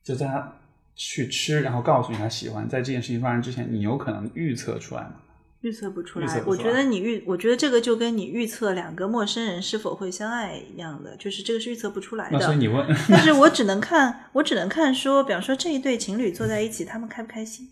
[0.04, 0.54] 就在他
[0.96, 5.18] 去吃，然后告诉你他喜欢，在这件事情发生之前，你有可能预测出来吗？
[5.66, 6.44] 预测不出来。
[6.46, 12.38] 我觉得你预，我觉得这个就跟你预测两个陌生人是否会相爱一样的，就是这个是预测不出来的。
[12.38, 17.68] 那所以你问，但是我只能看，我只能看说，比方说这一对情侣坐在一起，他们开不开心，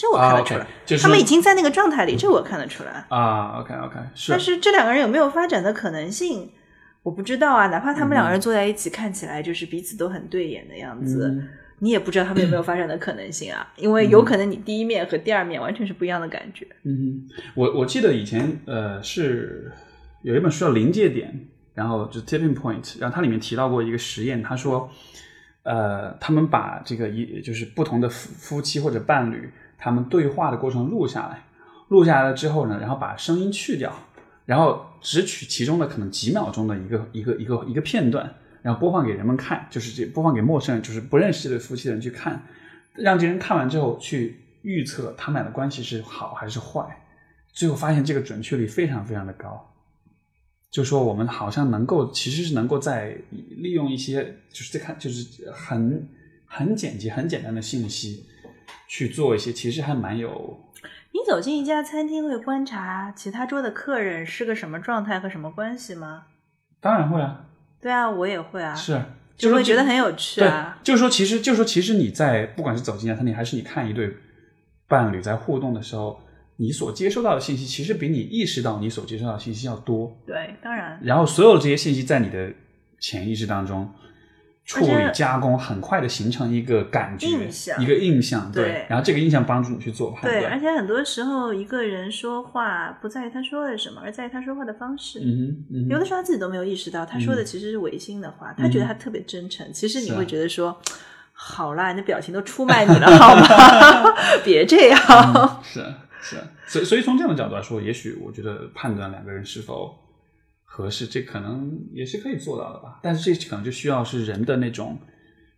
[0.00, 0.60] 这我看啊得出来。
[0.60, 3.06] ，OK，就是他们已经在那个状态里，这我看得出来。
[3.10, 6.50] 啊，OK OK，是但是这两个人有没有发展的可能性，
[7.04, 7.68] 我不知道啊。
[7.68, 11.48] 哪怕他们两个嗯人坐在一起，看起来就是彼此都很对眼的样子，嗯
[11.78, 13.72] 你也不知道他们有没有发展的可能性啊。
[13.76, 16.66] 因为有可能你第一面和第二面完全是不一样的感觉。
[16.84, 19.72] 嗯，我我记得以前呃是
[20.22, 21.30] 有一本书叫《临界点》，
[21.74, 24.90] 然后就 Tipping Point，然后它里面提到过一个实验，他说，
[25.62, 31.44] 呃，他们把这个一就是不同的夫夫妻或者伴侣他们对话的过程录下来，
[31.88, 33.94] 录下来了之后呢，然后把声音去掉，
[34.46, 38.34] 然后只取其中的可能几秒钟的一个一个一个一个片段，
[38.66, 42.42] 然后播放给人们看，就是这播放给陌生人，就是不认识这对夫妻的人去看，
[42.94, 47.04] 让这人看完之后去预测他们俩的关系是好还是坏，
[47.52, 49.72] 最后发现这个准确率非常非常的高。
[50.68, 56.08] 就说我们好像能够，其实是能够在利用一些，就是在看，就是很
[56.44, 58.26] 很简洁、很简单的信息
[58.88, 60.58] 去做一些，其实还蛮有。
[61.12, 66.24] 你走进一家餐厅会观察其他桌的客人是个什么状态和什么关系吗？
[66.80, 67.44] 当然会啊。
[67.86, 68.74] 对啊，我也会啊。
[68.74, 69.00] 是，
[69.36, 70.76] 就会觉得很有趣啊。
[70.82, 74.12] 就是说，其实，就是说，其实你在不管是走进餐厅，还是你看一对
[74.88, 76.20] 伴侣在互动的时候。
[76.58, 80.16] 你所接收到的信息，其实比你意识到你所接收到的信息要多。
[80.26, 80.98] 对，当然。
[81.02, 82.50] 然后所有的这些信息在你的
[82.98, 83.92] 潜意识当中
[84.66, 87.26] 处理加工，很快的形成一个感觉，
[87.78, 88.50] 一个印象。
[88.52, 88.84] 对。
[88.90, 90.40] 然后这个印象帮助你去做判断。
[90.40, 95.20] 对，而且很多时候一个人说话不在于他说了什么，而在于他说话的方式。
[95.20, 95.88] 嗯嗯。
[95.88, 99.72] 有的时候他自己都没有意识到，他说的其实是违心的话，他觉得他特别真诚。
[99.72, 100.76] 其实你会觉得说，
[101.32, 104.12] 好啦，你的表情都出卖你了，好吗？
[104.44, 105.62] 别这样。
[105.62, 105.84] 是。
[106.28, 106.36] 是，
[106.66, 109.96] 所以所以从这样的角度来说，也许我觉得判断两个人是否
[110.76, 113.00] 合适，这可能也是可以做到的吧。
[113.02, 114.98] 但是这可能就需要是人的那种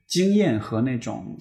[0.07, 1.37] 经验和那种。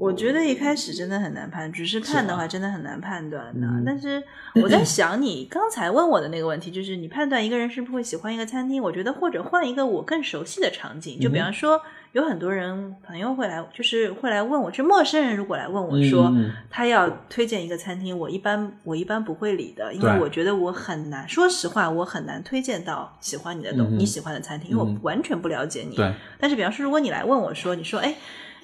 [0.00, 3.68] 我觉得一开始真的很难判，只是看的话真的很难判断的。
[3.86, 4.20] 但是
[4.62, 11.80] 我在 想，你刚才问我的那个问题，就是你判断一个人是不是会喜欢一个餐厅，我觉得或者换一个我更熟悉的场景，就比方说。
[12.12, 16.32] 有很多人朋友会来，就是会来问我，就陌生人如果来问我说
[16.70, 25.94] 他要推荐一个餐厅，我一般我一般不会理的，因为我觉得我很难，说实话，我很难推荐到喜欢你的东你喜欢的餐厅，因为我完全不了解你。
[25.94, 26.14] 对。
[26.40, 28.16] 但是，比方说，如果你来问我说，你说，哎，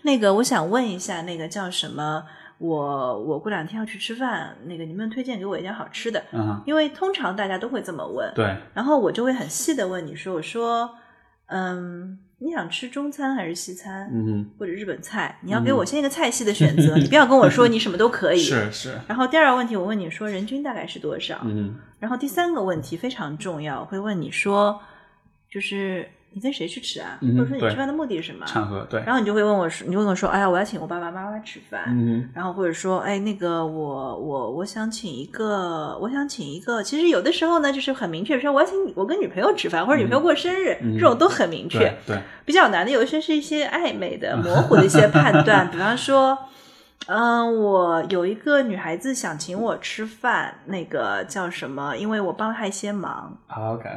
[0.03, 2.25] 那个我想问一下，那个叫什么？
[2.57, 6.23] 我我过两天要去吃饭，那个你们推荐给我一家好吃的。
[6.33, 6.62] 嗯。
[6.65, 8.33] 因为通常大家都会这么问。
[8.35, 8.57] 对。
[8.73, 10.91] 然后我就会很细的问你说，我说，
[11.49, 12.19] 嗯。
[12.45, 14.11] 你想吃中餐还是西餐？
[14.12, 15.39] 嗯，或者日本菜？
[15.41, 18.39] 你要给我先一个菜系的选择，你不要跟我说你什么都可以。
[18.45, 19.01] 是是。
[19.09, 21.41] 然后第二个问题，我问你说人均大概是多少？
[21.45, 21.75] 嗯。
[21.99, 24.79] 然后第三个问题非常重要，会问你说，
[25.51, 26.07] 就是。
[26.35, 27.19] 你跟谁去吃啊？
[27.20, 28.44] 或者说你吃饭的目的是什么？
[28.44, 29.01] 场合对。
[29.06, 31.85] 然后你就会问我说，你问我说，哎呀，我要请我爸爸妈妈吃饭。
[31.89, 32.28] 嗯。
[32.35, 36.82] 然后或者说，哎，那个我我我想请一个，我想请一个。
[36.82, 41.97] 其实有的时候呢，就是很明确，说我要请我跟女朋友吃饭，或者女朋友过生日，这种都很明确。
[42.06, 42.19] 对。
[42.44, 46.36] 比较难的有一些是一些暧昧的、模糊的一些判断， 比方说，
[47.06, 51.97] 嗯，我有一个女孩子想请我吃饭，那个叫什么？
[51.97, 53.39] 因为我帮她一些忙。
[53.48, 53.89] OK。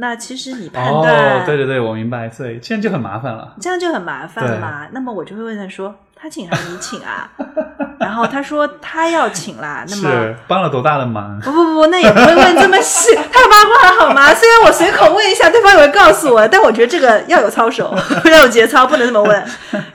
[0.00, 3.54] 那其实你判断，对对对，我明白，所以这样就很麻烦了。
[3.60, 4.86] 这样就很麻烦嘛。
[4.92, 7.28] 那么我就会问他说：“他请还是你请啊？”
[7.98, 11.40] 然后他说：“他要请啦。”那么帮了多大的忙？
[11.40, 14.32] 不不不，那也不会问这么细， 太八卦了好吗？
[14.32, 17.92] 虽然我随口问一下，对方也会告诉我，但我觉得这个要有操守，
[18.30, 19.44] 要有节操，不能这么问。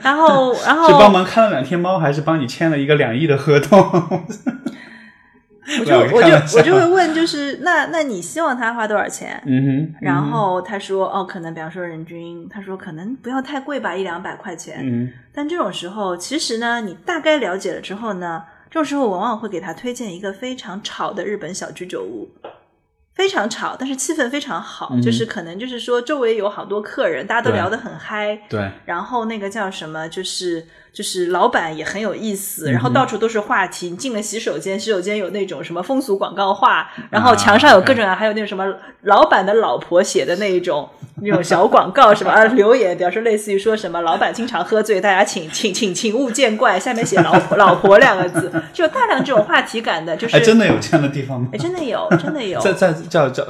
[0.02, 4.26] 然后，然后是帮忙看了两天猫，还是帮你签了一个两亿的合同？
[5.80, 9.42] 我就我就我就会问，就是那那你希望他花多少钱？
[9.46, 14.80] 嗯哼，然后他说哦，可能比方说人均，他说可能不要太贵吧，一两百块钱。
[14.82, 22.28] 嗯，但这种时候，其实呢，你大概了解了之后呢，这种时候往往会给他推荐一个非常吵的日本小居酒屋，
[23.14, 28.38] 非常吵，但是气氛非常好，就是可能就是说周围有好多客人，大家都聊得很嗨。
[28.50, 30.66] 对，然后那个叫什么，就是。
[30.94, 33.90] 就是老板也很有意思，然后到处都是话题。
[33.90, 38.64] 你进了洗手间，洗手间有那种什么风俗广告画，然后墙上有各种，还有那种什么
[39.02, 40.88] 老板的老婆写的那一种
[41.20, 51.48] 那种小广告，什么啊留言，表示类似于说什么老板经常喝醉，大家请请请请勿见怪，下面写老婆老婆两个字，就大量这种话题感的，就是真的有这样的地方吗？
[51.52, 52.60] 哎，真的有，真的有。
[52.60, 53.42] 在在叫叫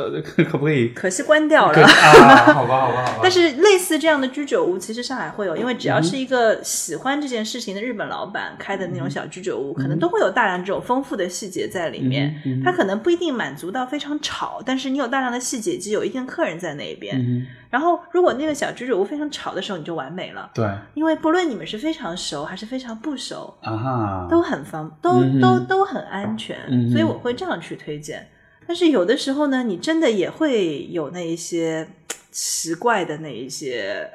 [0.48, 0.88] 可不可以？
[0.94, 1.76] 可惜关掉了。
[1.84, 3.18] 啊，好吧，好吧，好吧。
[3.22, 7.33] 但是类似这样的居酒屋，其实上海会有，因为只要是一个喜欢这。
[7.33, 12.34] 这件事情的日本老板开的那种小居酒屋，可能都会有大量这种丰富的细节在里面。
[12.64, 17.46] 他可能不一定满足到非常吵，但是你有大量的细节，就有一定客人在那边。
[17.68, 20.48] 然后，如果那个小居酒屋非常吵的时候，你就完美了。
[20.54, 26.56] 对，因为不论你们是非常熟还是非常不熟，啊，都很方，都都都很安全。
[26.90, 28.28] 所以我会这样去推荐。
[28.66, 31.88] 但是有的时候呢，你真的也会有那一些
[32.30, 34.08] 奇怪的那一些。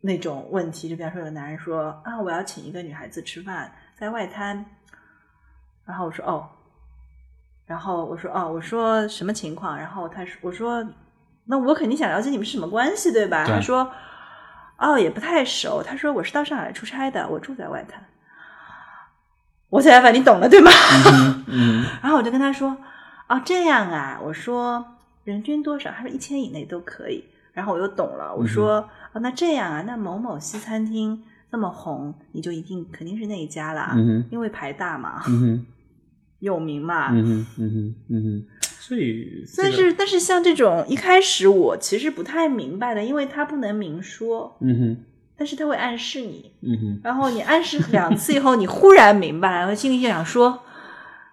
[0.00, 4.64] 那种问题，就比方说，有个男人说啊，我要请一个女孩子吃饭，在外滩。
[5.84, 6.48] 然后我说哦，
[7.66, 9.76] 然后我说哦，我说什么情况？
[9.76, 10.86] 然后他说，我说
[11.46, 13.44] 那我肯定想了解你们是什么关系，对吧？
[13.46, 13.90] 他说
[14.76, 15.82] 哦，也不太熟。
[15.82, 18.04] 他说我是到上海出差的，我住在外滩。
[19.70, 20.70] 我才反你懂了对吗？
[21.48, 22.76] 嗯 然后我就跟他说，
[23.28, 24.84] 哦，这样啊，我说
[25.24, 25.90] 人均多少？
[25.90, 27.24] 他说一千以内都可以。
[27.52, 28.88] 然后我又懂了，我说，
[29.18, 31.20] 哦，那这样啊，那某某西餐厅
[31.50, 35.66] 那么红，你就一定肯定是那一家啦，嗯哼因为牌大嘛，嗯哼
[36.38, 37.10] 有名嘛。
[37.12, 38.44] 嗯哼嗯哼嗯哼，
[38.78, 45.04] 所以但是但是像这种一开始我其实不太明白的，因为他不能明说，嗯哼
[45.36, 50.62] 但是他会暗示你，嗯哼然后你暗示两次以后，你忽然明白了，我心里就想说，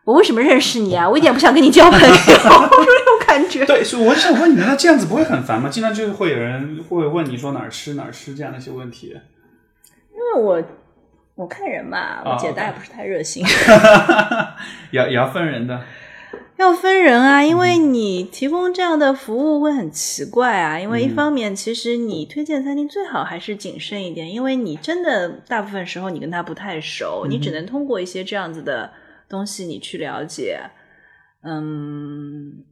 [0.06, 1.10] 我为什么认识你啊？
[1.10, 3.66] 我一点不想跟你交朋友， 这种感觉。
[3.66, 5.68] 对，所以我想问你，难道这样子不会很烦吗？
[5.68, 9.18] 经常就是会有人会问你说哪儿吃哪儿吃这样的一些问题。
[10.14, 10.64] 因为我
[11.34, 13.44] 我看人嘛，我啊解答也不是太热心，
[14.92, 15.82] 也要也要分人的。
[16.58, 17.44] 要分人啊。
[17.44, 20.80] 因为你提供这样的服务会很奇怪啊。
[20.80, 28.92] 因为一方面，其实你推荐餐厅最好还是谨慎一点，因为你真的大部分时候你跟他不太熟，你只能通过一些这样子的
[29.30, 30.70] 东西你去了解，
[31.44, 32.64] 嗯。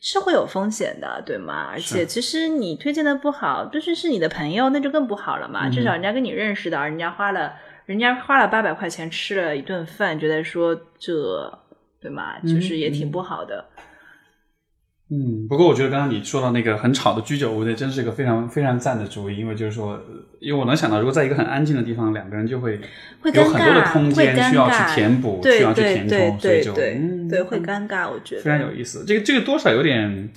[0.00, 1.66] 是会有风险的，对吗？
[1.68, 5.68] 而且其实你推荐的不好，就是是你的朋友，那就更不好了嘛。
[5.68, 11.52] 至少人家跟你认识的，人家花了，人家花了八百块钱吃了一顿饭，觉得说这，
[12.00, 12.38] 对吗？
[12.42, 13.68] 就是也挺不好的。
[13.76, 13.82] 嗯，
[15.48, 20.00] 不过我觉得刚刚你说到那个很吵的居酒屋，那真是一个非常非常赞的主意，因为就是说，呃
[20.38, 22.78] 因为我能想到，如果在一个很安静的地方，两个人就会
[23.22, 29.04] 会有很多的，空间需要去，填补，需要去填充，所以就对对嗯对，会尴尬，我觉得非常有意思。
[29.04, 30.28] 这个这个多少有点，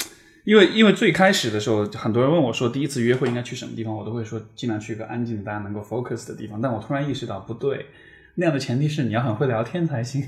[0.45, 6.60] 因为因为最开始的时候，很多人问我说第一次约会应该去什么地方，我都会说尽量去一个安静的、大家能够 focus 的地方。
[6.60, 7.85] 但我突然意识到不对，
[8.35, 10.21] 那样的前提是你要很会聊天才行。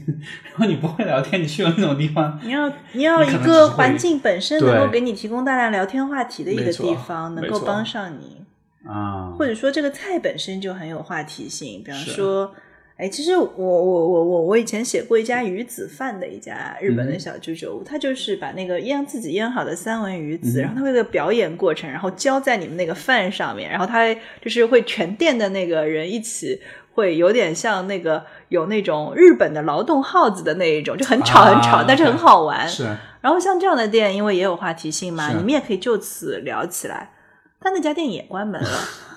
[0.43, 8.43] 然后你不会聊天，你去了那种地方，你要你要一个环境本身能够给你提供大量聊天话题的一个地方，能够帮上你。
[8.85, 12.53] 啊，或者说这个菜本身就很有话题性，比方说，
[12.97, 26.59] 哎，其实我我我我我以前写过一家鱼子饭的一家日本的小居酒屋，它就是把那个腌自己腌好的三文鱼子，然后他会有个表演过程，然后浇在你们那个饭上面，然后他就是会全店的那个人一起。
[26.93, 32.67] 会有点像那个有那种日本的劳动号子的那一种，就很吵很吵，啊但是很好玩。
[32.67, 32.83] 是
[33.21, 37.11] 然后像这样的店，因为也有话题性嘛，你们也可以就此聊起来。
[37.59, 38.69] 但那家店也关门了，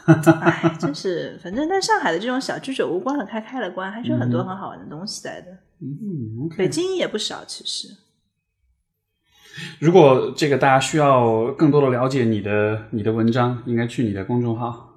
[0.40, 5.48] 哎，真是，反正在上海的这种小居酒屋关了开，开了关，还是有很多很好玩的东西在的。
[5.82, 6.56] 嗯，OK。
[6.56, 7.88] 北京也不少，其实。
[9.80, 14.95] 如果这个大家需要更多的了解你的你的文章，应该去你的公众号。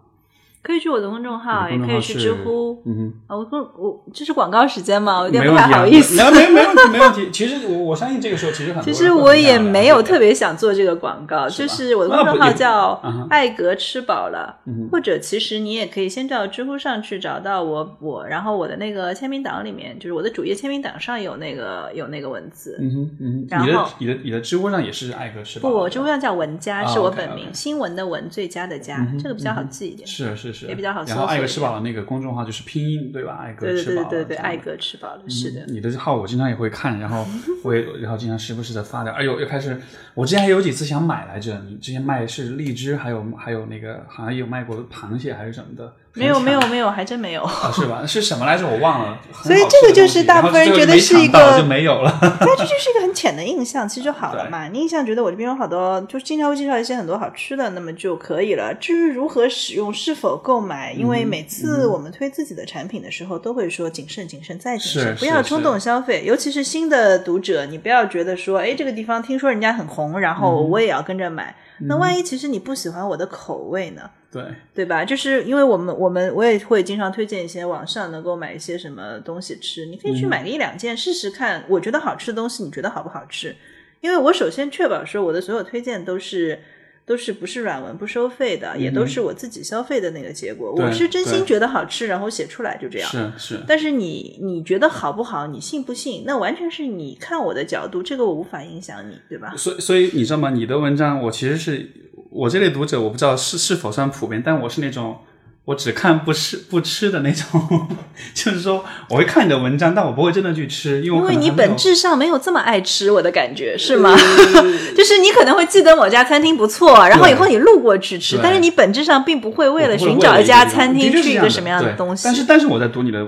[0.61, 2.81] 可以去我的公众号，也可以去知乎。
[2.85, 5.19] 嗯啊，我公我这是广告时间嘛？
[5.19, 6.15] 我有，点不太好意思。
[6.15, 7.29] 没没没问题， 没问题。
[7.31, 22.77] 其实我我相信这个时候，其实很多其实我也没有特别想做这个广告，就是我的公众号叫嗯哼“艾格吃饱了”，嗯或者其实你也可以先到知乎上去找到我，我然后我的那个签名档里面，就是我的主页签名档上有那个有那个文字。
[22.81, 25.69] 嗯哼嗯哼，你的然后你的你的知乎上也是艾格吃饱？
[25.69, 30.07] 不，我知乎上叫文佳，啊是我本名，新闻的文，最佳的佳，这个比较好记一点。
[30.07, 33.37] 是是是，也比较好然后艾格搜索一点吃饱了那个公众号就是拼音对吧？
[33.41, 35.65] 艾格对对吃饱了对对对对，艾格吃饱了，是的。
[35.67, 37.25] 你的号我经常也会看，然后
[37.63, 39.13] 我也 然后经常时不时的发点。
[39.15, 39.79] 哎呦，又开始，
[40.13, 41.59] 我之前还有几次想买来着。
[41.69, 45.93] 你之前卖是荔枝，还有还有那个好像也有卖过螃蟹还是什么的。
[46.13, 47.47] 没有没有没有，还真没有。
[47.73, 48.03] 是吧？
[48.05, 48.67] 是什么来着？
[48.67, 49.17] 我忘了。
[49.43, 52.17] 所以这个就是大部分人觉得是一个就没有了。
[52.21, 54.67] 那这就是一个很浅的印象，其实就好了嘛。
[54.67, 58.73] 你印象觉得我这边有好多，就经常会介绍一些很多好吃的，那么就可以了。
[58.73, 66.23] 至于如何使用、是否购买，因为每次我们推自己的产品的时候，都会说谨慎、谨慎再谨慎，不要冲动消费。
[66.25, 71.55] 尤其是新的读者，你不要觉得说，哎，这个地方听说人家很红，然后我也要跟着买。
[71.81, 74.01] 那万一其实你不喜欢我的口味呢？
[74.31, 74.43] 对，
[74.75, 75.03] 对吧？
[75.03, 81.63] 就是因为我们我们我也会经常推荐一些网上能够买一些什么东西吃，你可以去买个一两件试试看。
[81.67, 83.55] 我觉得好吃的东西，你觉得好不好吃？
[84.01, 86.59] 因为我首先确保说我的所有推荐都是
[87.05, 90.73] 都是不是软文不收费的，也都是我自己消费的那个结果。
[90.75, 93.09] 对我是真心觉得好吃，然后写出来就这样。
[93.09, 93.59] 是是。
[93.67, 99.55] 但是你你觉得好不好，你信不信，那完全是你看我的角度，这个我无法影响你，对吧？
[99.57, 100.51] 所以，所以你知道吗？
[100.51, 101.89] 你的文章，我其实是
[102.31, 105.17] 我这类读者，我不知道是是否算普遍，但我是那种
[105.65, 107.87] 我只看不吃不吃的那种，
[108.33, 114.15] 就是说我会看你的文章，但我不会真的去吃，因为因为你本质上没有这么爱吃，我的感觉是吗？
[114.95, 122.23] 就是你可能会记得某家餐厅不错，然后以后你路过去吃，但是你本质上并不会为了寻找一家餐厅去一个什么样的东西。
[122.25, 123.27] 但是，但是我在读你的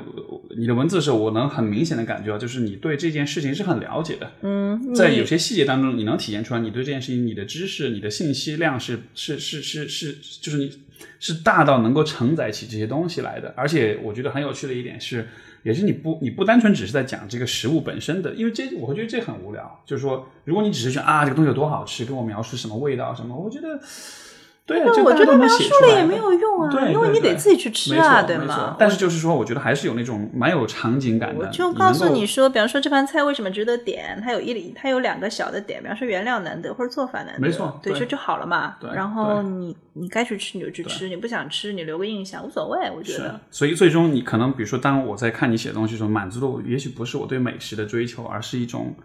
[0.58, 4.32] 你的文字的时候，我能很明显的感觉到，就是你对这件事情是很了解的。
[4.42, 10.72] 嗯，在有些细节当中，你能体现出来，你对这件事情，你的知识、你的信息量是是是是是，就是你
[11.20, 13.54] 是大到能够承载起这些东西来的。
[13.56, 15.28] 而且我觉得很有趣的一点是，
[15.64, 19.84] 也是你不你不单纯只是在讲这个食物本身的，因为这我会觉得这很无聊。
[19.86, 23.80] 就是说，如果你只是说啊这个东西有多好吃，跟我描述什么味道什么，我觉得。
[24.72, 28.76] 对，但我觉得描述了也没有用啊，因为你得自己去吃啊，对吗？
[28.80, 31.46] 但是就是说，我觉得还是有那种蛮有场景感的。
[31.46, 38.76] 我就告诉你说，比方说这盘菜为什么值得点，它有一它有两个小的点，比方说原料难得或者做法难得，没错，对，就就好了嘛。
[38.80, 43.40] 对，然后你你该去吃你就去吃，你不想吃你留个印象无所谓，我觉得。
[43.50, 48.96] 所以最终你可能比如说，当我在看你写东西的时候，满足的也许不是我对美食的追求，而是一种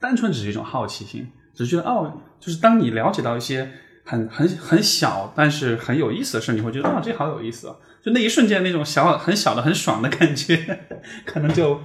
[0.00, 3.68] 单纯只是一种好奇心，只是觉得哦，就是当你了解到一些。
[4.04, 7.76] 很很很小，但是很有意思的事，你会觉得啊，这好有意思啊！
[8.02, 10.80] 就那一瞬间那种小很小的很爽的感觉，
[11.24, 11.80] 可能就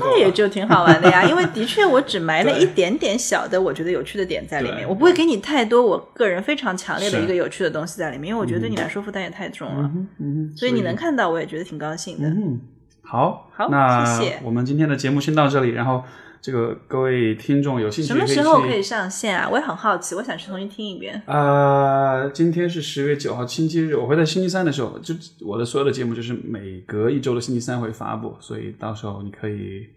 [0.00, 1.24] 那也就挺好玩的呀。
[1.28, 9.90] 因为的确，我只埋了一点点小的，我觉得有趣的点在里面，我不会给你太多我个人非常强烈的一个有趣的东西在里面，因为我觉得对你来说负担也太重了。
[10.20, 12.28] 嗯，所以你能看到，我也觉得挺高兴的。
[12.28, 12.60] 嗯，
[13.02, 14.38] 好，好，那谢谢。
[14.44, 16.04] 我们今天的节目先到这里，然后。
[16.46, 19.48] 这个各位听众有兴趣，什么时候可以上线啊？
[19.50, 21.20] 我也很好奇，我想去重新听一遍。
[21.26, 29.88] 呃，今天是十月九号星期日，我会在星期三的时候，就我的所有的节目就是每隔一周的星期三会发布，所以到时候你可以。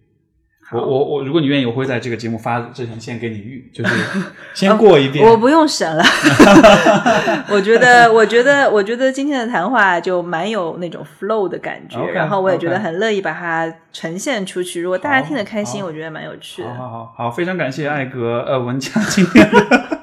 [0.71, 3.93] 我我我，如果你愿意，我会在这个节目发之前先给你预， 就是
[4.53, 5.25] 先过一遍。
[5.27, 6.03] 我不用审了，
[7.49, 14.79] 我觉得， 我觉得，我觉得今天的谈话就蛮有那种 flow 的感觉，然后我也觉得很乐意把它呈现出去。
[14.81, 16.73] 如果大家听得开心，我觉得蛮有趣的。
[16.75, 19.99] 好好好，非常感谢艾格呃文佳今天的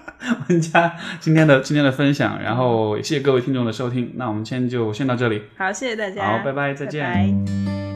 [0.48, 4.12] 文佳今天的今天的分享，然后谢谢各位听众的收听。
[4.16, 7.95] 那我们今天就先到这里，好，谢谢大家，好，拜拜，再见。